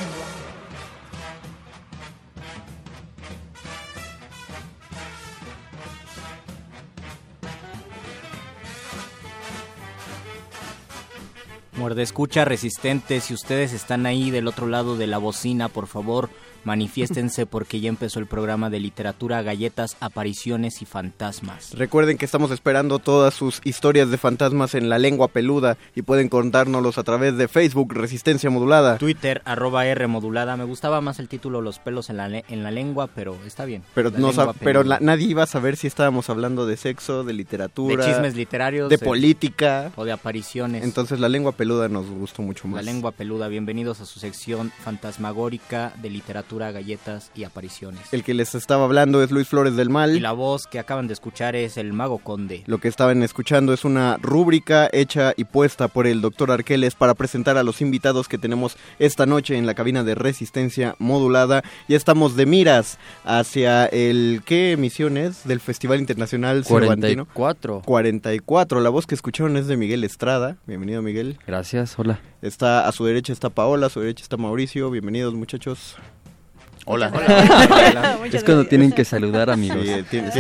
[11.73, 16.29] Muerde escucha resistente, si ustedes están ahí del otro lado de la bocina, por favor,
[16.73, 21.73] manifiéstense porque ya empezó el programa de literatura, galletas, apariciones y fantasmas.
[21.73, 26.29] Recuerden que estamos esperando todas sus historias de fantasmas en la lengua peluda y pueden
[26.29, 28.99] contárnoslos a través de Facebook Resistencia Modulada.
[28.99, 30.55] Twitter, arroba R modulada.
[30.57, 33.81] Me gustaba más el título Los pelos en la, en la lengua, pero está bien.
[33.95, 37.33] Pero, La no pero la- nadie iba a saber si estábamos hablando de sexo, de
[37.33, 39.91] literatura, De chismes literarios, de de- política.
[39.95, 40.83] O de apariciones.
[40.83, 42.85] Entonces la lengua peluda nos gustó mucho más.
[42.85, 48.01] La lengua peluda, bienvenidos a su sección fantasmagórica de literatura, galletas y apariciones.
[48.11, 50.15] El que les estaba hablando es Luis Flores del Mal.
[50.15, 52.63] Y la voz que acaban de escuchar es el Mago Conde.
[52.67, 57.13] Lo que estaban escuchando es una rúbrica hecha y puesta por el doctor Arqueles para
[57.13, 61.63] presentar a los invitados que tenemos esta noche en la cabina de resistencia modulada.
[61.87, 64.41] Ya estamos de miras hacia el...
[64.45, 65.47] ¿Qué emisión es?
[65.47, 67.25] Del Festival Internacional Cervantino.
[67.33, 67.81] 44.
[67.85, 68.81] 44.
[68.81, 70.57] La voz que escucharon es de Miguel Estrada.
[70.65, 71.39] Bienvenido Miguel.
[71.45, 72.19] Gracias, hola.
[72.41, 74.89] Está a su derecha está Paola, a su derecha está Mauricio.
[74.89, 75.97] Bienvenidos muchachos.
[76.91, 77.11] Hola.
[78.33, 79.85] es cuando tienen que saludar, amigos.
[79.85, 80.31] Sí, tiene-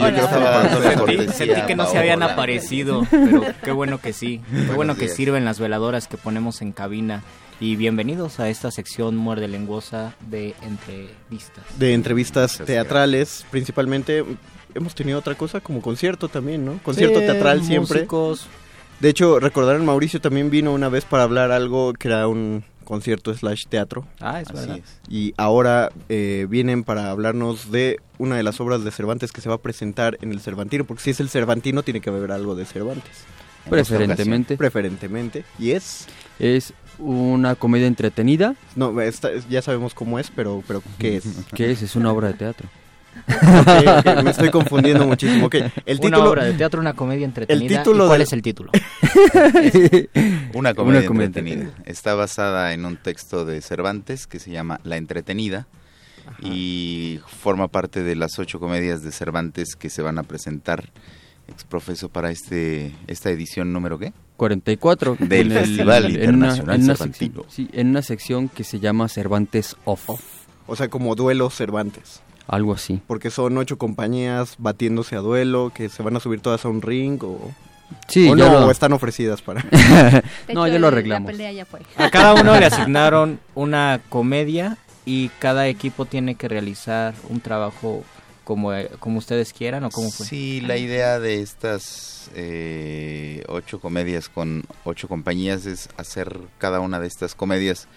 [0.00, 1.32] Hola.
[1.32, 4.40] Sentí, que no se habían aparecido, pero qué bueno que sí.
[4.50, 7.22] Qué bueno que sirven las veladoras que ponemos en cabina.
[7.60, 11.64] Y bienvenidos a esta sección muerde lenguosa de entrevistas.
[11.78, 14.24] De entrevistas teatrales, principalmente.
[14.74, 16.78] Hemos tenido otra cosa como concierto también, ¿no?
[16.82, 17.98] Concierto Sí, teatral siempre.
[18.00, 18.48] músicos.
[18.98, 23.34] De hecho, recordarán, Mauricio también vino una vez para hablar algo que era un concierto
[23.34, 24.06] slash teatro.
[24.18, 24.78] Ah, es Así verdad.
[24.78, 24.84] es.
[25.12, 29.50] Y ahora eh, vienen para hablarnos de una de las obras de Cervantes que se
[29.50, 32.54] va a presentar en el Cervantino, porque si es el Cervantino tiene que haber algo
[32.54, 33.12] de Cervantes.
[33.66, 34.56] En Preferentemente.
[34.56, 35.44] Preferentemente.
[35.58, 36.06] Y es...
[36.38, 38.54] Es una comedia entretenida.
[38.74, 41.24] No, esta- ya sabemos cómo es, pero, pero ¿qué es?
[41.54, 41.82] ¿Qué es?
[41.82, 42.68] Es una obra de teatro.
[44.24, 45.46] Me estoy confundiendo muchísimo.
[45.46, 46.30] Ok, el Una título...
[46.30, 47.62] obra de teatro, una comedia entretenida.
[47.64, 48.70] El título ¿Y ¿Cuál es el título?
[50.54, 51.70] Una comedia, Una comedia entretenida.
[51.84, 55.66] Está basada en un texto de Cervantes que se llama La Entretenida
[56.40, 60.90] y forma parte de las ocho comedias de Cervantes que se van a presentar
[61.48, 64.12] exprofeso para este esta edición número qué?
[64.36, 67.42] 44 Del en el- Festival en una- Internacional en una Cervantino.
[67.44, 70.08] sección- sí, en una sección que se llama Cervantes Off.
[70.66, 72.20] O sea, como duelo Cervantes.
[72.48, 73.00] Algo así.
[73.06, 76.82] Porque son ocho compañías batiéndose a duelo, que se van a subir todas a un
[76.82, 77.38] ring o...
[78.08, 79.62] Sí, o ya no, lo- o están ofrecidas para...
[80.52, 81.26] No, hecho, ya lo arreglamos.
[81.26, 81.80] La pelea ya fue.
[81.96, 84.76] A cada uno le asignaron una comedia
[85.06, 88.02] y cada equipo tiene que realizar un trabajo
[88.44, 90.26] como, eh, como ustedes quieran o como fue.
[90.26, 96.98] Sí, la idea de estas eh, ocho comedias con ocho compañías es hacer cada una
[97.00, 97.88] de estas comedias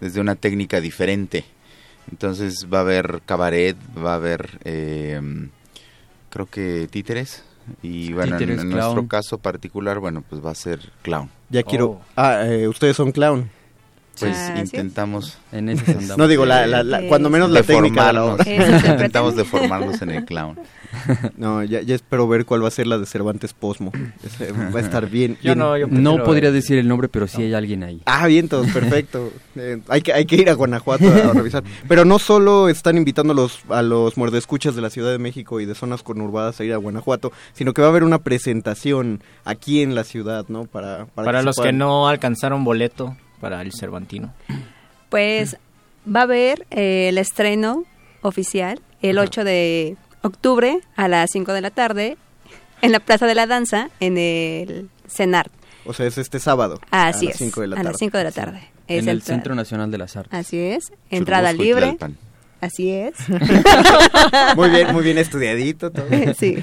[0.00, 1.44] desde una técnica diferente.
[2.10, 5.20] Entonces va a haber cabaret, va a haber, eh,
[6.30, 7.44] creo que títeres.
[7.82, 8.80] Y bueno, en- Títeres, en, clown.
[8.94, 11.30] nuestro caso particular, bueno, pues va a ser clown.
[11.50, 11.86] Ya quiero...
[11.86, 12.02] Oh.
[12.16, 13.50] Ah, eh, ustedes son clown.
[14.20, 14.60] Pues Ah, ¿sí?
[14.60, 16.18] intentamos En ese andamos.
[16.18, 18.44] No digo, la, la- la- cuando menos la técnica de la obra.
[18.46, 20.58] Intentamos deformarnos en el clown.
[21.36, 23.92] No, ya, ya espero ver cuál va a ser la de Cervantes Posmo.
[24.74, 25.38] Va a estar bien.
[25.42, 28.02] Yo no, yo No podría decir el nombre, pero sí hay alguien ahí.
[28.06, 29.32] Ah, bien, todos, perfecto.
[29.56, 31.62] Eh, hay, que, hay que ir a Guanajuato a, revisar.
[31.88, 35.60] Pero no solo están invitando a los, a los muerdescuchas de la Ciudad de México
[35.60, 39.22] y de zonas conurbadas a ir a Guanajuato, sino que va a haber una presentación
[39.44, 40.64] aquí en la ciudad, ¿no?
[40.64, 44.32] Para, para, los que no alcanzaron boleto para el Cervantino.
[45.08, 45.56] Pues
[46.06, 47.84] va a haber eh, el estreno
[48.22, 52.16] oficial el 8 de octubre a las 5 de la tarde
[52.82, 55.50] en la Plaza de la Danza en el CENART.
[55.86, 56.80] O sea, es este sábado.
[56.90, 57.34] Así a es.
[57.34, 57.90] las 5 de la a tarde.
[57.90, 58.68] las 5 de la tarde.
[58.86, 60.32] Es en el Centro Nacional de las Artes.
[60.38, 60.92] Así es.
[61.10, 61.98] Entrada Churubusco y libre.
[62.60, 63.14] Así es.
[64.56, 66.06] Muy bien, muy bien estudiadito todo.
[66.36, 66.62] Sí.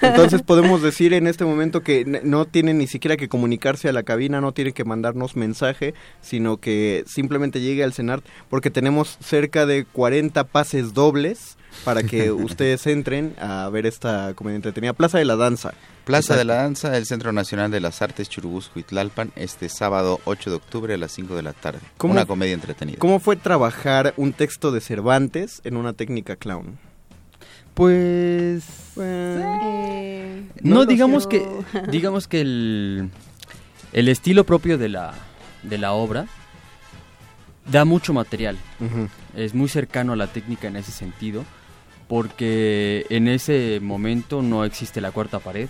[0.00, 4.02] Entonces podemos decir en este momento que no tienen ni siquiera que comunicarse a la
[4.02, 9.66] cabina, no tienen que mandarnos mensaje, sino que simplemente llegue al CENART porque tenemos cerca
[9.66, 14.92] de 40 pases dobles para que ustedes entren a ver esta comedia entretenida.
[14.92, 15.72] Plaza de la Danza.
[16.04, 20.20] Plaza de la Danza, el Centro Nacional de las Artes Churubusco y Tlalpan, este sábado
[20.24, 21.80] 8 de octubre a las 5 de la tarde.
[21.96, 22.98] ¿Cómo- Una comedia entretenida.
[22.98, 26.78] ¿Cómo fue trabajar un texto de Cervantes en una técnica clown?
[27.74, 28.64] Pues
[28.98, 31.46] Eh, no, digamos que
[31.90, 33.10] digamos que el,
[33.92, 35.12] el estilo propio de la
[35.62, 36.26] de la obra
[37.70, 38.56] da mucho material.
[39.34, 41.44] Es muy cercano a la técnica en ese sentido
[42.08, 45.68] porque en ese momento no existe la cuarta pared.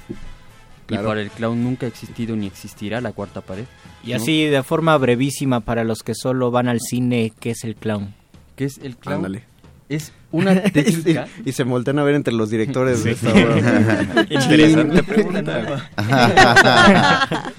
[0.86, 1.02] Claro.
[1.02, 3.64] Y para el clown nunca ha existido ni existirá la cuarta pared.
[4.04, 4.16] Y ¿no?
[4.16, 8.14] así, de forma brevísima, para los que solo van al cine, ¿qué es el clown?
[8.54, 9.16] ¿Qué es el clown?
[9.16, 9.44] Ándale.
[9.88, 11.26] Es una técnica.
[11.44, 14.26] y, y se voltean a ver entre los directores de esta obra.
[14.30, 15.90] Interesante pregunta.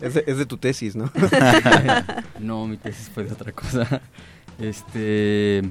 [0.00, 1.10] es, de, es de tu tesis, ¿no?
[2.38, 4.00] no, mi tesis fue de otra cosa.
[4.60, 5.62] Este,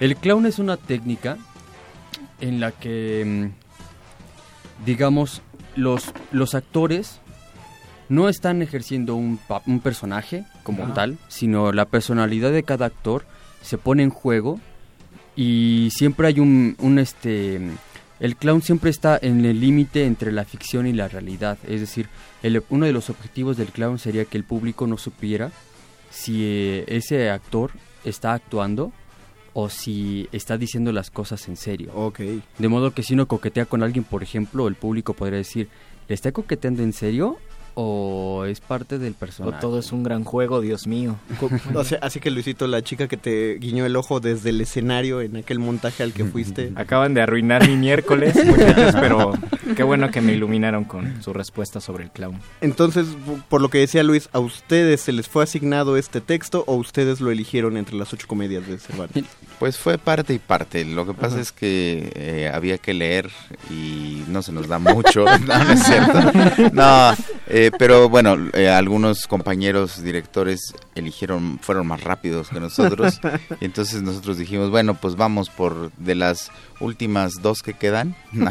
[0.00, 1.36] el clown es una técnica
[2.40, 5.42] en la que, mm, digamos,
[5.76, 7.20] los, los actores
[8.08, 13.24] no están ejerciendo un, un personaje como tal, sino la personalidad de cada actor
[13.62, 14.60] se pone en juego
[15.36, 17.60] y siempre hay un, un este
[18.20, 21.56] el clown siempre está en el límite entre la ficción y la realidad.
[21.68, 22.08] Es decir
[22.42, 25.52] el- uno de los objetivos del clown sería que el público no supiera
[26.10, 27.70] si eh, ese actor
[28.04, 28.90] está actuando
[29.60, 32.20] o si está diciendo las cosas en serio ok.
[32.58, 35.68] de modo que si uno coquetea con alguien por ejemplo el público podría decir
[36.06, 37.38] le está coqueteando en serio
[37.80, 39.60] o es parte del O personaje.
[39.60, 41.14] todo es un gran juego, Dios mío.
[41.74, 45.20] O sea, así que Luisito, la chica que te guiñó el ojo desde el escenario
[45.20, 46.72] en aquel montaje al que fuiste.
[46.74, 49.32] Acaban de arruinar mi miércoles, muchachos, pero
[49.76, 52.40] qué bueno que me iluminaron con su respuesta sobre el clown.
[52.60, 53.06] Entonces,
[53.48, 57.20] por lo que decía Luis, ¿a ustedes se les fue asignado este texto o ustedes
[57.20, 59.24] lo eligieron entre las ocho comedias de Cervantes?
[59.58, 60.84] Pues fue parte y parte.
[60.84, 61.40] Lo que pasa Ajá.
[61.40, 63.30] es que eh, había que leer
[63.70, 65.24] y no se nos da mucho.
[65.46, 66.18] no, no es cierto.
[66.72, 67.14] No,
[67.48, 73.20] eh, pero bueno, eh, algunos compañeros directores eligieron, fueron más rápidos que nosotros.
[73.60, 76.50] y entonces nosotros dijimos, bueno, pues vamos por de las
[76.80, 78.14] últimas dos que quedan.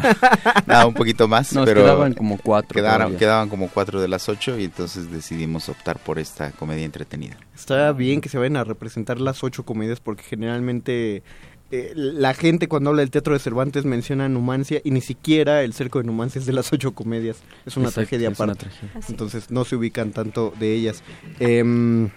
[0.65, 1.53] No, un poquito más.
[1.53, 5.69] Nos pero quedaban como cuatro Quedaron, quedaban como cuatro de las ocho y entonces decidimos
[5.69, 7.37] optar por esta comedia entretenida.
[7.55, 11.23] Está bien que se vayan a representar las ocho comedias porque generalmente
[11.69, 15.73] eh, la gente cuando habla del teatro de Cervantes menciona Numancia y ni siquiera el
[15.73, 17.37] cerco de Numancia es de las ocho comedias.
[17.65, 18.67] Es una Exacto, tragedia es una aparte.
[19.09, 21.03] Entonces no se ubican tanto de ellas.
[21.39, 22.09] Em,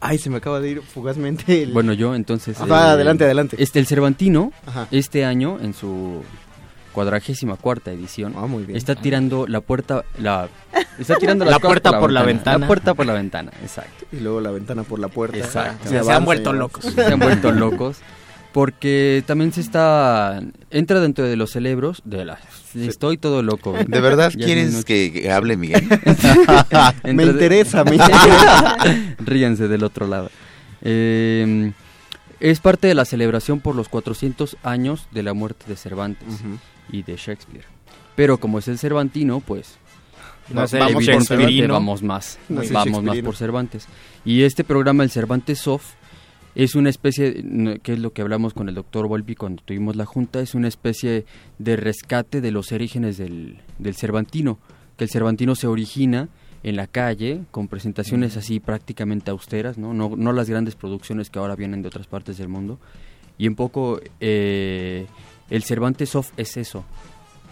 [0.00, 1.72] ay, se me acaba de ir fugazmente el...
[1.72, 2.60] Bueno, yo entonces...
[2.60, 3.56] Ajá, eh, adelante, adelante.
[3.58, 4.86] Este, el Cervantino, Ajá.
[4.90, 6.22] este año, en su
[6.92, 8.76] cuadragésima cuarta edición, Ah, muy bien.
[8.76, 10.04] está tirando la puerta...
[10.20, 10.48] La,
[10.98, 12.58] está tirando La puerta por la ventana.
[12.58, 14.06] La puerta por la ventana, exacto.
[14.12, 15.38] Y luego la ventana por la puerta.
[15.38, 15.84] Exacto.
[15.84, 16.84] Se Se, avanza han vuelto locos.
[16.84, 17.98] Se han vuelto locos.
[18.58, 20.42] Porque también se está...
[20.72, 22.40] Entra dentro de los celebros de la...
[22.74, 23.72] Estoy todo loco.
[23.72, 25.88] ¿De verdad Ya quieres que, que hable Miguel?
[27.04, 28.76] Me interesa, me interesa.
[29.20, 30.32] Ríanse del otro lado.
[30.82, 31.70] Eh,
[32.40, 36.26] es parte de la celebración por los 400 años de la muerte de Cervantes
[36.90, 37.64] y de Shakespeare.
[38.16, 39.78] Pero como es el Cervantino, pues
[40.48, 41.06] No el Vamos
[41.68, 43.86] vamos más, No vamos más por Cervantes.
[44.24, 45.92] Y este programa, el Cervantes Soft,
[46.58, 47.44] es una especie,
[47.84, 50.66] que es lo que hablamos con el doctor Volpi cuando tuvimos la junta, es una
[50.66, 51.24] especie
[51.60, 54.58] de rescate de los orígenes del, del Cervantino,
[54.96, 56.28] que el Cervantino se origina
[56.64, 59.94] en la calle, con presentaciones así prácticamente austeras, ¿no?
[59.94, 62.80] No, no las grandes producciones que ahora vienen de otras partes del mundo.
[63.38, 65.06] Y un poco eh,
[65.50, 66.84] el Cervantes Soft es eso,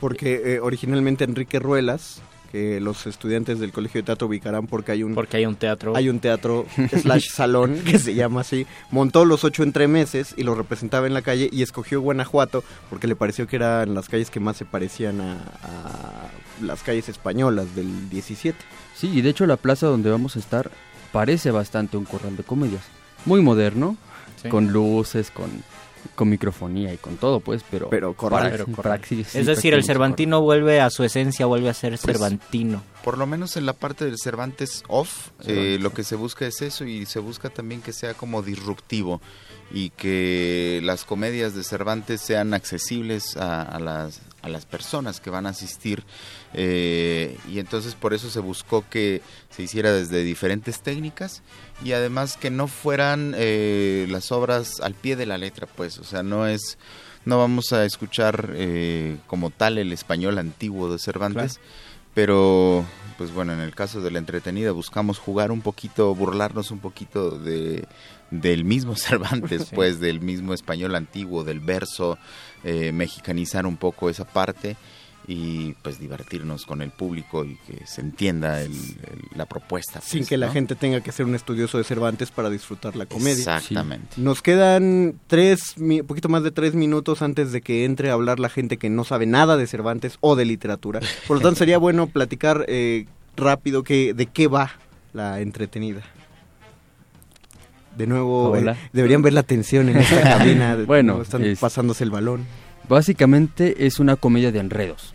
[0.00, 2.22] Porque eh, originalmente Enrique Ruelas,
[2.52, 5.97] que los estudiantes del Colegio de Teatro ubicarán porque hay un Porque hay un teatro.
[5.97, 6.66] hay un teatro
[7.02, 11.23] slash salón que se llama así, montó los ocho entremeses y los representaba en la
[11.23, 15.20] calle y escogió Guanajuato porque le pareció que eran las calles que más se parecían
[15.20, 16.31] a, a
[16.62, 18.56] las calles españolas del 17.
[18.94, 20.70] Sí, y de hecho la plaza donde vamos a estar
[21.12, 22.82] parece bastante un corral de comedias.
[23.24, 23.97] Muy moderno,
[24.43, 24.51] Sí.
[24.51, 25.51] con luces, con,
[26.14, 27.88] con microfonía y con todo, pues, pero...
[27.90, 28.50] Pero corral.
[28.50, 31.74] para- Pero para- sí, sí, es decir, el Cervantino vuelve a su esencia, vuelve a
[31.74, 32.82] ser Cervantino.
[33.04, 36.60] Por lo menos en la parte del Cervantes off, eh, lo que se busca es
[36.62, 39.20] eso y se busca también que sea como disruptivo
[39.70, 45.28] y que las comedias de Cervantes sean accesibles a, a las, a las personas que
[45.28, 46.05] van a asistir
[46.55, 49.20] eh, y entonces por eso se buscó que
[49.51, 51.43] se hiciera desde diferentes técnicas
[51.85, 56.05] y además que no fueran eh, las obras al pie de la letra, pues, o
[56.05, 56.78] sea, no es
[57.27, 61.59] no vamos a escuchar eh, como tal el español antiguo de Cervantes,
[62.16, 62.82] pero
[63.18, 67.38] pues bueno, en el caso de la entretenida buscamos jugar un poquito, burlarnos un poquito
[67.38, 67.86] de
[68.30, 69.74] del mismo Cervantes, Sí.
[69.74, 72.16] pues del mismo español antiguo, del verso,
[72.64, 74.76] eh, mexicanizar un poco esa parte
[75.28, 80.01] y pues divertirnos con el público y que se entienda el- el- la propuesta.
[80.01, 83.07] Sin pues, que la gente tenga que ser un estudioso de Cervantes para disfrutar la
[83.07, 83.32] comedia.
[83.57, 84.09] Exactamente.
[84.19, 85.74] Nos quedan tres,
[86.07, 89.03] poquito más de tres minutos antes de que entre a hablar la gente que no
[89.03, 91.01] sabe nada de Cervantes o de literatura.
[91.27, 94.70] Por lo tanto, sería bueno platicar eh, rápido que, de qué va
[95.12, 96.03] la entretenida.
[97.97, 100.77] De nuevo, eh, deberían ver la tensión en esta cabina.
[100.86, 102.44] Bueno, están es- pasándose el balón.
[102.89, 105.12] Básicamente es una comedia de enredos,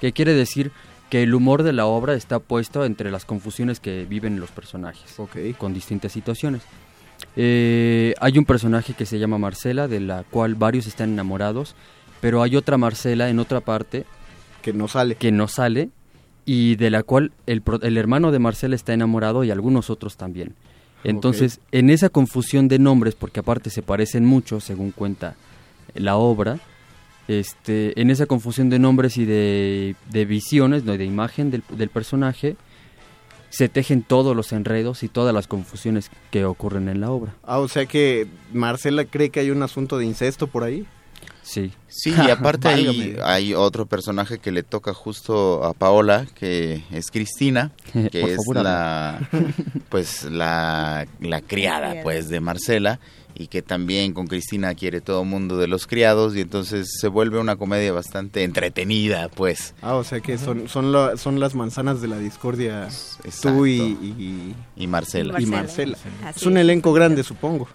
[0.00, 0.72] que quiere decir
[1.10, 5.16] que el humor de la obra está puesto entre las confusiones que viven los personajes,
[5.56, 6.62] con distintas situaciones.
[7.36, 11.74] Eh, hay un personaje que se llama Marcela, de la cual varios están enamorados,
[12.20, 14.04] pero hay otra Marcela en otra parte
[14.62, 15.90] que no sale, que no sale
[16.44, 20.54] y de la cual el, el hermano de Marcela está enamorado y algunos otros también.
[21.04, 25.36] Entonces, en esa confusión de nombres, porque aparte se parecen mucho, según cuenta
[25.94, 26.58] la obra,
[27.28, 30.96] este, en esa confusión de nombres y de, de visiones, ¿no?
[30.96, 32.56] de imagen del, del personaje,
[33.50, 37.34] se tejen todos los enredos y todas las confusiones que ocurren en la obra.
[37.44, 40.86] Ah, o sea que Marcela cree que hay un asunto de incesto por ahí.
[41.42, 41.72] Sí.
[41.88, 47.10] Sí, y aparte hay, hay otro personaje que le toca justo a Paola, que es
[47.10, 49.28] Cristina, que es favor, la
[49.88, 52.02] pues la, la criada criada.
[52.02, 53.00] pues de Marcela
[53.40, 57.38] y que también con Cristina quiere todo mundo de los criados y entonces se vuelve
[57.38, 59.74] una comedia bastante entretenida, pues.
[59.80, 62.88] Ah, o sea que son, son, la- son las manzanas de la discordia
[63.40, 65.40] tú y, y, Y Marcela.
[65.40, 65.96] Y Y Marcela.
[66.34, 67.68] Es un elenco grande, supongo.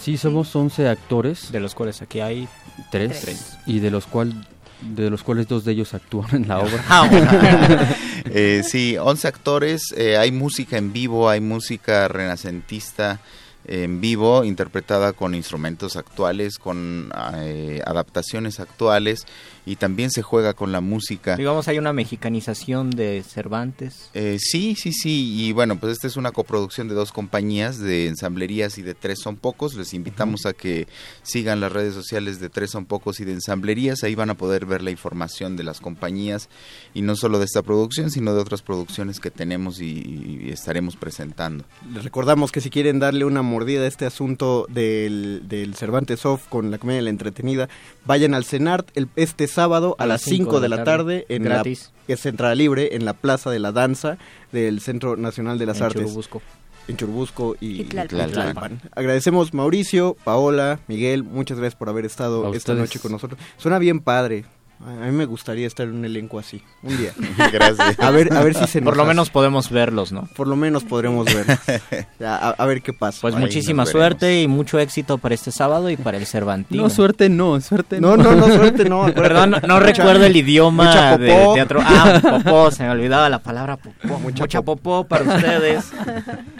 [0.00, 1.52] Sí, somos 11 actores.
[1.52, 2.48] De los cuales aquí hay
[2.90, 3.20] tres.
[3.20, 3.58] Tres.
[3.66, 4.48] Y de los, cual,
[4.80, 6.82] de los cuales dos de ellos actúan en la obra.
[8.32, 13.18] Eh, sí, 11 actores, eh, hay música en vivo, hay música renacentista
[13.64, 19.26] en vivo, interpretada con instrumentos actuales, con eh, adaptaciones actuales,
[19.66, 21.36] y también se juega con la música.
[21.36, 24.10] Digamos, hay una mexicanización de Cervantes.
[24.14, 28.08] Eh, sí, sí, sí, y bueno, pues esta es una coproducción de dos compañías, de
[28.08, 29.74] ensamblerías y de Tres Son Pocos.
[29.74, 30.88] Les invitamos a que
[31.22, 34.66] sigan las redes sociales de Tres Son Pocos y de ensamblerías, ahí van a poder
[34.66, 36.48] ver la información de las compañías
[36.94, 40.96] y no solo de esta producción, sino de otras producciones que tenemos y, y estaremos
[40.96, 41.64] presentando.
[41.92, 46.46] Les recordamos que si quieren darle una mordida a este asunto del, del Cervantes Off
[46.48, 47.68] con la comedia de la entretenida,
[48.06, 51.92] vayan al CENART el, este sábado a, las 5 de la tarde, en gratis.
[52.08, 54.16] la es entrada libre en la Plaza de la Danza
[54.52, 56.02] del Centro Nacional de las En Artes.
[56.02, 56.42] Churubusco.
[56.88, 58.28] En Churubusco y, Y Tlalpan.
[58.28, 58.80] y Tlalpan.
[58.96, 62.78] Agradecemos Mauricio, Paola, Miguel, muchas gracias por haber estado A esta ustedes.
[62.78, 63.38] noche con nosotros.
[63.58, 64.44] Suena bien padre.
[64.82, 67.12] A mí me gustaría estar en un elenco así, un día.
[67.52, 68.00] Gracias.
[68.00, 69.08] A ver, a ver si se Por nos lo hace.
[69.08, 70.26] menos podemos verlos, ¿no?
[70.34, 71.58] Por lo menos podremos verlos.
[72.26, 73.18] a, ver qué pasa.
[73.20, 76.84] Pues Ahí muchísima suerte y mucho éxito para este sábado y para el Cervantino.
[76.84, 79.02] No, suerte no, suerte No, no, no, suerte no.
[79.04, 79.20] acuérdate.
[79.20, 81.80] Perdón, no, no Mucha- recuerdo el idioma mucha de teatro.
[81.84, 84.18] Ah, popó, se me olvidaba la palabra popó.
[84.18, 85.92] Mucha, popó para ustedes.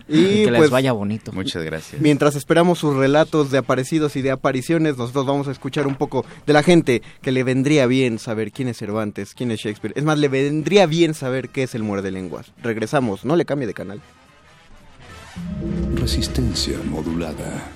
[0.08, 1.32] Y, que les pues, vaya bonito.
[1.32, 2.02] Muchas gracias.
[2.02, 6.26] Mientras esperamos sus relatos de aparecidos y de apariciones, nosotros vamos a escuchar un poco
[6.46, 9.94] de la gente que le vendría bien saber quién es Cervantes, quién es Shakespeare.
[9.96, 12.52] Es más, le vendría bien saber qué es el muerde lenguas.
[12.62, 14.00] Regresamos, no le cambie de canal.
[15.94, 17.70] Resistencia modulada.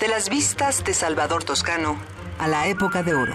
[0.00, 1.96] De las vistas de Salvador Toscano
[2.38, 3.34] a la época de oro.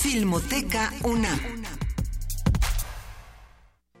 [0.00, 1.40] Filmoteca UNAM.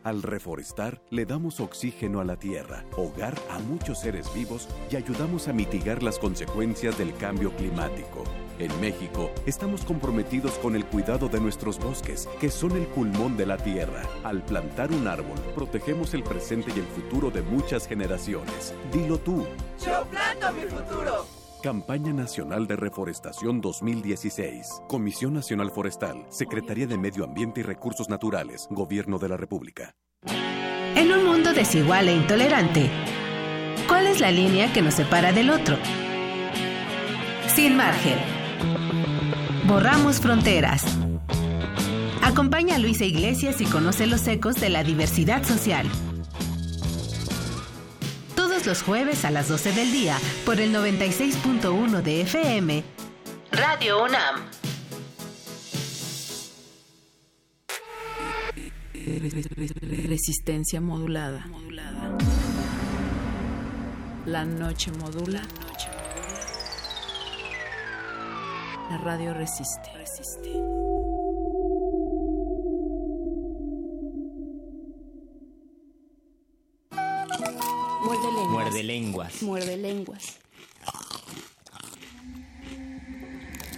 [0.04, 5.48] Al reforestar, le damos oxígeno a la tierra, hogar a muchos seres vivos y ayudamos
[5.48, 8.22] a mitigar las consecuencias del cambio climático.
[8.60, 13.46] En México, estamos comprometidos con el cuidado de nuestros bosques, que son el pulmón de
[13.46, 14.02] la tierra.
[14.22, 18.72] Al plantar un árbol, protegemos el presente y el futuro de muchas generaciones.
[18.92, 19.44] Dilo tú.
[19.84, 21.37] Yo planto mi futuro.
[21.62, 24.82] Campaña Nacional de Reforestación 2016.
[24.88, 26.24] Comisión Nacional Forestal.
[26.28, 28.68] Secretaría de Medio Ambiente y Recursos Naturales.
[28.70, 29.96] Gobierno de la República.
[30.94, 32.88] En un mundo desigual e intolerante,
[33.88, 35.76] ¿cuál es la línea que nos separa del otro?
[37.48, 38.18] Sin margen.
[39.66, 40.84] Borramos fronteras.
[42.22, 45.88] Acompaña a Luisa Iglesias y conoce los ecos de la diversidad social.
[48.66, 52.84] Los jueves a las 12 del día por el 96.1 de FM.
[53.52, 54.44] Radio UNAM.
[60.06, 61.46] Resistencia modulada.
[64.26, 65.42] La noche modula.
[68.90, 69.90] La radio resiste.
[69.94, 70.87] Muerde
[78.78, 79.42] Muerde lenguas.
[79.42, 80.38] Muerde lenguas.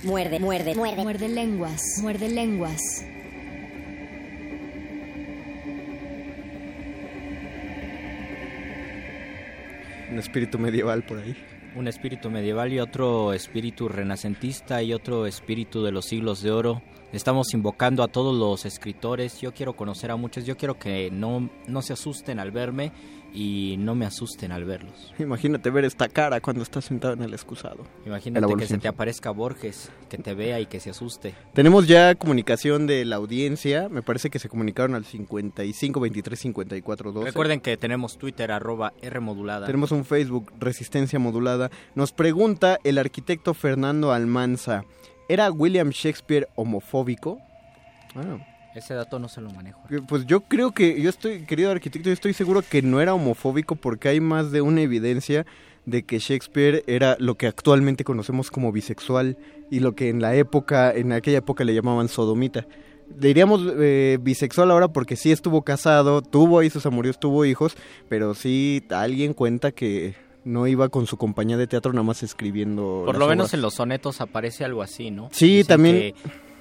[0.02, 1.02] Muerde, muerde, muerde.
[1.02, 1.82] Muerde lenguas.
[2.02, 3.06] Muerde lenguas.
[10.10, 11.34] Un espíritu medieval por ahí.
[11.76, 16.82] Un espíritu medieval y otro espíritu renacentista y otro espíritu de los siglos de oro.
[17.12, 19.40] Estamos invocando a todos los escritores.
[19.40, 20.44] Yo quiero conocer a muchos.
[20.44, 22.92] Yo quiero que no, no se asusten al verme
[23.32, 25.12] y no me asusten al verlos.
[25.18, 27.84] Imagínate ver esta cara cuando estás sentado en el excusado.
[28.06, 31.34] Imagínate que se te aparezca Borges, que te vea y que se asuste.
[31.52, 33.88] Tenemos ya comunicación de la audiencia.
[33.88, 37.26] Me parece que se comunicaron al 55 23 54 12.
[37.26, 39.66] Recuerden que tenemos Twitter arroba R modulada.
[39.66, 41.70] Tenemos un Facebook, Resistencia Modulada.
[41.94, 44.84] Nos pregunta el arquitecto Fernando Almanza.
[45.30, 47.40] ¿Era William Shakespeare homofóbico?
[48.16, 48.38] Ah.
[48.74, 49.80] Ese dato no se lo manejo.
[50.08, 53.74] Pues yo creo que, yo estoy, querido arquitecto, yo estoy seguro que no era homofóbico
[53.74, 55.44] porque hay más de una evidencia
[55.86, 59.38] de que Shakespeare era lo que actualmente conocemos como bisexual
[59.70, 62.66] y lo que en la época, en aquella época le llamaban sodomita.
[63.08, 67.76] Diríamos eh, bisexual ahora porque sí estuvo casado, tuvo ahí sus amoríos, tuvo hijos,
[68.08, 70.14] pero sí alguien cuenta que
[70.50, 73.02] no iba con su compañía de teatro nada más escribiendo.
[73.06, 75.28] Por lo menos en los sonetos aparece algo así, ¿no?
[75.32, 76.14] Sí, Dicen también-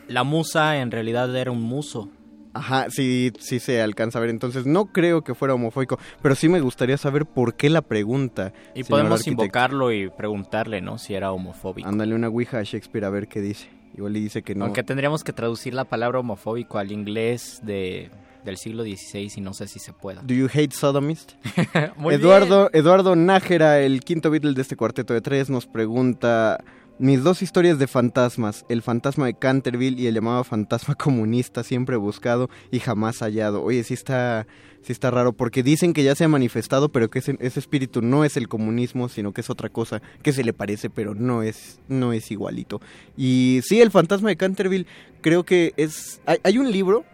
[0.07, 2.09] la musa en realidad era un muso.
[2.53, 4.31] Ajá, sí, sí se alcanza a ver.
[4.31, 8.53] Entonces no creo que fuera homofóbico, pero sí me gustaría saber por qué la pregunta.
[8.73, 9.43] Y podemos arquitecto.
[9.43, 10.97] invocarlo y preguntarle, ¿no?
[10.97, 11.87] Si era homofóbico.
[11.87, 13.69] Ándale una ouija a Shakespeare a ver qué dice.
[13.95, 14.65] Igual le dice que no.
[14.65, 18.09] Aunque tendríamos que traducir la palabra homofóbico al inglés de,
[18.43, 20.21] del siglo XVI y no sé si se pueda.
[20.21, 21.33] Do you hate sodomist?
[21.97, 26.59] Muy Eduardo, Eduardo Nájera, el quinto Beatle de este cuarteto de tres, nos pregunta
[26.99, 31.95] mis dos historias de fantasmas, el fantasma de Canterville y el llamado fantasma comunista, siempre
[31.95, 33.63] buscado y jamás hallado.
[33.63, 34.47] Oye, sí está,
[34.81, 38.01] sí está raro, porque dicen que ya se ha manifestado, pero que ese, ese espíritu
[38.01, 41.43] no es el comunismo, sino que es otra cosa, que se le parece, pero no
[41.43, 42.81] es, no es igualito.
[43.17, 44.85] Y sí, el fantasma de Canterville,
[45.21, 46.21] creo que es...
[46.25, 47.05] Hay, hay un libro,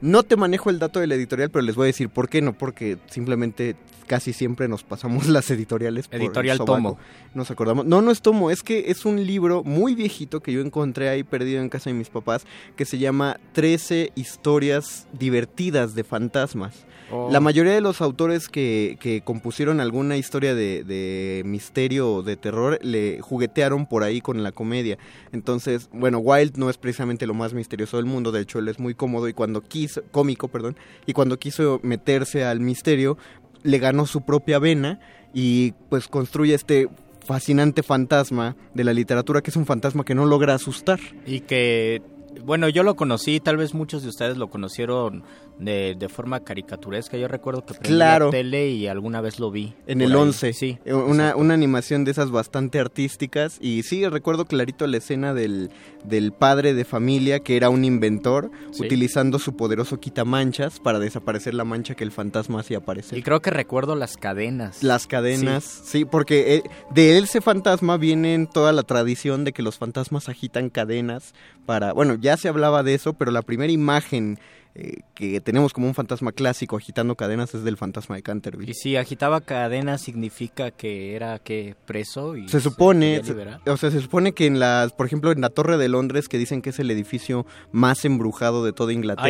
[0.00, 2.42] no te manejo el dato de la editorial, pero les voy a decir por qué
[2.42, 3.76] no, porque simplemente
[4.06, 6.08] casi siempre nos pasamos las editoriales.
[6.08, 6.74] por Editorial sobaco.
[6.74, 6.98] Tomo.
[7.34, 7.84] Nos acordamos.
[7.84, 11.22] No, no es Tomo, es que es un libro muy viejito que yo encontré ahí
[11.22, 16.86] perdido en casa de mis papás, que se llama 13 historias divertidas de fantasmas.
[17.10, 17.28] Oh.
[17.30, 22.36] La mayoría de los autores que, que compusieron alguna historia de, de misterio o de
[22.36, 24.98] terror le juguetearon por ahí con la comedia.
[25.32, 28.78] Entonces, bueno, Wilde no es precisamente lo más misterioso del mundo, de hecho él es
[28.78, 30.76] muy cómodo y cuando quiso, cómico, perdón,
[31.06, 33.18] y cuando quiso meterse al misterio,
[33.62, 35.00] le ganó su propia vena
[35.34, 36.88] y pues construye este
[37.26, 41.00] fascinante fantasma de la literatura que es un fantasma que no logra asustar.
[41.26, 42.00] Y que,
[42.44, 45.24] bueno, yo lo conocí, tal vez muchos de ustedes lo conocieron
[45.58, 47.16] de, de forma caricaturesca.
[47.16, 48.26] Yo recuerdo que prendí Claro.
[48.26, 49.74] la tele y alguna vez lo vi.
[49.86, 50.16] En el ahí.
[50.18, 50.78] 11, Sí.
[50.84, 55.70] Eh, una, una animación de esas bastante artísticas y sí, recuerdo clarito la escena del,
[56.04, 58.84] del padre de familia que era un inventor Sí.
[58.84, 63.16] utilizando su poderoso quitamanchas para desaparecer la mancha que el fantasma hacía aparecer.
[63.18, 64.82] Y creo que recuerdo las cadenas.
[64.82, 66.62] Las cadenas, sí, porque eh,
[66.94, 71.32] de ese fantasma viene toda la tradición de que los fantasmas agitan cadenas
[71.64, 74.38] para, bueno, ya se hablaba de eso, pero la primera imagen
[74.78, 78.70] eh, que tenemos como un fantasma clásico agitando cadenas es del fantasma de Canterville.
[78.72, 83.90] Y si agitaba cadenas significa que era que preso y Se supone, se- o sea,
[83.90, 86.70] se supone que en las, por ejemplo, en la Torre de Londres, que dicen que
[86.70, 89.28] es el edificio más embrujado de toda Inglaterra,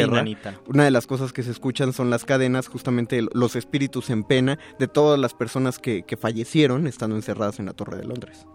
[0.66, 4.58] una de las cosas que se escuchan son las cadenas, justamente los espíritus en pena
[4.80, 8.46] de todas las personas que, que fallecieron estando encerradas en la Torre de Londres.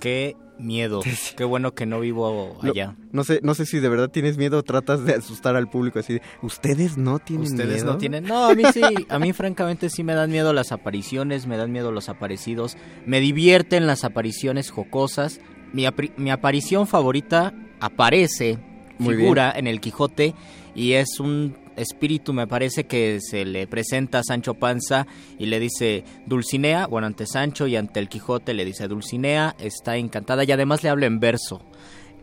[0.00, 1.02] Qué miedo.
[1.36, 2.96] Qué bueno que no vivo allá.
[3.12, 5.98] No, sé, no sé si de verdad tienes miedo o tratas de asustar al público
[5.98, 6.14] así.
[6.14, 8.24] de, Ustedes no tienen Ustedes miedo?" no tienen.
[8.24, 8.82] No, a mí sí.
[9.08, 12.76] A mí, francamente, sí me dan miedo las apariciones, me dan miedo los aparecidos.
[13.06, 15.40] Me divierten las apariciones jocosas.
[15.72, 15.86] Mi,
[16.16, 18.58] mi aparición favorita aparece,
[18.98, 20.34] Muy figura en el Quijote
[20.74, 25.06] y es un espíritu, me parece, que se le presenta a Sancho Panza
[25.38, 29.96] y le dice Dulcinea, bueno, ante Sancho y ante el Quijote le dice Dulcinea está
[29.96, 31.62] encantada y además le habla en verso.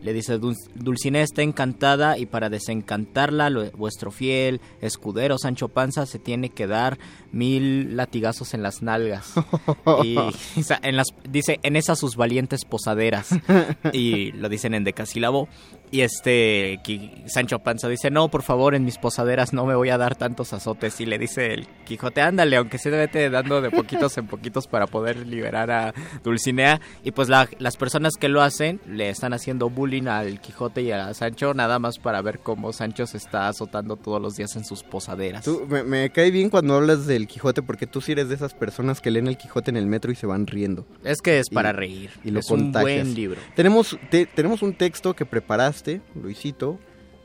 [0.00, 6.06] Le dice, "Dul- Dulcinea está encantada y para desencantarla, lo- vuestro fiel escudero Sancho Panza
[6.06, 7.00] se tiene que dar
[7.32, 9.32] mil latigazos en las nalgas.
[10.04, 10.16] y
[10.82, 13.30] en las, dice, en esas sus valientes posaderas.
[13.92, 15.48] y lo dicen en decasílabo.
[15.90, 16.80] Y este,
[17.26, 20.52] Sancho Panza dice, no, por favor, en mis posaderas no me voy a dar tantos
[20.52, 21.00] azotes.
[21.00, 24.86] Y le dice el Quijote, ándale, aunque se vete dando de poquitos en poquitos para
[24.86, 25.94] poder liberar a
[26.24, 26.80] Dulcinea.
[27.04, 30.92] Y pues la- las personas que lo hacen le están haciendo bullying al Quijote y
[30.92, 34.64] a Sancho, nada más para ver cómo Sancho se está azotando todos los días en
[34.64, 35.44] sus posaderas.
[35.44, 38.54] Tú, me, me cae bien cuando hablas del Quijote porque tú sí eres de esas
[38.54, 40.86] personas que leen el Quijote en el metro y se van riendo.
[41.04, 42.10] Es que es para Y- reír.
[42.24, 43.40] Y lo es un buen libro.
[43.54, 45.77] Tenemos, te- tenemos un texto que preparaste,
[46.14, 46.78] Luisito.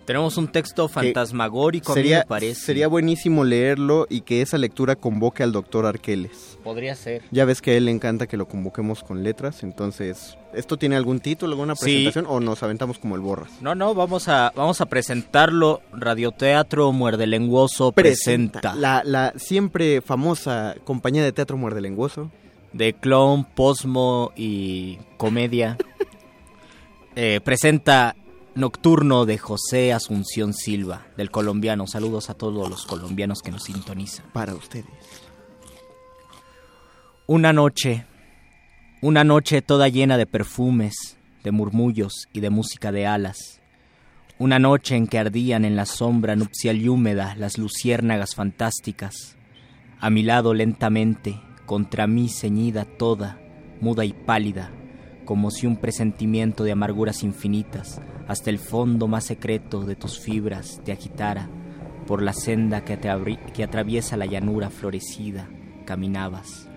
[0.05, 2.59] Tenemos un texto fantasmagórico, a mí sería, me parece.
[2.59, 6.59] Sería buenísimo leerlo y que esa lectura convoque al doctor Arqueles.
[6.61, 7.21] Podría ser.
[7.31, 10.97] Ya ves que a él le encanta que lo convoquemos con letras, entonces, ¿esto tiene
[10.97, 11.85] algún título, alguna Sí.
[11.85, 13.49] presentación o nos aventamos como el borras?
[13.61, 15.79] No, no, vamos a, vamos a presentarlo.
[15.93, 18.75] Radioteatro Muerde Lenguoso presenta.
[18.75, 22.29] La, la siempre famosa compañía de teatro Muerde Lenguoso.
[22.73, 25.77] De clown, posmo y comedia.
[27.15, 28.15] Eh, presenta
[28.55, 31.87] Nocturno de José Asunción Silva, del colombiano.
[31.87, 34.27] Saludos a todos los colombianos que nos sintonizan.
[34.31, 34.85] Para ustedes.
[37.25, 38.05] Una noche,
[39.01, 43.59] una noche toda llena de perfumes, de murmullos y de música de alas.
[44.37, 49.35] Una noche en que ardían en la sombra nupcial y húmeda las luciérnagas fantásticas.
[49.99, 53.39] A mi lado lentamente, contra mí ceñida toda,
[53.81, 54.71] muda y pálida,
[55.25, 60.81] como si un presentimiento de amarguras infinitas, hasta el fondo más secreto de tus fibras
[60.83, 61.49] te agitara,
[62.07, 63.09] por la senda que, te
[63.53, 65.47] que atraviesa la llanura florecida,
[65.85, 66.67] caminabas.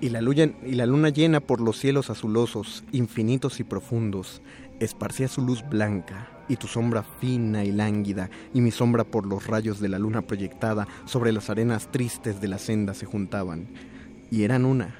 [0.00, 4.42] Y la, luna, y la luna llena por los cielos azulosos, infinitos y profundos,
[4.80, 9.46] esparcía su luz blanca, y tu sombra fina y lánguida, y mi sombra por los
[9.46, 13.68] rayos de la luna proyectada sobre las arenas tristes de la senda se juntaban.
[14.30, 14.94] Y eran una,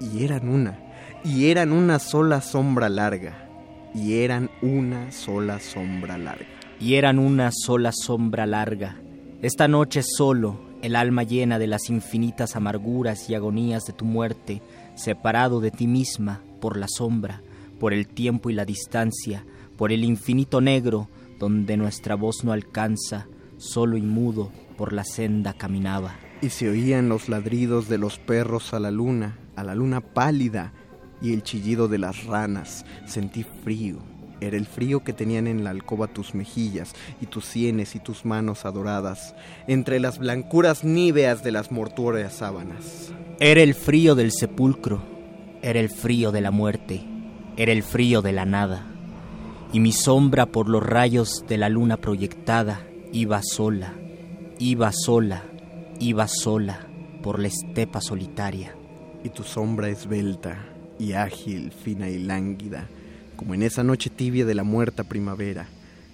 [0.00, 0.78] y eran una,
[1.24, 3.49] y eran una sola sombra larga,
[3.94, 6.46] y eran una sola sombra larga.
[6.78, 8.96] y eran una sola sombra larga.
[9.42, 14.62] Esta noche solo, el alma llena de las infinitas amarguras y agonías de tu muerte,
[14.94, 17.42] separado de ti misma por la sombra,
[17.78, 19.44] por el tiempo y la distancia,
[19.76, 21.08] por el infinito negro,
[21.38, 23.26] donde nuestra voz no alcanza,
[23.56, 26.16] solo y mudo por la senda caminaba.
[26.42, 30.72] Y se oían los ladridos de los perros a la luna, a la luna pálida,
[31.20, 32.84] y el chillido de las ranas.
[33.06, 33.98] Sentí frío.
[34.40, 38.24] Era el frío que tenían en la alcoba tus mejillas y tus sienes y tus
[38.24, 39.34] manos adoradas,
[39.66, 43.12] entre las blancuras níveas de las mortuorias sábanas.
[43.38, 45.02] Era el frío del sepulcro,
[45.60, 47.02] era el frío de la muerte,
[47.58, 48.86] era el frío de la nada.
[49.74, 52.80] Y mi sombra por los rayos de la luna proyectada
[53.12, 53.92] iba sola,
[54.58, 55.42] iba sola,
[55.98, 56.86] iba sola
[57.22, 58.74] por la estepa solitaria.
[59.22, 60.69] Y tu sombra esbelta
[61.00, 62.86] y ágil, fina y lánguida,
[63.34, 65.66] como en esa noche tibia de la muerta primavera,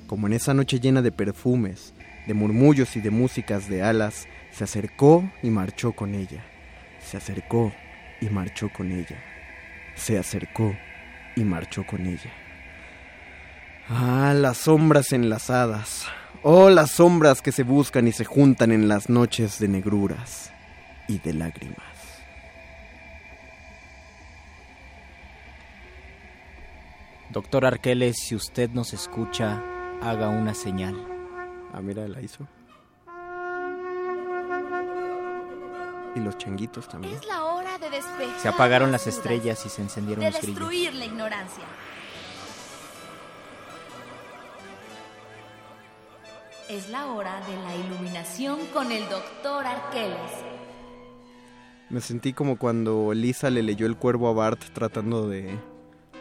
[0.07, 1.93] como en esa noche llena de perfumes,
[2.29, 6.45] de murmullos y de músicas de alas, se acercó y marchó con ella.
[7.01, 7.73] Se acercó
[8.21, 9.21] y marchó con ella.
[9.97, 10.75] Se acercó
[11.35, 12.33] y marchó con ella.
[13.89, 16.07] Ah, las sombras enlazadas.
[16.43, 20.53] Oh, las sombras que se buscan y se juntan en las noches de negruras
[21.09, 21.86] y de lágrimas.
[27.37, 29.63] Doctor Arqueles, si usted nos escucha,
[30.01, 30.97] haga una señal.
[31.71, 32.49] Ah, mira, la hizo.
[36.15, 37.15] Y los changuitos también.
[37.15, 38.41] Es la hora de despejar.
[38.41, 40.61] Se apagaron las estrellas y se encendieron De los grillos.
[40.61, 41.65] destruir la ignorancia.
[46.71, 50.33] Es la hora de la iluminación con el doctor Arqueles.
[51.91, 55.59] Me sentí como cuando Lisa le leyó el cuervo a Bart tratando de,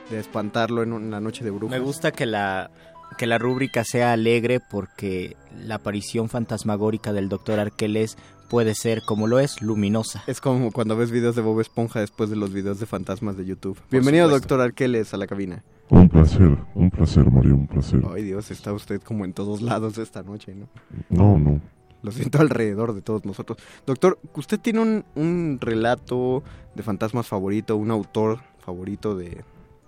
[0.09, 1.77] de espantarlo en una noche de brujas.
[1.77, 2.71] Me gusta que la,
[3.17, 8.17] que la rúbrica sea alegre porque la aparición fantasmagórica del doctor Arqueles
[8.49, 10.23] puede ser, como lo es, luminosa.
[10.27, 13.45] Es como cuando ves videos de Bob Esponja después de los videos de fantasmas de
[13.45, 13.79] YouTube.
[13.89, 14.47] Bienvenido, supuesto.
[14.47, 15.63] doctor Arqueles, a la cabina.
[15.89, 18.01] Un placer, un placer, Mario, un placer.
[18.13, 20.67] Ay, Dios, está usted como en todos lados esta noche, ¿no?
[21.09, 21.61] No, no.
[22.01, 23.57] Lo siento alrededor de todos nosotros.
[23.85, 26.43] Doctor, ¿usted tiene un, un relato
[26.75, 29.43] de fantasmas favorito, un autor favorito de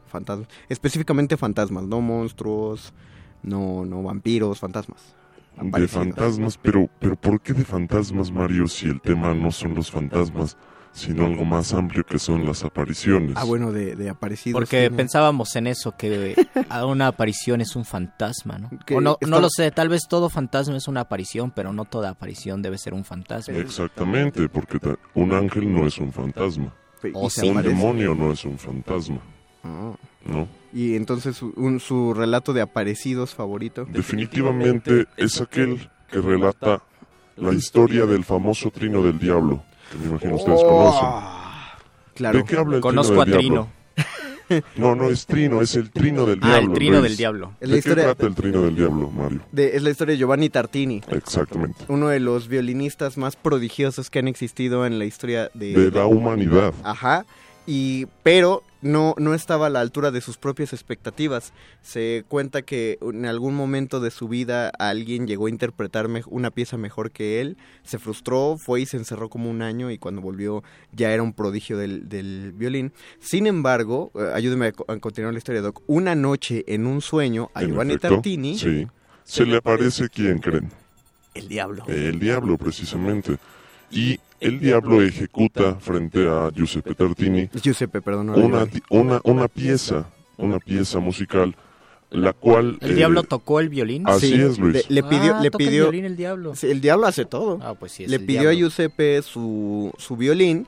[0.07, 0.47] fantasmas?
[0.69, 2.93] Específicamente fantasmas, no monstruos,
[3.43, 5.15] no, no vampiros, fantasmas.
[5.61, 9.89] De fantasmas, pero, pero ¿por qué de fantasmas, Mario, si el tema no son los
[9.89, 10.55] fantasmas,
[10.91, 13.33] sino algo más amplio que son las apariciones?
[13.35, 14.53] Ah, bueno, de, de aparecidos.
[14.59, 16.35] Porque pensábamos en eso, que
[16.69, 18.69] a una aparición es un fantasma, ¿no?
[18.85, 21.73] Que O no, está- no lo sé, tal vez todo fantasma es una aparición, pero
[21.73, 23.55] no toda aparición debe ser un fantasma.
[23.57, 24.79] Exactamente, porque
[25.15, 26.71] un ángel no es un fantasma.
[27.13, 27.49] O se sí.
[27.49, 29.21] Un demonio no es un fantasma,
[29.63, 29.93] Ah.
[30.25, 30.47] ¿no?
[30.73, 33.85] Y entonces su, un- su relato de aparecidos favorito.
[33.89, 36.81] Definitivamente es aquel que relata
[37.37, 41.07] la historia del famoso trino del diablo, que me imagino ustedes conocen.
[42.15, 42.37] Claro.
[42.39, 43.67] ¿De qué habla el Conozco trino a del diablo?
[44.77, 46.73] No, no es trino, es el trino del Ah, el diablo.
[46.75, 47.03] trino Luis.
[47.11, 47.53] del diablo.
[47.59, 49.41] Es la ¿De qué historia- trata el trino del diablo, Mario?
[49.51, 51.83] De- es la historia de Giovanni Tartini, Exactamente.
[51.89, 56.05] uno de los violinistas más prodigiosos que han existido en la historia de, De la
[56.05, 56.73] humanidad.
[56.83, 57.25] Ajá.
[57.69, 61.51] Y pero no no estaba a la altura de sus propias expectativas.
[61.81, 66.77] Se cuenta que en algún momento de su vida alguien llegó a interpretar una pieza
[66.77, 70.63] mejor que él, se frustró, fue y se encerró como un año y cuando volvió
[70.93, 72.93] ya era un prodigio del, del violín.
[73.19, 75.81] Sin embargo, eh, ayúdeme a, co- a continuar la historia, Doc.
[75.87, 78.87] Una noche en un sueño a En Giovanni efecto, Tartini, Sí.
[79.25, 80.71] Se le aparece quién creen.
[81.33, 81.83] el diablo.
[81.87, 83.37] El diablo, precisamente.
[83.91, 88.27] Y el diablo ejecuta frente a Giuseppe Tartini Giuseppe, perdón.
[88.27, 91.55] no era una, una, una pieza, una pieza musical,
[92.11, 92.77] la cual...
[92.81, 94.03] ¿El eh, diablo tocó el violín?
[94.07, 94.89] Así Sí, es, Luis.
[94.89, 96.55] Le, le pidió, Ah, le toca el pidió, violín el diablo.
[96.55, 97.59] Sí, el diablo hace todo.
[97.61, 98.57] Ah, pues sí, es le el pidió diablo.
[98.57, 100.67] a Giuseppe su, su violín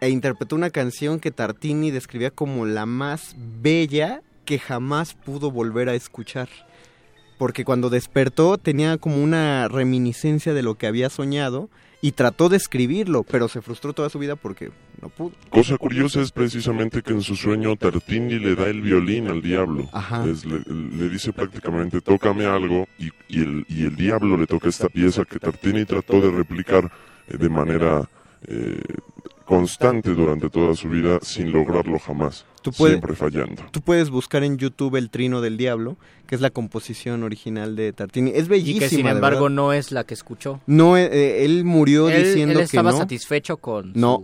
[0.00, 5.88] e interpretó una canción que Tartini describía como la más bella que jamás pudo volver
[5.90, 6.48] a escuchar.
[7.38, 11.70] Porque cuando despertó tenía como una reminiscencia de lo que había soñado
[12.02, 14.70] y trató de escribirlo, pero se frustró toda su vida porque
[15.02, 15.32] no pudo.
[15.50, 19.88] Cosa curiosa es precisamente que en su sueño Tartini le da el violín al diablo.
[19.92, 20.24] Ajá.
[20.26, 24.68] Es- le, le dice prácticamente, tócame algo, y, y el, y el diablo le toca
[24.68, 26.90] esta pieza que Tartini trató de replicar
[27.28, 28.08] eh, de manera
[28.46, 28.80] eh,
[29.44, 32.46] constante durante toda su vida sin lograrlo jamás.
[32.62, 33.62] Tú puedes- Siempre fallando.
[33.70, 35.96] Tú puedes buscar en YouTube El Trino del Diablo,
[36.26, 38.32] que es la composición original de Tartini.
[38.34, 38.80] Es Y bellísima.
[38.80, 39.54] que sin embargo verdad.
[39.56, 40.60] no es la que escuchó.
[40.66, 42.98] No, eh, eh, él murió Él- diciendo él estaba que no.
[43.02, 44.22] satisfecho con no,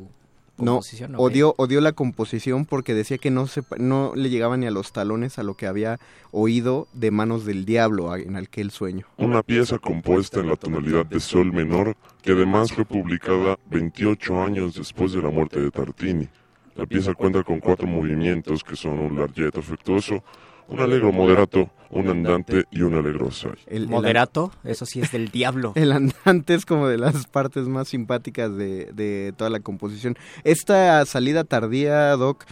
[0.58, 0.80] su no,
[1.18, 4.92] odió, odió la composición porque decía que no, se, no le llegaba ni a los
[4.92, 5.98] talones a lo que había
[6.30, 9.06] oído de manos del diablo en aquel sueño.
[9.18, 14.74] Una pieza compuesta en la tonalidad de sol menor que además fue publicada 28 años
[14.74, 16.28] después de la muerte de Tartini.
[16.76, 20.22] La pieza cuenta con cuatro movimientos que son un larghetto afectuoso,
[20.68, 23.52] un allegro moderato, un andante y un allegro assai.
[23.66, 25.72] El- el- Moderato, eso sí es del diablo.
[25.76, 30.16] El andante es como de las partes más simpáticas de, de toda la composición.
[30.44, 32.44] Esta salida tardía, Doc,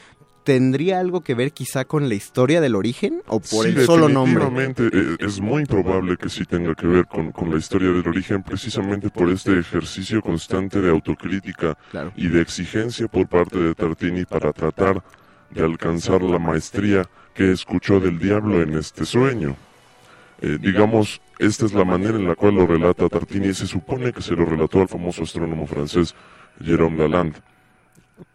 [0.44, 4.08] ¿tendría algo que ver quizá con la historia del origen o por Sí, el solo
[4.08, 4.44] nombre?
[4.44, 8.06] definitivamente, eh, es muy probable que sí tenga que ver con, con la historia del
[8.06, 11.76] origen, precisamente por este ejercicio constante de autocrítica
[12.16, 15.02] y de exigencia por parte de Tartini para tratar
[15.50, 19.56] de alcanzar la maestría que escuchó del diablo en este sueño.
[20.40, 24.12] Eh, digamos, esta es la manera en la cual lo relata Tartini y se supone
[24.12, 26.14] que se lo relató al famoso astrónomo francés
[26.60, 27.38] Jérôme Lalande.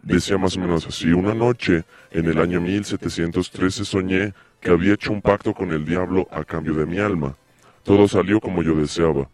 [0.02, 5.12] Decía más o menos así, una noche en el año 1713 soñé que había hecho
[5.12, 7.36] un pacto con el diablo a cambio de mi alma.
[7.82, 9.28] Todo salió como yo deseaba.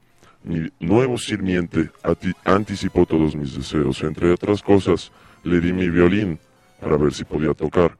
[0.45, 1.91] Mi nuevo sirviente
[2.45, 4.03] anticipó todos mis deseos.
[4.03, 5.11] Entre otras cosas,
[5.43, 6.39] le di mi violín
[6.81, 7.97] para ver si podía tocar.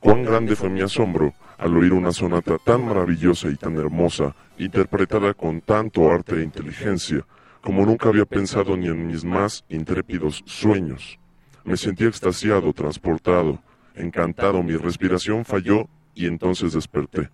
[0.00, 5.34] Cuán grande fue mi asombro al oír una sonata tan maravillosa y tan hermosa, interpretada
[5.34, 7.24] con tanto arte e inteligencia,
[7.60, 11.18] como nunca había pensado ni en mis más intrépidos sueños.
[11.66, 13.60] Me sentí extasiado, transportado,
[13.96, 17.28] encantado, mi respiración falló y entonces desperté.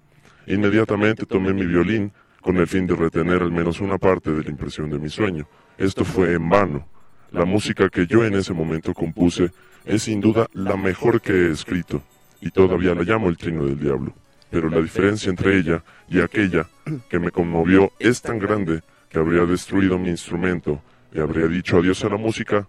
[0.47, 4.49] Inmediatamente tomé mi violín con el fin de retener al menos una parte de la
[4.49, 5.47] impresión de mi sueño.
[5.77, 6.89] Esto fue en vano.
[7.31, 9.51] La música que yo en ese momento compuse
[9.85, 12.03] es sin duda la mejor que he escrito,
[12.41, 14.15] y todavía la llamo el trino del diablo.
[14.51, 16.67] Pero la diferencia entre ella y aquella
[17.11, 18.81] que me conmovió es tan grande
[19.11, 20.81] que habría destruido mi instrumento
[21.13, 22.67] y habría dicho adiós a la música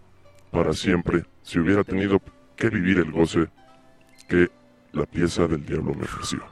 [0.54, 2.22] para siempre si hubiera tenido
[2.56, 3.48] que vivir el goce
[4.28, 4.48] que
[4.92, 6.42] la pieza del diablo me ofreció.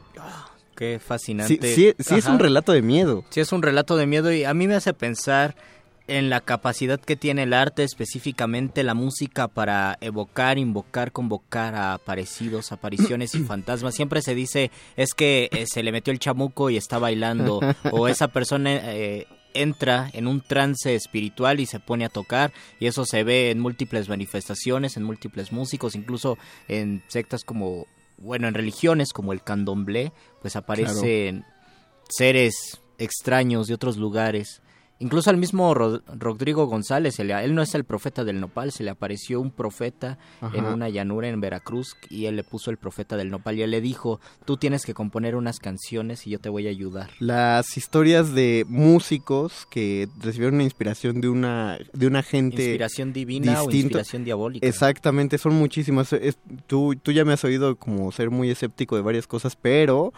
[0.77, 1.75] Qué fascinante.
[1.75, 3.25] Sí, sí, sí es un relato de miedo.
[3.31, 5.55] Sí, es un relato de miedo y a mí me hace pensar
[6.09, 11.95] en la capacidad que tiene el arte, específicamente la música, para evocar, invocar, convocar a
[11.95, 13.95] aparecidos, apariciones y fantasmas.
[13.95, 17.61] Siempre se dice, es que eh, se le metió el chamuco y está bailando,
[17.93, 22.87] o esa persona eh, entra en un trance espiritual y se pone a tocar, y
[22.87, 26.39] eso se ve en múltiples manifestaciones, en múltiples músicos, incluso
[26.69, 27.87] en sectas como,
[28.19, 31.45] bueno, en religiones como el candomblé, pues aparecen
[32.09, 34.62] seres extraños de otros lugares.
[35.03, 38.91] Incluso al mismo Ro- Rodrigo González, él no es el profeta del nopal, se le
[38.91, 40.57] apareció un profeta Ajá.
[40.57, 43.73] en una llanura en Veracruz y él le puso el profeta del nopal y él
[43.73, 47.11] le dijo, tú tienes que componer unas canciones y yo te voy a ayudar.
[47.19, 53.53] Las historias de músicos que recibieron una inspiración de una de una gente Inspiración divina
[53.63, 53.99] o distinto.
[53.99, 54.67] inspiración diabólica.
[54.67, 56.13] Exactamente, son muchísimas.
[56.13, 60.13] Es- tú, tú ya me has oído como ser muy escéptico de varias cosas, pero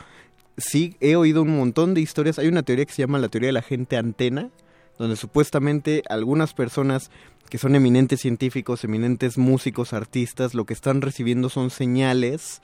[0.56, 2.38] sí he oído un montón de historias.
[2.38, 4.50] Hay una teoría que se llama la teoría de la gente antena,
[4.98, 7.10] donde supuestamente algunas personas
[7.48, 12.62] que son eminentes científicos, eminentes músicos, artistas, lo que están recibiendo son señales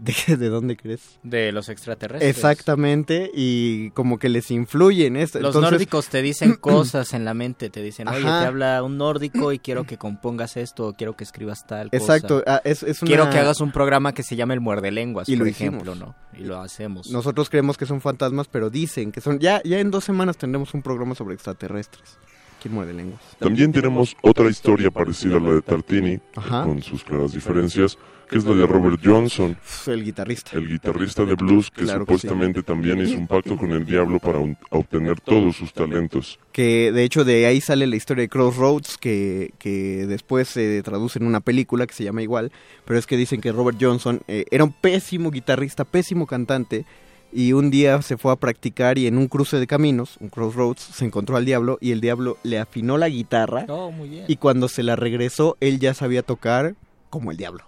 [0.00, 1.18] de, ¿de dónde crees?
[1.22, 2.30] De los extraterrestres.
[2.36, 5.16] Exactamente, y como que les influyen.
[5.16, 5.20] ¿eh?
[5.20, 8.40] Los Entonces- nórdicos te dicen cosas en la mente, te dicen, oye, Ajá.
[8.40, 11.96] te habla un nórdico y quiero que compongas esto, o quiero que escribas tal cosa.
[12.02, 15.28] Exacto, ah, es- es Quiero que hagas un programa que se llame El Muerde Lenguas,
[15.28, 15.98] Y por lo ejemplo, hicimos.
[16.32, 16.38] ¿no?
[16.38, 17.10] Y lo hacemos.
[17.10, 19.38] Nosotros creemos que son fantasmas, pero dicen que son...
[19.38, 22.18] Ya, ya en dos semanas tendremos un programa sobre extraterrestres.
[22.62, 23.20] ¿Quién muerde lenguas?
[23.38, 26.64] También tenemos otra historia parecida a la de Tartini, Ajá.
[26.64, 27.96] con sus claras diferencias,
[28.30, 30.56] que es la de Robert Johnson, El guitarrista.
[30.56, 34.18] el guitarrista de blues que Claro que supuestamente también hizo un pacto con el diablo
[34.20, 36.38] para un- obtener todos sus talentos.
[36.52, 41.18] Que de hecho de ahí sale la historia de Crossroads, que, que después se traduce
[41.18, 42.52] en una película que se llama igual,
[42.84, 46.84] pero es que dicen que Robert Johnson eh, era un pésimo guitarrista, pésimo cantante,
[47.32, 50.80] y un día se fue a practicar y en un cruce de caminos, un Crossroads,
[50.82, 54.24] se encontró al diablo y el diablo le afinó la guitarra Oh, muy bien.
[54.26, 56.74] y cuando se la regresó él ya sabía tocar
[57.08, 57.64] como el diablo.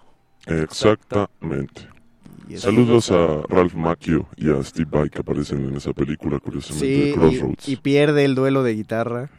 [0.47, 1.87] Exactamente.
[2.57, 7.13] Saludos a Ralph Macchio y a Steve Vai que aparecen en esa película, curiosamente, Sí,
[7.13, 7.67] Crossroads.
[7.69, 9.29] y, y pierde el duelo de guitarra.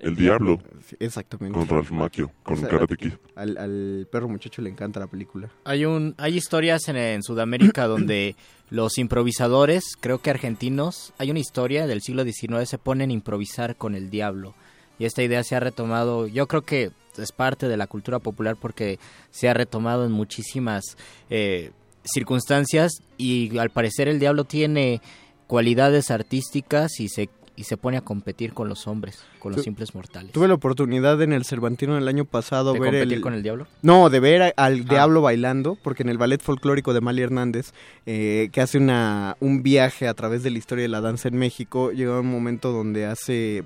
[0.00, 0.60] El Diablo.
[1.00, 1.58] Exactamente.
[1.58, 3.12] Con Ralph Macchio, con O sea, Karate Kid.
[3.34, 5.50] Al, al perro muchacho le encanta la película.
[5.64, 8.34] Hay un hay historias en, en Sudamérica donde
[8.70, 13.76] los improvisadores, creo que argentinos, hay una historia del siglo XIX se ponen a improvisar
[13.76, 14.54] con el diablo
[14.98, 16.26] y esta idea se ha retomado.
[16.28, 18.98] Yo creo que es parte de la cultura popular porque
[19.30, 20.96] se ha retomado en muchísimas
[21.30, 21.70] eh,
[22.04, 25.00] circunstancias y al parecer el diablo tiene
[25.46, 29.64] cualidades artísticas y se y se pone a competir con los hombres, con los Tu-
[29.64, 30.30] simples mortales.
[30.30, 33.20] Tuve la oportunidad en el Cervantino del año pasado ¿De ver competir el...
[33.20, 33.66] con el diablo?
[33.82, 34.84] No, de ver a- al Ah.
[34.88, 37.72] diablo bailando, porque en el ballet folclórico de Mali Hernández,
[38.06, 41.36] eh, que hace una, un viaje a través de la historia de la danza en
[41.36, 43.64] México, llega un momento donde hace,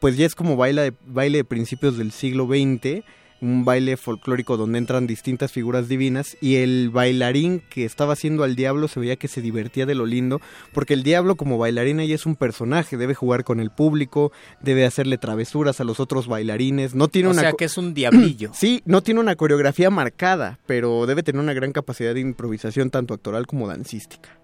[0.00, 3.04] pues ya es como baila de, baile de principios del siglo XX,
[3.40, 8.54] un baile folclórico donde entran distintas figuras divinas y el bailarín que estaba haciendo al
[8.54, 10.40] diablo se veía que se divertía de lo lindo,
[10.72, 14.84] porque el diablo como bailarín ahí es un personaje, debe jugar con el público, debe
[14.84, 18.50] hacerle travesuras a los otros bailarines, no tiene O una sea que es un diablillo.
[18.60, 23.14] Sí, no tiene una coreografía marcada, pero debe tener una gran capacidad de improvisación tanto
[23.14, 24.38] actoral como dancística.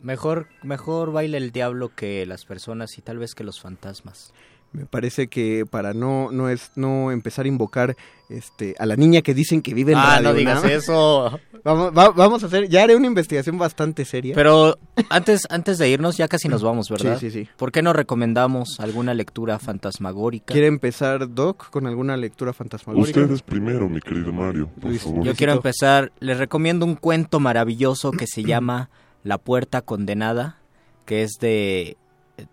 [0.00, 4.32] Mejor, mejor baila el diablo que las personas y tal vez que los fantasmas.
[4.72, 7.94] Me parece que para no no es no empezar a invocar
[8.30, 11.38] este a la niña que dicen que vive en Ah, Radio no digas eso.
[11.64, 14.34] Vamos, va- vamos a hacer, ya haré una investigación bastante seria.
[14.34, 14.78] Pero
[15.10, 17.20] antes, antes de irnos, ya casi nos vamos, ¿verdad?
[17.20, 17.48] Sí, sí, sí.
[17.56, 20.52] ¿Por qué no recomendamos alguna lectura fantasmagórica?
[20.52, 23.20] ¿Quiere empezar Doc con alguna lectura fantasmagórica?
[23.20, 25.22] Ustedes primero, mi querido Mario, por Luis, favor.
[25.24, 28.90] Yo quiero empezar, les recomiendo un cuento maravilloso que se llama
[29.22, 30.58] La puerta condenada,
[31.06, 31.96] que es de,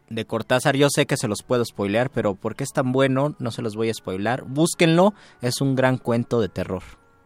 [0.09, 0.75] de Cortázar.
[0.75, 3.75] Yo sé que se los puedo spoilear, pero porque es tan bueno, no se los
[3.75, 4.43] voy a spoilar.
[4.43, 6.83] Búsquenlo, es un gran cuento de terror.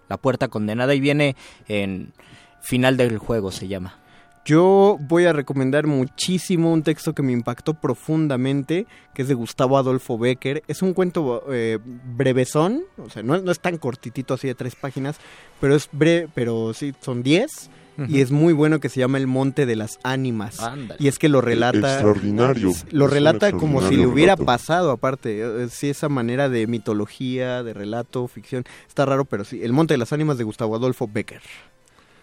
[0.09, 1.35] La puerta condenada y viene
[1.67, 2.13] en
[2.61, 3.99] final del juego, se llama.
[4.45, 9.77] Yo voy a recomendar muchísimo un texto que me impactó profundamente, que es de Gustavo
[9.77, 10.63] Adolfo Becker.
[10.67, 15.17] Es un cuento eh, brevesón, o sea, no, es tan cortitito así de tres páginas,
[15.61, 17.69] pero es breve, pero sí, son diez.
[18.07, 20.59] Y es muy bueno que se llama El Monte de las Ánimas.
[20.59, 20.95] Ándale.
[20.99, 21.93] Y es que lo relata...
[21.93, 22.71] Extraordinario.
[22.91, 24.45] Lo relata como si le hubiera relato.
[24.45, 25.41] pasado, aparte.
[25.41, 28.63] eh, Sí, esa manera de mitología, de relato, ficción.
[28.87, 29.61] Está raro, pero sí.
[29.63, 31.41] El Monte de las Ánimas de Gustavo Adolfo Becker.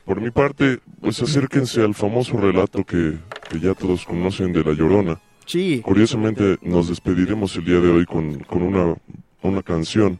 [0.04, 3.18] Por mi parte, pues acérquense al famoso relato que,
[3.48, 5.20] que ya todos conocen de La Llorona.
[5.46, 5.80] Sí.
[5.84, 8.96] Curiosamente, nos despediremos el día de hoy con, con una,
[9.42, 10.18] una canción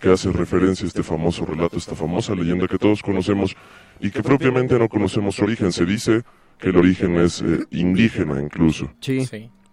[0.00, 3.54] que hace referencia a este famoso relato, esta famosa leyenda que todos conocemos
[4.00, 5.72] y que propiamente no conocemos su origen.
[5.72, 6.22] Se dice
[6.58, 8.90] que el origen es eh, indígena incluso.
[9.00, 9.26] Sí.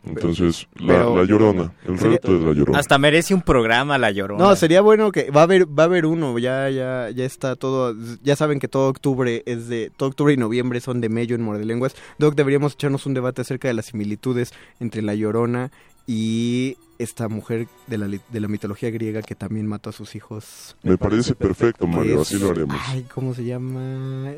[0.06, 2.80] Entonces, la, Pero- la Llorona, el Sería- relato de La Llorona.
[2.80, 4.41] Hasta merece un programa La Llorona.
[4.41, 7.58] No, sería bueno que va a haber va a haber uno, ya ya ya está
[7.58, 7.94] todo,
[8.24, 11.41] ya saben que todo octubre es de todo octubre y noviembre son de Mello en
[11.41, 11.95] Mordelenguas.
[12.20, 15.72] Doc, deberíamos echarnos un debate acerca de las similitudes entre la Llorona
[16.06, 20.76] y esta mujer de la de la mitología griega que también mató a sus hijos.
[20.84, 22.76] Me parece perfecto, Que Mario, es- así lo haremos.
[22.88, 24.32] Ay, ¿cómo se llama?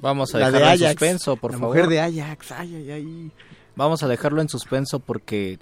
[0.00, 1.76] Vamos a La de dejarlo en suspenso, por la favor.
[1.76, 3.30] mujer de Ajax, ay, ay, ay.
[3.76, 5.58] Vamos a dejarlo en suspenso porque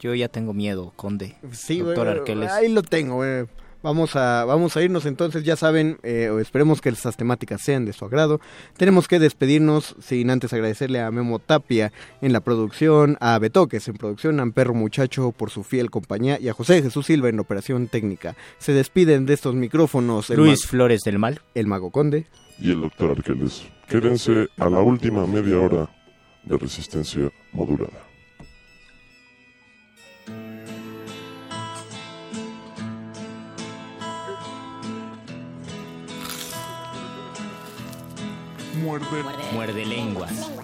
[0.00, 1.36] yo ya tengo miedo, Conde.
[1.52, 2.50] Sí, Doctor güey, Arqueles.
[2.52, 3.46] ahí lo tengo, güey.
[3.86, 7.84] Vamos a, vamos a irnos entonces, ya saben, eh, o esperemos que estas temáticas sean
[7.84, 8.40] de su agrado.
[8.76, 13.94] Tenemos que despedirnos sin antes agradecerle a Memo Tapia en la producción, a Betoques en
[13.94, 17.86] producción, a Amperro Muchacho por su fiel compañía y a José Jesús Silva en operación
[17.86, 18.34] técnica.
[18.58, 21.40] Se despiden de estos micrófonos el Luis ma- Flores del Mal.
[21.54, 22.26] el Mago Conde.
[22.58, 23.68] y el doctor Arqueles.
[23.88, 25.88] Quédense a la última media hora
[26.42, 28.02] de resistencia modulada.
[38.76, 39.06] Muerde.
[39.52, 40.55] Muerde lenguas.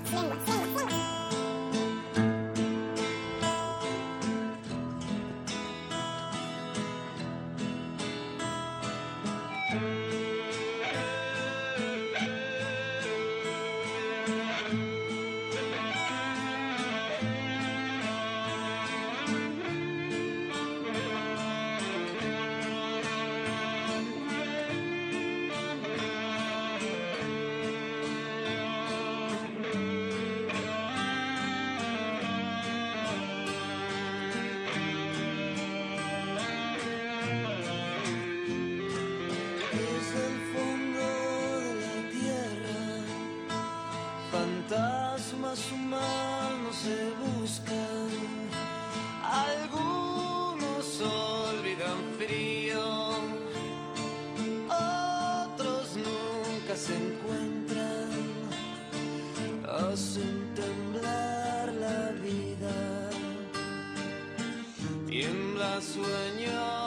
[66.33, 66.82] Sueños,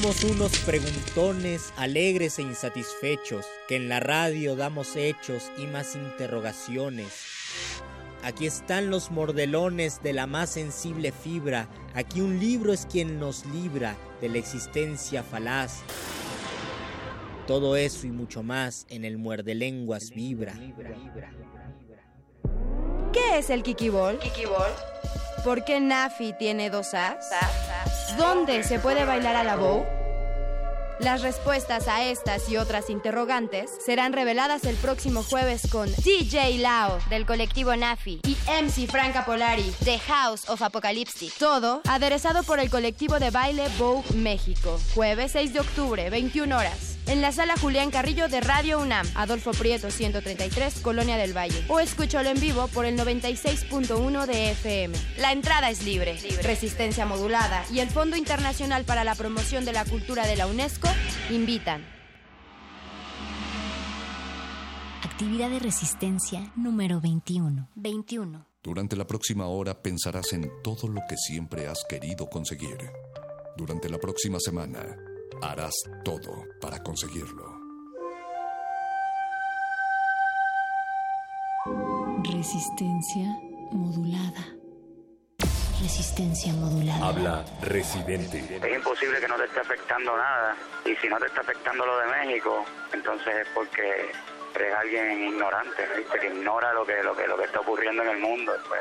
[0.00, 7.26] Somos unos preguntones alegres e insatisfechos, que en la radio damos hechos y más interrogaciones.
[8.22, 13.44] Aquí están los mordelones de la más sensible fibra, aquí un libro es quien nos
[13.44, 15.80] libra de la existencia falaz.
[17.46, 20.54] Todo eso y mucho más en el muerde lenguas vibra.
[23.12, 24.18] ¿Qué es el Kikibol?
[24.18, 24.72] Kikibol.
[25.44, 27.34] ¿Por qué Nafi tiene dos As?
[28.20, 29.86] ¿Dónde se puede bailar a la bow?
[30.98, 36.98] Las respuestas a estas y otras interrogantes serán reveladas el próximo jueves con DJ Lao
[37.08, 41.32] del colectivo Nafi y MC Franca Polari The House of Apocalyptic.
[41.38, 44.78] Todo aderezado por el colectivo de baile Vogue México.
[44.94, 46.89] Jueves 6 de octubre, 21 horas.
[47.10, 51.64] En la sala Julián Carrillo de Radio UNAM, Adolfo Prieto 133, Colonia del Valle.
[51.66, 54.96] O escúchalo en vivo por el 96.1 de FM.
[55.18, 56.16] La entrada es libre.
[56.44, 60.86] Resistencia modulada y el Fondo Internacional para la Promoción de la Cultura de la UNESCO
[61.30, 61.84] invitan.
[65.02, 67.70] Actividad de resistencia número 21.
[67.74, 68.46] 21.
[68.62, 72.78] Durante la próxima hora pensarás en todo lo que siempre has querido conseguir.
[73.56, 75.09] Durante la próxima semana
[75.42, 77.58] harás todo para conseguirlo.
[82.24, 83.38] Resistencia
[83.72, 84.60] modulada.
[85.80, 87.06] Resistencia modulada.
[87.06, 88.38] Habla Residente.
[88.62, 90.56] Es imposible que no te esté afectando nada.
[90.84, 94.12] Y si no te está afectando lo de México, entonces es porque
[94.54, 96.18] eres alguien ignorante, ¿viste?
[96.18, 98.52] que ignora lo que, lo que lo que está ocurriendo en el mundo.
[98.68, 98.80] Pues.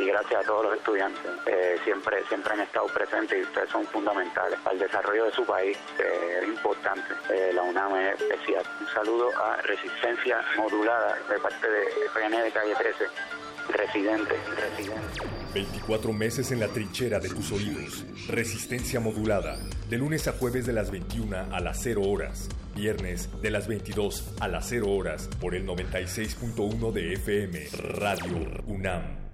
[0.00, 1.22] Y gracias a todos los estudiantes.
[1.46, 5.44] Eh, siempre, siempre han estado presentes y ustedes son fundamentales para el desarrollo de su
[5.44, 5.78] país.
[5.98, 7.14] Es importante.
[7.30, 8.64] Eh, la UNAM es especial.
[8.80, 13.06] Un saludo a Resistencia Modulada de parte de FN de Calle 13.
[13.68, 15.20] Residente, residente.
[15.54, 18.04] 24 meses en la trinchera de tus oídos.
[18.28, 19.58] Resistencia modulada.
[19.88, 22.48] De lunes a jueves de las 21 a las 0 horas.
[22.74, 27.68] Viernes de las 22 a las 0 horas por el 96.1 de FM.
[27.98, 29.25] Radio UNAM.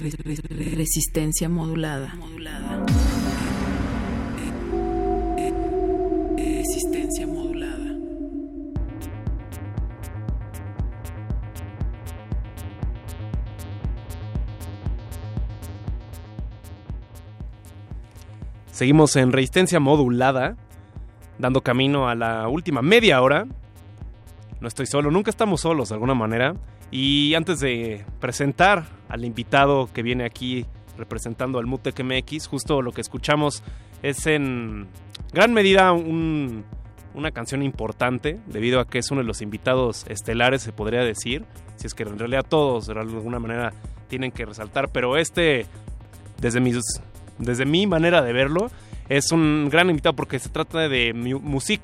[0.00, 2.14] Resistencia modulada.
[6.36, 7.96] Resistencia modulada.
[18.70, 20.56] Seguimos en resistencia modulada,
[21.38, 23.46] dando camino a la última media hora.
[24.60, 26.54] No estoy solo, nunca estamos solos de alguna manera.
[26.92, 30.64] Y antes de presentar al invitado que viene aquí
[30.96, 33.62] representando al MUTEC MX, justo lo que escuchamos
[34.02, 34.86] es en
[35.32, 36.64] gran medida un-
[37.14, 41.44] una canción importante, debido a que es uno de los invitados estelares, se podría decir.
[41.76, 43.72] Si es que en realidad todos de alguna manera
[44.08, 45.66] tienen que resaltar, pero este,
[46.40, 46.78] desde mis
[47.38, 48.68] desde mi manera de verlo,
[49.08, 51.80] es un gran invitado porque se trata de mu- Music,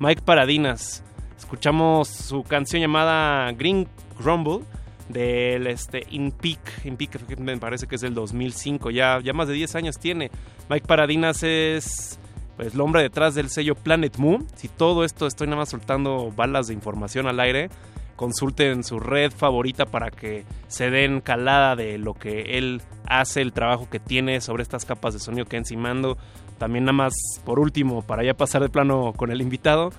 [0.00, 1.04] Mike Paradinas.
[1.38, 3.86] Escuchamos su canción llamada Green
[4.18, 4.60] Grumble
[5.08, 9.20] del este In Peak, In Peak creo que me parece que es del 2005, ya,
[9.22, 10.30] ya más de 10 años tiene.
[10.68, 12.18] Mike Paradinas es
[12.56, 14.46] pues, el hombre detrás del sello Planet Moon.
[14.56, 17.68] Si todo esto estoy nada más soltando balas de información al aire,
[18.16, 23.52] consulten su red favorita para que se den calada de lo que él hace, el
[23.52, 26.16] trabajo que tiene sobre estas capas de sonido que encimando.
[26.58, 29.90] También nada más, por último, para ya pasar de plano con el invitado,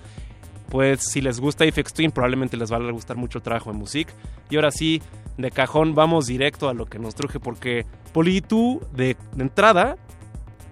[0.70, 3.78] pues si les gusta Apex Twin probablemente les va a gustar mucho el trabajo de
[3.78, 4.10] Music.
[4.50, 5.02] Y ahora sí,
[5.38, 9.98] de cajón, vamos directo a lo que nos truje porque Poli, tú de, entrada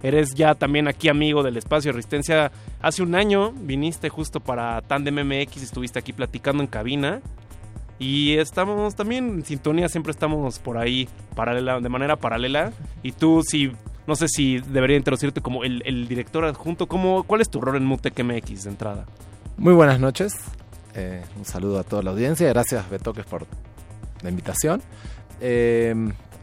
[0.04, 2.52] eres ya también aquí amigo del espacio de resistencia.
[2.82, 7.22] Hace un año viniste justo para Tandem MX estuviste aquí platicando en cabina.
[7.98, 12.74] Y estamos también en sintonía, siempre estamos por ahí paralela, de manera paralela.
[13.04, 13.72] Y tú, si,
[14.06, 17.78] no sé si debería introducirte como el, el director adjunto, ¿cómo, ¿cuál es tu rol
[17.78, 19.06] en Mutec MX de entrada?
[19.58, 20.36] Muy buenas noches.
[20.94, 22.48] Eh, un saludo a toda la audiencia.
[22.50, 23.46] Gracias, Betoques, por
[24.22, 24.82] la invitación.
[25.42, 25.94] Eh,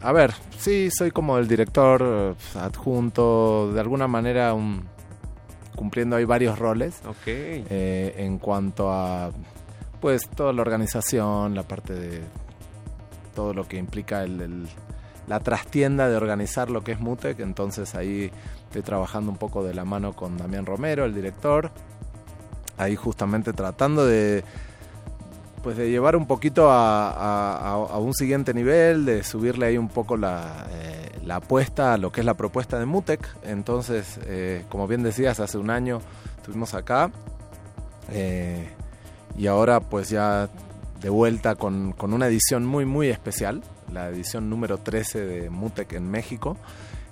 [0.01, 4.83] a ver, sí, soy como el director eh, adjunto, de alguna manera un-
[5.75, 7.01] cumpliendo ahí varios roles.
[7.07, 7.25] Ok.
[7.25, 9.31] Eh, en cuanto a,
[10.01, 12.21] pues, toda la organización, la parte de
[13.35, 14.67] todo lo que implica el- el-
[15.27, 17.39] la trastienda de organizar lo que es Mutec.
[17.39, 18.29] Entonces ahí
[18.65, 21.71] estoy trabajando un poco de la mano con Damián Romero, el director.
[22.77, 24.43] Ahí justamente tratando de
[25.61, 30.17] pues de llevar un poquito a, a- un siguiente nivel, de subirle ahí un poco
[30.17, 33.25] la, eh, la apuesta a lo que es la propuesta de Mutec.
[33.43, 36.01] Entonces, eh, como bien decías, hace un año
[36.35, 37.11] estuvimos acá
[38.11, 38.67] eh,
[39.37, 40.49] y ahora pues ya
[41.01, 45.93] de vuelta con, con una edición muy muy especial, la edición número 13 de Mutec
[45.93, 46.57] en México,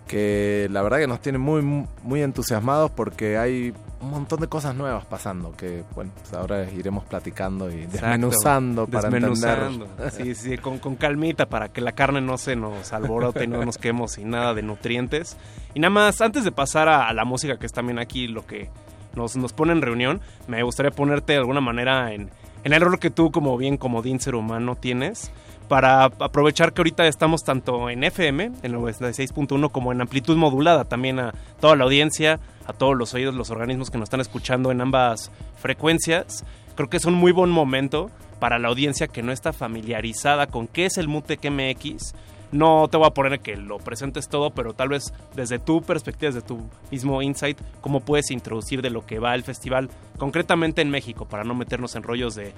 [0.07, 1.61] que la verdad que nos tiene muy
[2.03, 7.03] muy entusiasmados porque hay un montón de cosas nuevas pasando que bueno, pues ahora iremos
[7.05, 7.97] platicando y Exacto.
[8.07, 9.85] desmenuzando para Desmenuzando.
[9.85, 10.11] entender.
[10.11, 13.63] Sí, sí, con, con calmita para que la carne no se nos alborote y no
[13.63, 15.37] nos quedemos sin nada de nutrientes.
[15.73, 18.45] Y nada más, antes de pasar a, a la música, que es también aquí lo
[18.45, 18.69] que
[19.15, 22.29] nos, nos pone en reunión, me gustaría ponerte de alguna manera en,
[22.63, 25.31] en el rol que tú, como bien comodín ser humano, tienes.
[25.71, 31.17] Para aprovechar que ahorita estamos tanto en FM, en 96.1, como en amplitud modulada, también
[31.17, 34.81] a toda la audiencia, a todos los oídos, los organismos que nos están escuchando en
[34.81, 36.43] ambas frecuencias.
[36.75, 40.67] Creo que es un muy buen momento para la audiencia que no está familiarizada con
[40.67, 42.15] qué es el MUTEC MX.
[42.51, 46.31] No te voy a poner que lo presentes todo, pero tal vez desde tu perspectiva,
[46.31, 46.59] desde tu
[46.91, 51.43] mismo insight, cómo puedes introducir de lo que va el festival, concretamente en México, para
[51.43, 52.53] no meternos en rollos de,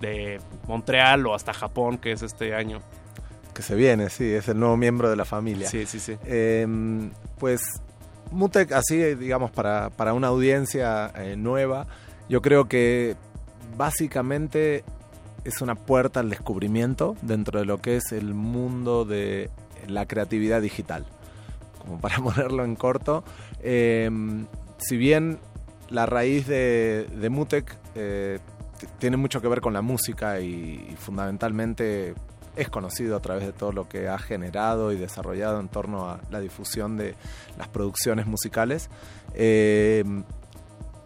[0.00, 2.80] de Montreal o hasta Japón, que es este año.
[3.52, 5.68] Que se viene, sí, es el nuevo miembro de la familia.
[5.68, 6.16] Sí, sí, sí.
[6.24, 6.66] Eh,
[7.38, 7.60] pues
[8.30, 11.86] Mutec, así, digamos, para, para una audiencia eh, nueva,
[12.28, 13.16] yo creo que
[13.76, 14.84] básicamente
[15.44, 19.50] es una puerta al descubrimiento dentro de lo que es el mundo de
[19.86, 21.04] la creatividad digital.
[21.78, 23.24] Como para ponerlo en corto,
[23.60, 24.10] eh,
[24.78, 25.38] si bien
[25.90, 28.38] la raíz de, de Mutec eh,
[28.98, 32.14] tiene mucho que ver con la música y, fundamentalmente
[32.56, 36.20] es conocido a través de todo lo que ha generado y desarrollado en torno a
[36.30, 37.16] la difusión de
[37.58, 38.90] las producciones musicales.
[39.34, 40.04] Eh,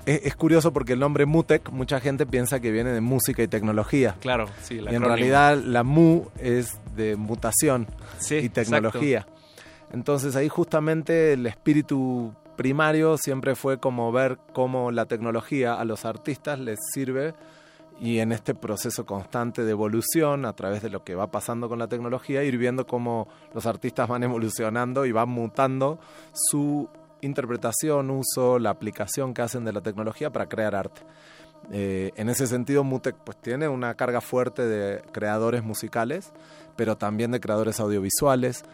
[0.08, 3.48] es, es curioso porque el nombre Mutec, mucha gente piensa que viene de música y
[3.48, 4.16] tecnología.
[4.20, 7.86] Claro, sí, el Y en realidad la MU es de mutación
[8.18, 9.26] Sí, y tecnología.
[9.92, 16.04] Entonces ahí justamente el espíritu primario siempre fue como ver cómo la tecnología a los
[16.04, 17.34] artistas les sirve
[18.00, 21.78] y en este proceso constante de evolución a través de lo que va pasando con
[21.78, 25.98] la tecnología, ir viendo cómo los artistas van evolucionando y van mutando
[26.32, 26.88] su
[27.20, 31.02] interpretación, uso, la aplicación que hacen de la tecnología para crear arte.
[31.70, 36.32] Eh, en ese sentido, Mutec pues, tiene una carga fuerte de creadores musicales,
[36.76, 38.64] pero también de creadores audiovisuales.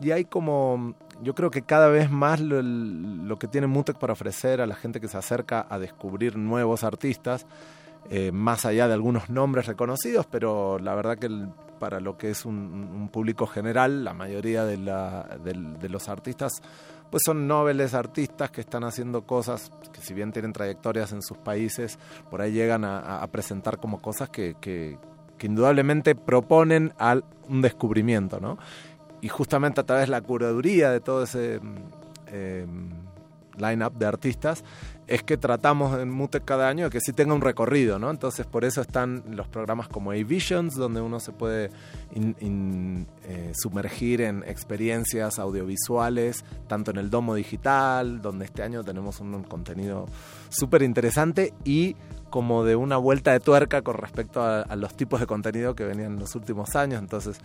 [0.00, 4.60] y hay como, yo creo que cada vez más lo, que tiene Mutec para ofrecer
[4.60, 7.46] a la gente que se acerca a descubrir nuevos artistas,
[8.10, 11.30] eh, más allá de algunos nombres reconocidos, pero la verdad que
[11.78, 16.52] para lo que es un, público general, la mayoría de los artistas
[17.12, 21.36] pues son nobles artistas que están haciendo cosas que si bien tienen trayectorias en sus
[21.36, 21.98] países,
[22.30, 24.98] por ahí llegan a, presentar como cosas que,
[25.42, 28.56] indudablemente proponen al, un descubrimiento, ¿no?
[29.20, 31.74] Y justamente a través de la curaduría de todo ese mm,
[32.28, 32.66] eh,
[33.58, 34.64] line-up de artistas,
[35.12, 38.10] es que tratamos en Mutec cada año que sí tenga un recorrido, ¿no?
[38.10, 41.70] Entonces por eso están los programas como A-Visions, donde uno se puede
[42.14, 49.34] eh, sumergir en experiencias audiovisuales, tanto en el domo digital, donde este año tenemos un,
[49.34, 50.06] un contenido
[50.48, 51.94] súper interesante y
[52.32, 55.84] como de una vuelta de tuerca con respecto a, a los tipos de contenido que
[55.84, 57.38] venían en los últimos años, entonces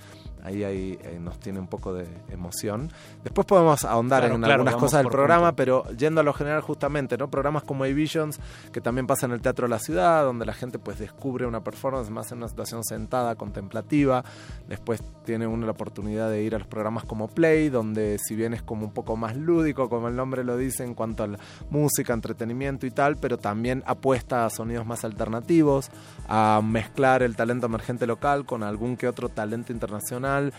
[0.44, 2.90] ahí, ahí, eh, nos tiene un poco de emoción.
[3.24, 5.56] Después podemos ahondar Claro, en claro, algunas cosas del programa, punto.
[5.58, 7.30] pero yendo a lo general justamente, ¿no?
[7.30, 8.40] Programas como A-Visions,
[8.72, 11.62] que también pasa en el Teatro de la Ciudad, donde la gente pues descubre una
[11.64, 14.24] performance más en una situación sentada, contemplativa.
[14.70, 18.54] Después tiene uno la oportunidad de ir a los programas como Play, donde si bien
[18.54, 21.40] es como un poco más lúdico, como el nombre lo dice, en cuanto a la
[21.70, 25.90] música, entretenimiento y tal, pero también apuesta a sonidos más alternativos,
[26.28, 30.54] a mezclar el talento emergente local con algún que otro talento internacional,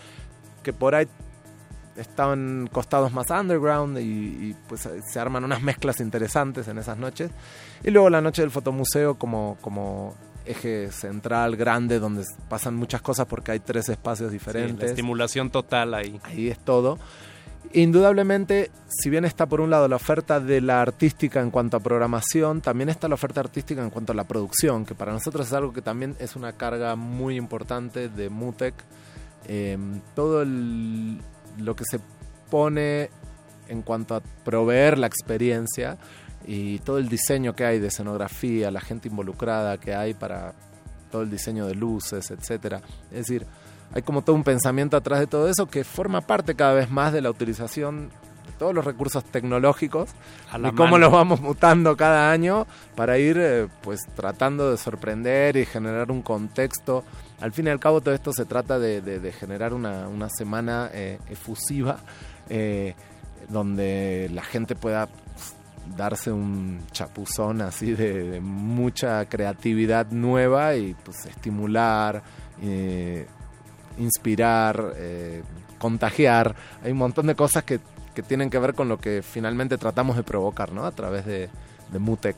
[0.63, 1.07] que por ahí
[1.95, 7.31] estaban costados más underground y, y, pues se arman unas mezclas interesantes en esas noches.
[7.83, 10.15] Y luego la noche del fotomuseo como, como
[10.45, 14.79] eje central grande donde pasan muchas cosas porque hay tres espacios Sí, diferentes.
[14.79, 16.19] la estimulación total ahí.
[16.23, 16.97] Ahí es todo.
[17.71, 21.79] Indudablemente, si bien está por un lado la oferta de la artística en cuanto a
[21.79, 25.53] programación, también está la oferta artística en cuanto a la producción, que para nosotros es
[25.53, 28.73] algo que también es una carga muy importante de Mutec.
[29.47, 29.77] Eh,
[30.15, 31.19] todo el-
[31.59, 31.99] lo que se
[32.49, 33.11] pone
[33.67, 35.97] en cuanto a proveer la experiencia
[36.47, 40.55] y todo el diseño que hay de escenografía, la gente involucrada que hay para
[41.11, 42.81] todo el diseño de luces, etcétera.
[43.11, 43.45] Es decir,
[43.93, 47.11] hay como todo un pensamiento atrás de todo eso que forma parte cada vez más
[47.13, 48.09] de la utilización
[48.45, 50.09] de todos los recursos tecnológicos
[50.57, 50.97] y cómo mano.
[50.99, 56.21] los vamos mutando cada año para ir eh, pues tratando de sorprender y generar un
[56.21, 57.03] contexto.
[57.41, 60.29] Al fin y al cabo todo esto se trata de, de- de generar una, una
[60.29, 61.97] semana eh, efusiva
[62.49, 62.95] eh,
[63.47, 65.55] donde la gente pueda pues,
[65.95, 72.21] darse un chapuzón así de, de mucha creatividad nueva y pues estimular,
[72.61, 73.25] eh,
[73.99, 75.43] inspirar, eh,
[75.77, 76.55] contagiar.
[76.83, 77.79] Hay un montón de cosas que,
[78.15, 80.85] que tienen que ver con lo que finalmente tratamos de provocar, ¿no?
[80.85, 81.49] A través de,
[81.91, 82.37] de Mutec.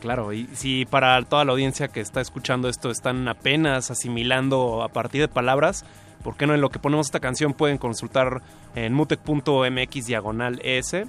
[0.00, 4.88] Claro, y si para toda la audiencia que está escuchando esto están apenas asimilando a
[4.88, 5.84] partir de palabras,
[6.24, 8.42] ¿por qué no en lo que ponemos esta canción pueden consultar
[8.74, 11.04] en mutec.mx diagonal ES?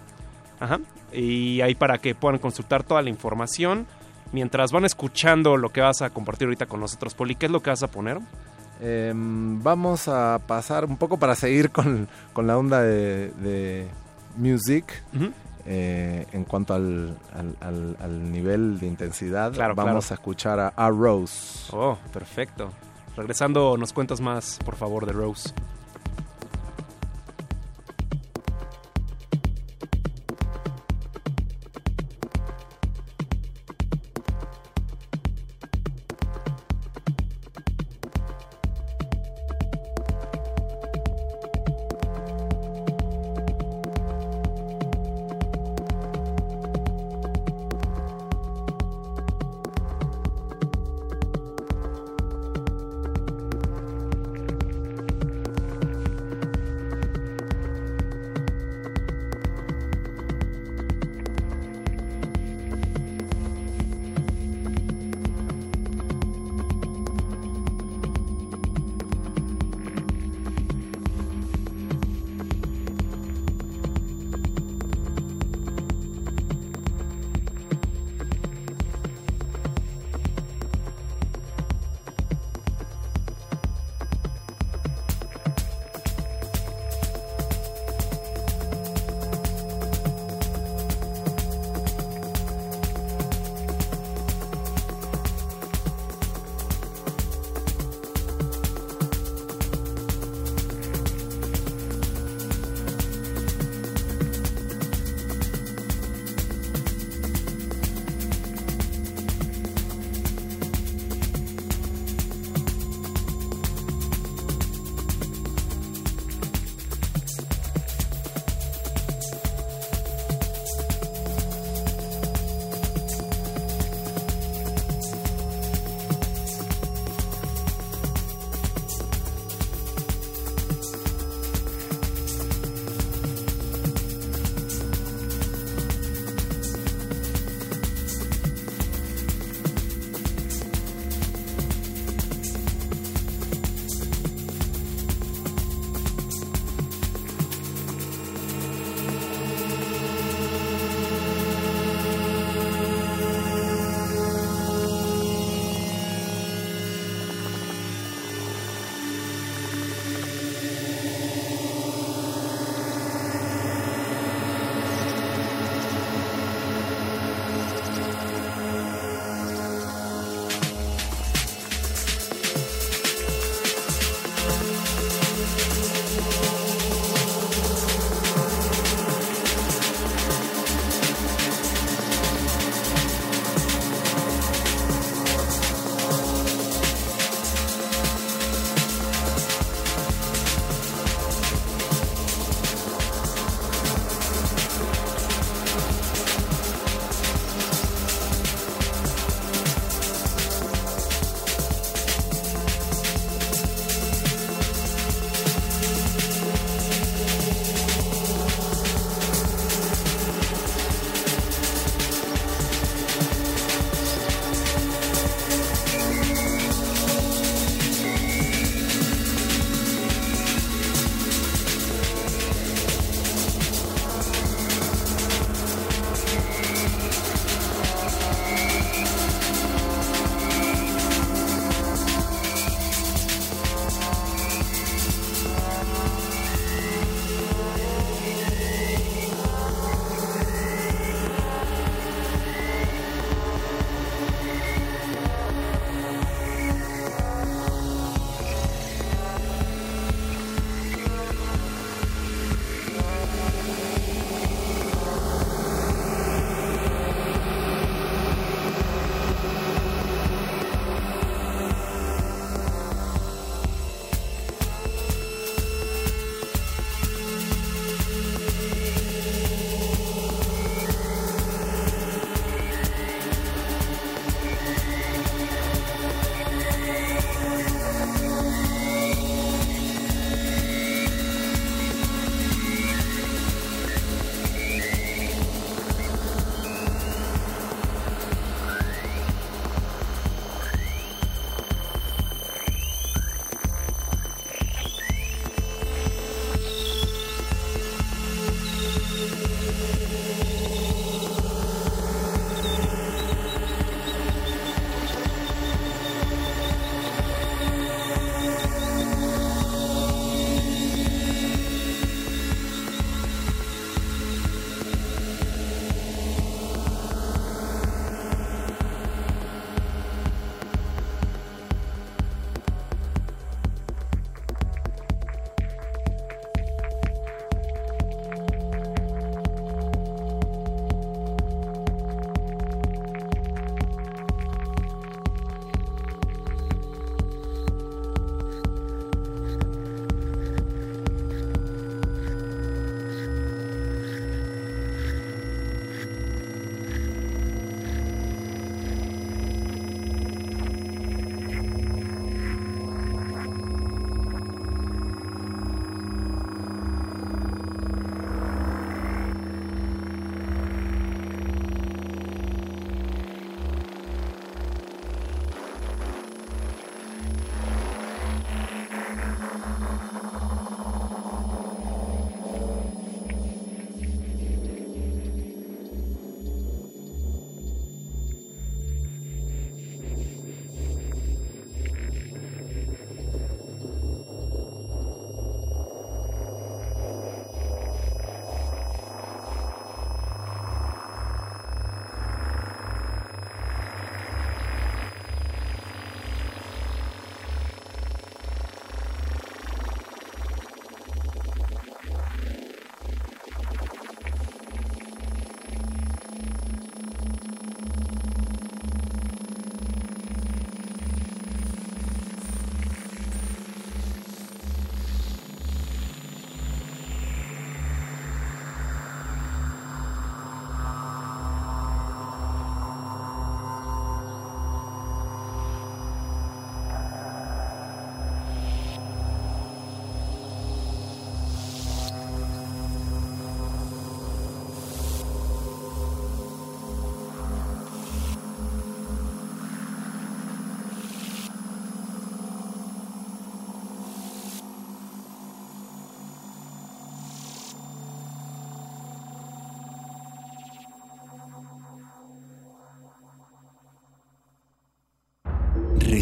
[0.60, 0.80] Ajá.
[1.12, 3.88] Y ahí para que puedan consultar toda la información.
[4.32, 7.62] Mientras van escuchando lo que vas a compartir ahorita con nosotros, Poli, ¿qué es lo
[7.62, 8.20] que vas a poner?
[8.86, 13.88] Em, vamos a pasar un poco para seguir con, con la onda de, de
[14.36, 15.04] music.
[15.66, 20.14] eh, en cuanto al, al- al- al nivel de intensidad, Claro, vamos claro.
[20.14, 21.70] a escuchar a, a Rose.
[21.72, 22.70] Oh, perfecto.
[23.16, 25.52] Regresando, nos cuentas más, por favor, de Rose.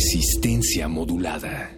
[0.05, 1.69] Resistencia modulada.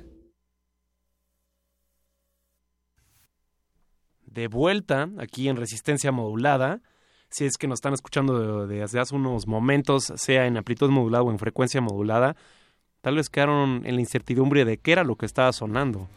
[4.26, 6.80] De vuelta aquí en Resistencia Modulada.
[7.30, 11.22] Si es que nos están escuchando de- desde hace unos momentos, sea en amplitud modulada
[11.26, 12.38] o en frecuencia modulada,
[13.02, 16.08] tal vez quedaron en la incertidumbre de qué era lo que estaba sonando.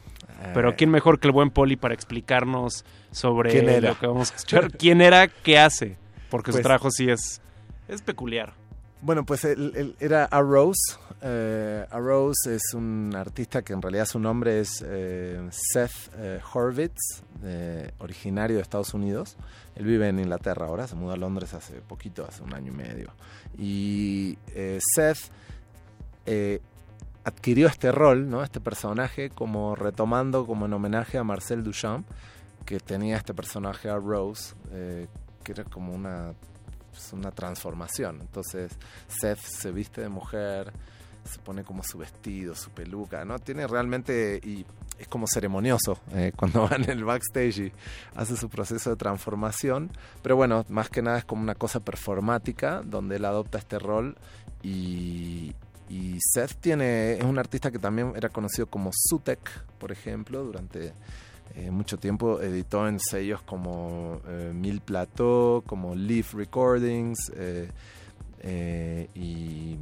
[0.54, 3.88] Pero quién mejor que el buen Poli para explicarnos sobre ¿Quién era?
[3.88, 4.70] lo que vamos a escuchar.
[4.70, 5.26] ¿Quién era?
[5.26, 5.96] ¿Qué hace?
[6.30, 7.40] Porque su Pues- trabajo sí es,
[7.88, 8.54] es peculiar.
[9.02, 10.96] Bueno, pues él, él era A Rose.
[11.22, 16.40] Eh, A Rose es un artista que en realidad su nombre es eh, Seth eh,
[16.52, 17.22] Horvitz,
[17.98, 19.36] originario de Estados Unidos.
[19.74, 22.76] Él vive en Inglaterra ahora, se mudó a Londres hace poquito, hace un año y
[22.76, 23.12] medio.
[23.58, 25.30] Y eh, Seth
[27.24, 28.42] adquirió este rol, ¿no?
[28.42, 32.06] este personaje, como retomando como en homenaje a Marcel Duchamp,
[32.64, 34.54] que tenía este personaje A Rose,
[35.44, 36.34] que era como una
[36.96, 38.20] es una transformación.
[38.20, 38.72] Entonces
[39.08, 40.72] Seth se viste de mujer,
[41.26, 43.38] se pone como su vestido, su peluca, ¿no?
[43.38, 44.64] Tiene realmente, y
[44.98, 47.72] es como ceremonioso eh, cuando va en el backstage y
[48.14, 49.90] hace su proceso de transformación.
[50.22, 54.16] Pero bueno, más que nada es como una cosa performática, donde él adopta este rol
[54.62, 55.54] y...
[55.88, 60.94] Y Seth tiene, es un artista que también era conocido como Sutek, por ejemplo, durante
[61.54, 67.70] eh, mucho tiempo editó en sellos como eh, Mil Plateau, como Leaf Recordings, eh,
[68.40, 69.78] eh, y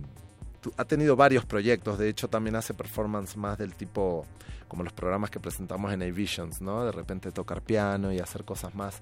[0.77, 1.99] ha tenido varios proyectos.
[1.99, 4.27] De hecho, también hace performance más del tipo
[4.69, 6.85] como los programas que presentamos en A-Visions, ¿no?
[6.85, 9.01] De repente tocar piano y hacer cosas más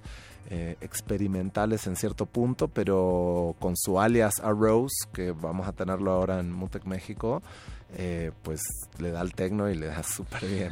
[0.49, 6.11] eh, experimentales en cierto punto, pero con su alias A Rose, que vamos a tenerlo
[6.11, 7.41] ahora en Mutec México,
[7.95, 8.61] eh, pues
[8.99, 10.71] le da al tecno y le da súper bien.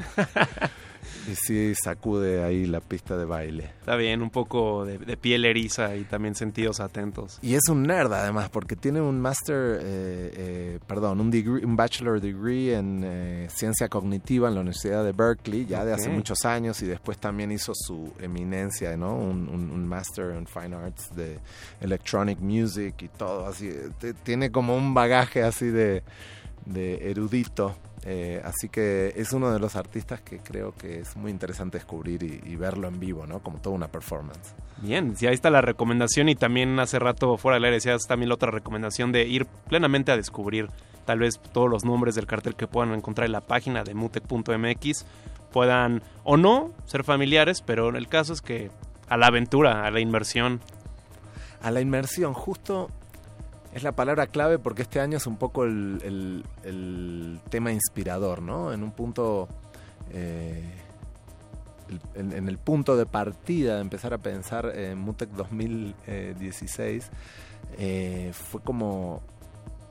[1.31, 3.65] y sí sacude ahí la pista de baile.
[3.79, 7.37] Está bien, un poco de, de piel eriza y también sentidos atentos.
[7.41, 11.75] Y es un nerd además, porque tiene un master, eh, eh, perdón, un, degree- un
[11.75, 16.81] bachelor degree en ciencia cognitiva en la Universidad de Berkeley, ya de hace muchos años,
[16.81, 19.15] y después también hizo su eminencia, ¿no?
[19.15, 21.39] Un, un- un master en fine arts de
[21.79, 23.71] electronic music y todo, así.
[24.23, 26.03] Tiene como un bagaje así de,
[26.65, 27.75] de erudito.
[28.03, 32.23] eh, así que es uno de los artistas que creo que es muy interesante descubrir
[32.23, 33.41] y, y verlo en vivo, ¿no?
[33.43, 34.55] Como toda una performance.
[34.81, 38.29] Bien, sí, ahí está la recomendación y también hace rato fuera del aire decías también
[38.29, 40.67] la otra recomendación de ir plenamente a descubrir
[41.05, 45.05] tal vez todos los nombres del cartel que puedan encontrar en la página de mutec.mx
[45.51, 48.71] puedan o no ser familiares, pero el caso es que
[49.09, 50.61] a la aventura, a la inmersión.
[51.61, 52.89] A la inmersión, justo
[53.73, 56.43] es la palabra clave porque este año es un poco el,
[57.49, 58.73] tema inspirador, ¿no?
[58.73, 59.47] En un punto,
[60.11, 60.63] eh,
[62.15, 67.11] en el punto de partida de empezar a pensar en Mutec 2016,
[67.77, 69.21] eh, fue como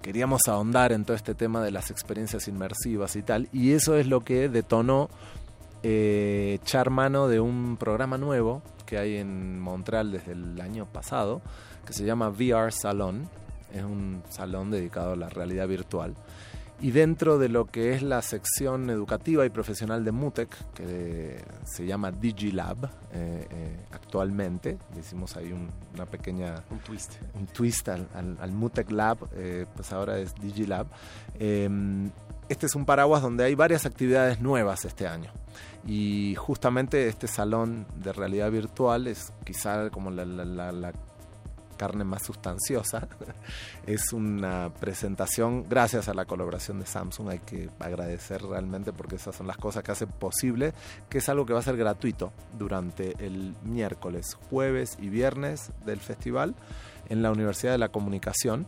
[0.02, 4.06] queríamos ahondar en todo este tema de las experiencias inmersivas y tal, y eso es
[4.06, 5.08] lo que detonó
[5.82, 11.40] eh, echar mano de un programa nuevo que hay en Montreal desde el año pasado,
[11.86, 13.28] que se llama VR Salon.
[13.72, 16.16] Es un salón dedicado a la realidad virtual.
[16.82, 21.84] Y dentro de lo que es la sección educativa y profesional de MUTEC, que se
[21.84, 26.54] llama DigiLab eh, eh, actualmente, hicimos ahí un- una pequeña...
[26.70, 27.16] Un twist.
[27.34, 30.86] Un twist al, al, al MUTEC Lab, eh, pues ahora es DigiLab.
[31.38, 31.68] Eh,
[32.48, 35.30] este es un paraguas donde hay varias actividades nuevas este año.
[35.86, 40.92] Y justamente este salón de realidad virtual es quizá como la, la- la- la
[41.80, 43.08] carne más sustanciosa.
[43.86, 47.30] es una presentación gracias a la colaboración de Samsung.
[47.30, 50.74] Hay que agradecer realmente porque esas son las cosas que hacen posible,
[51.08, 56.00] que es algo que va a ser gratuito durante el miércoles, jueves y viernes del
[56.00, 56.54] festival
[57.08, 58.66] en la Universidad de la Comunicación.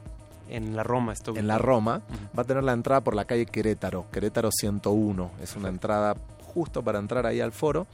[0.49, 1.37] En la Roma, esto.
[1.37, 2.01] En la Roma.
[2.37, 5.33] Va a tener la entrada por la calle Querétaro, Querétaro 101.
[5.43, 6.17] Es una entrada
[6.55, 7.87] justo para entrar ahí al foro.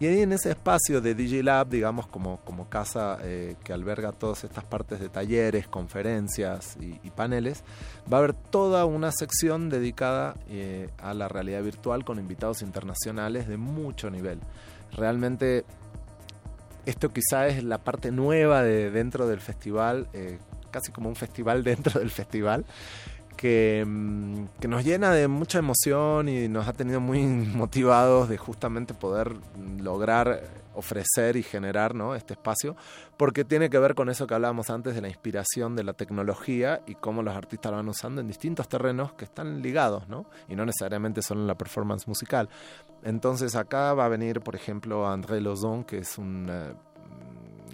[0.00, 4.12] Y ahí en ese espacio de DJ Lab, digamos, como, como casa eh, que alberga
[4.12, 7.64] todas estas partes de talleres, conferencias y, y paneles,
[8.10, 13.46] va a haber toda una sección dedicada eh, a la realidad virtual con invitados internacionales
[13.46, 14.40] de mucho nivel.
[14.92, 15.66] Realmente
[16.86, 20.38] esto quizá es la parte nueva de dentro del festival, eh,
[20.70, 22.64] casi como un festival dentro del festival,
[23.40, 27.22] que, mm, que nos llena de mucha emoción y nos ha tenido muy
[27.56, 29.34] motivados de justamente poder
[29.78, 30.42] lograr
[30.74, 32.14] ofrecer y generar ¿no?
[32.14, 32.76] este espacio,
[33.16, 36.82] porque tiene que ver con eso que hablábamos antes de la inspiración de la tecnología
[36.86, 40.26] y cómo los artistas lo van usando en distintos terrenos que están ligados, ¿no?
[40.46, 42.50] y no necesariamente solo en la performance musical.
[43.02, 46.50] Entonces acá va a venir, por ejemplo, André Lozon, que es un...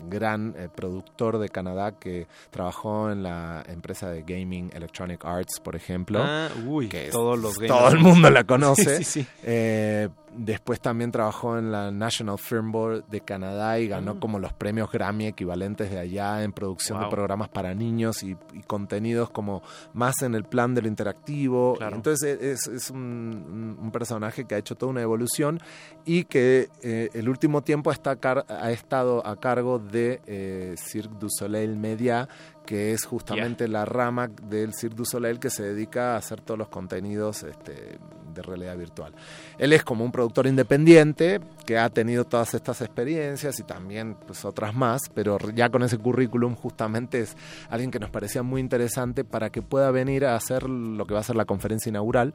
[0.09, 5.77] gran eh, productor de Canadá que trabajó en la empresa de gaming Electronic Arts, por
[5.77, 6.21] ejemplo.
[6.23, 7.79] Ah, uy, que es- todos los gamers.
[7.79, 8.99] todo el mundo la conoce.
[8.99, 9.29] Sí, sí, sí.
[9.43, 14.19] Eh, después también trabajó en la National Film Board de Canadá y ganó Mm.
[14.21, 17.09] como los premios Grammy equivalentes de allá en producción Wow.
[17.09, 19.63] de programas para niños y, y contenidos como
[19.95, 21.75] más en el plan de lo interactivo.
[21.77, 21.97] Claro.
[21.97, 25.61] Entonces e, es, es un, un personaje que ha hecho toda una evolución
[26.05, 28.17] y que eh, el último tiempo está
[28.49, 32.29] ha estado a cargo de eh, Cirque du Soleil Media,
[32.65, 36.59] que es justamente la rama del Cirque du Soleil que se dedica a hacer todos
[36.59, 37.99] los contenidos este,
[38.37, 39.13] de realidad virtual.
[39.59, 44.45] Él es como un productor independiente que ha tenido todas estas experiencias y también pues,
[44.45, 47.37] otras más, pero ya con ese currículum justamente es
[47.71, 51.21] alguien que nos parecía muy interesante para que pueda venir a hacer lo que va
[51.21, 52.35] a ser la conferencia inaugural.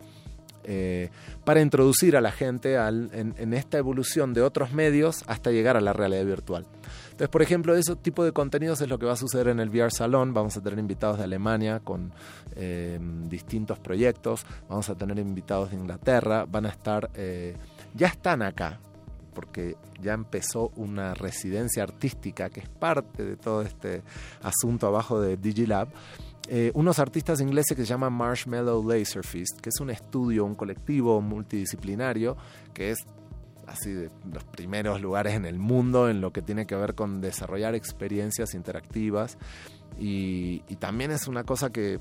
[0.63, 1.09] eh,
[1.43, 5.93] para introducir a la gente en esta evolución de otros medios hasta llegar a la
[5.93, 6.65] realidad virtual.
[7.21, 9.69] Entonces, por ejemplo, ese tipo de contenidos es lo que va a suceder en el
[9.69, 10.33] VR Salón.
[10.33, 12.11] Vamos a tener invitados de Alemania con
[12.55, 14.43] eh, distintos proyectos.
[14.67, 16.45] Vamos a tener invitados de Inglaterra.
[16.49, 17.55] Van a estar, eh,
[17.93, 18.79] ya están acá,
[19.35, 24.01] porque ya empezó una residencia artística que es parte de todo este
[24.41, 25.89] asunto abajo de Digilab.
[26.47, 31.21] Eh, unos artistas ingleses que se llaman Marshmallow Laserfist, que es un estudio, un colectivo
[31.21, 32.35] multidisciplinario
[32.73, 33.05] que es
[33.71, 37.21] así de los primeros lugares en el mundo en lo que tiene que ver con
[37.21, 39.37] desarrollar experiencias interactivas
[39.99, 41.99] y, y también es una cosa que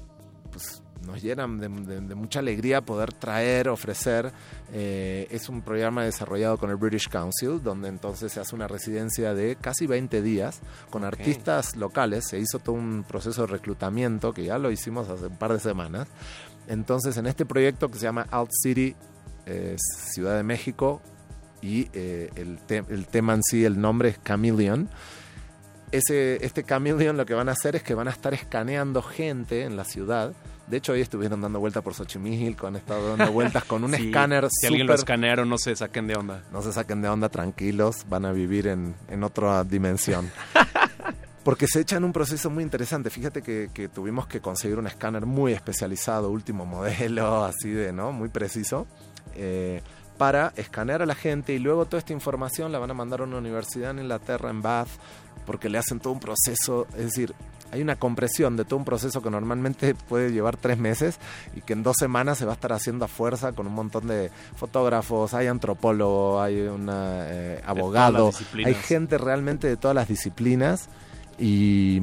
[0.51, 4.33] pues, nos llena de, de- de mucha alegría poder traer, ofrecer.
[4.73, 9.33] Eh, es un programa desarrollado con el British Council, donde entonces se hace una residencia
[9.35, 12.27] de casi 20 días con artistas locales.
[12.29, 15.61] Se hizo todo un proceso de reclutamiento que ya lo hicimos hace un par de
[15.61, 16.07] semanas.
[16.69, 18.95] Entonces, en este proyecto que se llama Alt City,
[19.47, 19.77] eh,
[20.13, 21.01] Ciudad de México,
[21.63, 24.89] y eh, el, te- el tema en sí, el nombre es Chameleon.
[25.93, 29.65] Ese, este Chameleon lo que van a hacer es que van a estar escaneando gente
[29.65, 30.33] en la ciudad.
[30.69, 34.07] De hecho, hoy estuvieron dando vueltas por Xochimilco, han estado dando vueltas con un Sí,
[34.07, 36.45] escáner Si alguien lo escanearon, no se saquen de onda.
[36.53, 40.31] no se saquen de onda, tranquilos, van a vivir en, en otra dimensión.
[41.43, 43.11] Porque se echan un proceso muy interesante.
[43.11, 48.13] Fíjate que, que tuvimos que conseguir un escáner muy especializado, último modelo, así de, ¿no?
[48.13, 48.87] Muy preciso,
[49.35, 49.83] eh,
[50.21, 53.25] para escanear a la gente y luego toda esta información la van a mandar a
[53.25, 54.91] una universidad en Inglaterra, en Bath,
[55.47, 57.35] porque le hacen todo un proceso, es decir,
[57.73, 61.19] hay una compresión de todo un proceso que normalmente puede llevar tres meses
[61.57, 64.09] y que en dos semanas se va a estar haciendo a fuerza con un montón
[64.09, 68.69] de fotógrafos, hay antropólogo, hay un abogado, las disciplinas.
[68.69, 70.91] hay gente realmente de todas las disciplinas
[71.39, 72.03] y,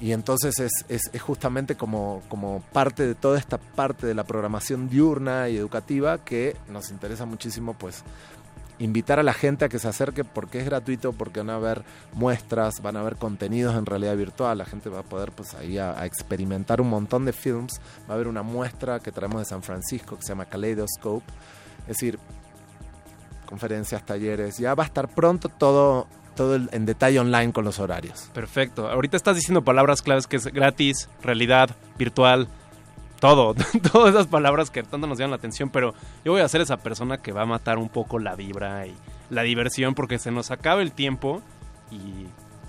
[0.00, 4.88] y entonces es, es- justamente como, como parte de toda esta parte de la programación
[4.88, 8.02] diurna y educativa que nos interesa muchísimo pues
[8.78, 11.82] invitar a la gente a que se acerque porque es gratuito, porque van a haber
[12.12, 15.78] muestras, van a haber contenidos en realidad virtual, la gente va a poder pues ahí
[15.78, 19.62] a experimentar un montón de films, va a haber una muestra que traemos de San
[19.62, 21.24] Francisco que se llama Kaleidoscope,
[21.82, 22.18] es decir,
[23.48, 27.80] conferencias, talleres, ya va a estar pronto todo, todo el- en detalle online con los
[27.80, 28.30] horarios.
[28.32, 28.88] Perfecto.
[28.88, 32.46] Ahorita estás diciendo palabras claves que es gratis, realidad, virtual,
[33.18, 33.54] todo.
[33.92, 36.76] Todas esas palabras que tanto nos llaman la atención, pero yo voy a ser esa
[36.76, 38.94] persona que va a matar un poco la vibra y
[39.30, 41.42] la diversión porque se nos acaba el tiempo
[41.90, 42.26] y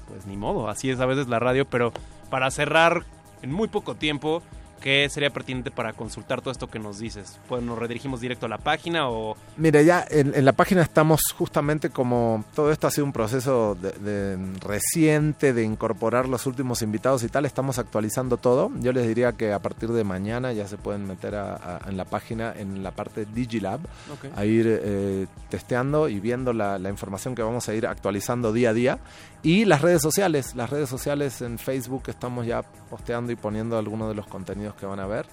[0.08, 1.92] pues ni modo, así es a veces la radio, pero
[2.30, 3.04] para cerrar
[3.42, 4.42] en muy poco tiempo,
[4.82, 7.40] ¿qué sería pertinente para consultar todo esto que nos dices?
[7.50, 11.22] Pues nos redirigimos directo a la página o Mira, ya en, en la página estamos
[11.38, 16.82] justamente como todo esto ha sido un proceso de, de reciente de incorporar los últimos
[16.82, 18.72] invitados y tal, estamos actualizando todo.
[18.80, 21.98] Yo les diría que a partir de mañana ya se pueden meter a- a- en
[21.98, 23.80] la página, en la parte Digilab,
[24.14, 24.26] Ok.
[24.36, 28.70] a ir eh, testeando y viendo la, la información que vamos a ir actualizando día
[28.70, 29.00] a día.
[29.44, 34.10] Y las redes sociales, las redes sociales en Facebook estamos ya posteando y poniendo algunos
[34.10, 35.26] de los contenidos que van a ver.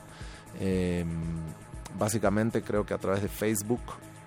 [0.60, 1.04] Eh,
[1.98, 3.80] básicamente creo que a través de Facebook,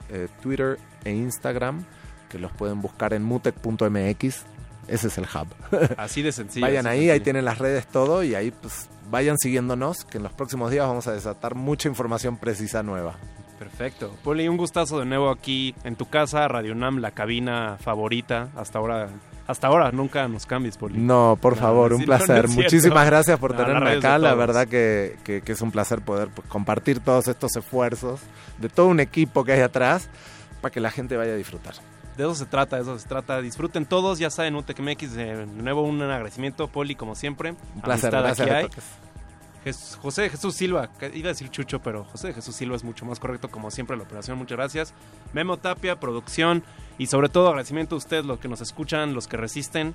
[0.09, 1.85] eh, Twitter e Instagram,
[2.29, 4.45] que los pueden buscar en mutec.mx.
[4.87, 5.47] Ese es el hub.
[5.97, 6.65] así de sencillo.
[6.65, 10.33] vayan ahí, ahí tienen las redes todo y ahí pues vayan siguiéndonos, que en los
[10.33, 13.15] próximos días vamos a desatar mucha información precisa nueva.
[13.59, 14.15] Perfecto.
[14.23, 18.49] Poli, un gustazo de nuevo aquí en tu casa, Radio Nam, la cabina favorita.
[18.55, 19.09] Hasta ahora,
[19.47, 20.97] hasta ahora nunca nos cambies, Poli.
[20.99, 22.47] No, por favor, un placer.
[22.49, 24.17] Muchísimas gracias por tenerme acá.
[24.17, 28.19] La verdad que, que- que es un placer poder pues, compartir todos estos esfuerzos
[28.59, 30.09] de todo un equipo que hay atrás
[30.61, 31.75] para que la gente vaya a disfrutar.
[32.17, 33.39] De eso se trata, de eso se trata.
[33.41, 35.13] Disfruten todos, ya saben, UTECMX.
[35.13, 37.51] De nuevo, un agradecimiento, Poli, como siempre.
[37.75, 38.67] Un placer, Amistad gracias aquí a hay.
[40.01, 43.49] José Jesús Silva, iba a decir Chucho, pero José Jesús Silva es mucho más correcto,
[43.49, 44.37] como siempre, la operación.
[44.37, 44.93] Muchas gracias.
[45.33, 46.63] Memo Tapia, producción
[46.97, 49.93] y sobre todo agradecimiento a ustedes, los que nos escuchan, los que resisten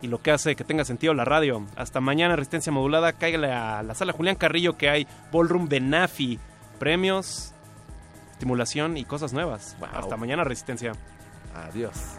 [0.00, 1.64] y lo que hace que tenga sentido la radio.
[1.76, 3.12] Hasta mañana, Resistencia Modulada.
[3.12, 6.38] Cáigale a la sala Julián Carrillo que hay Ballroom de Nafi.
[6.78, 7.54] Premios,
[8.32, 9.76] estimulación y cosas nuevas.
[9.92, 10.92] Hasta mañana, Resistencia.
[11.54, 12.18] Adiós.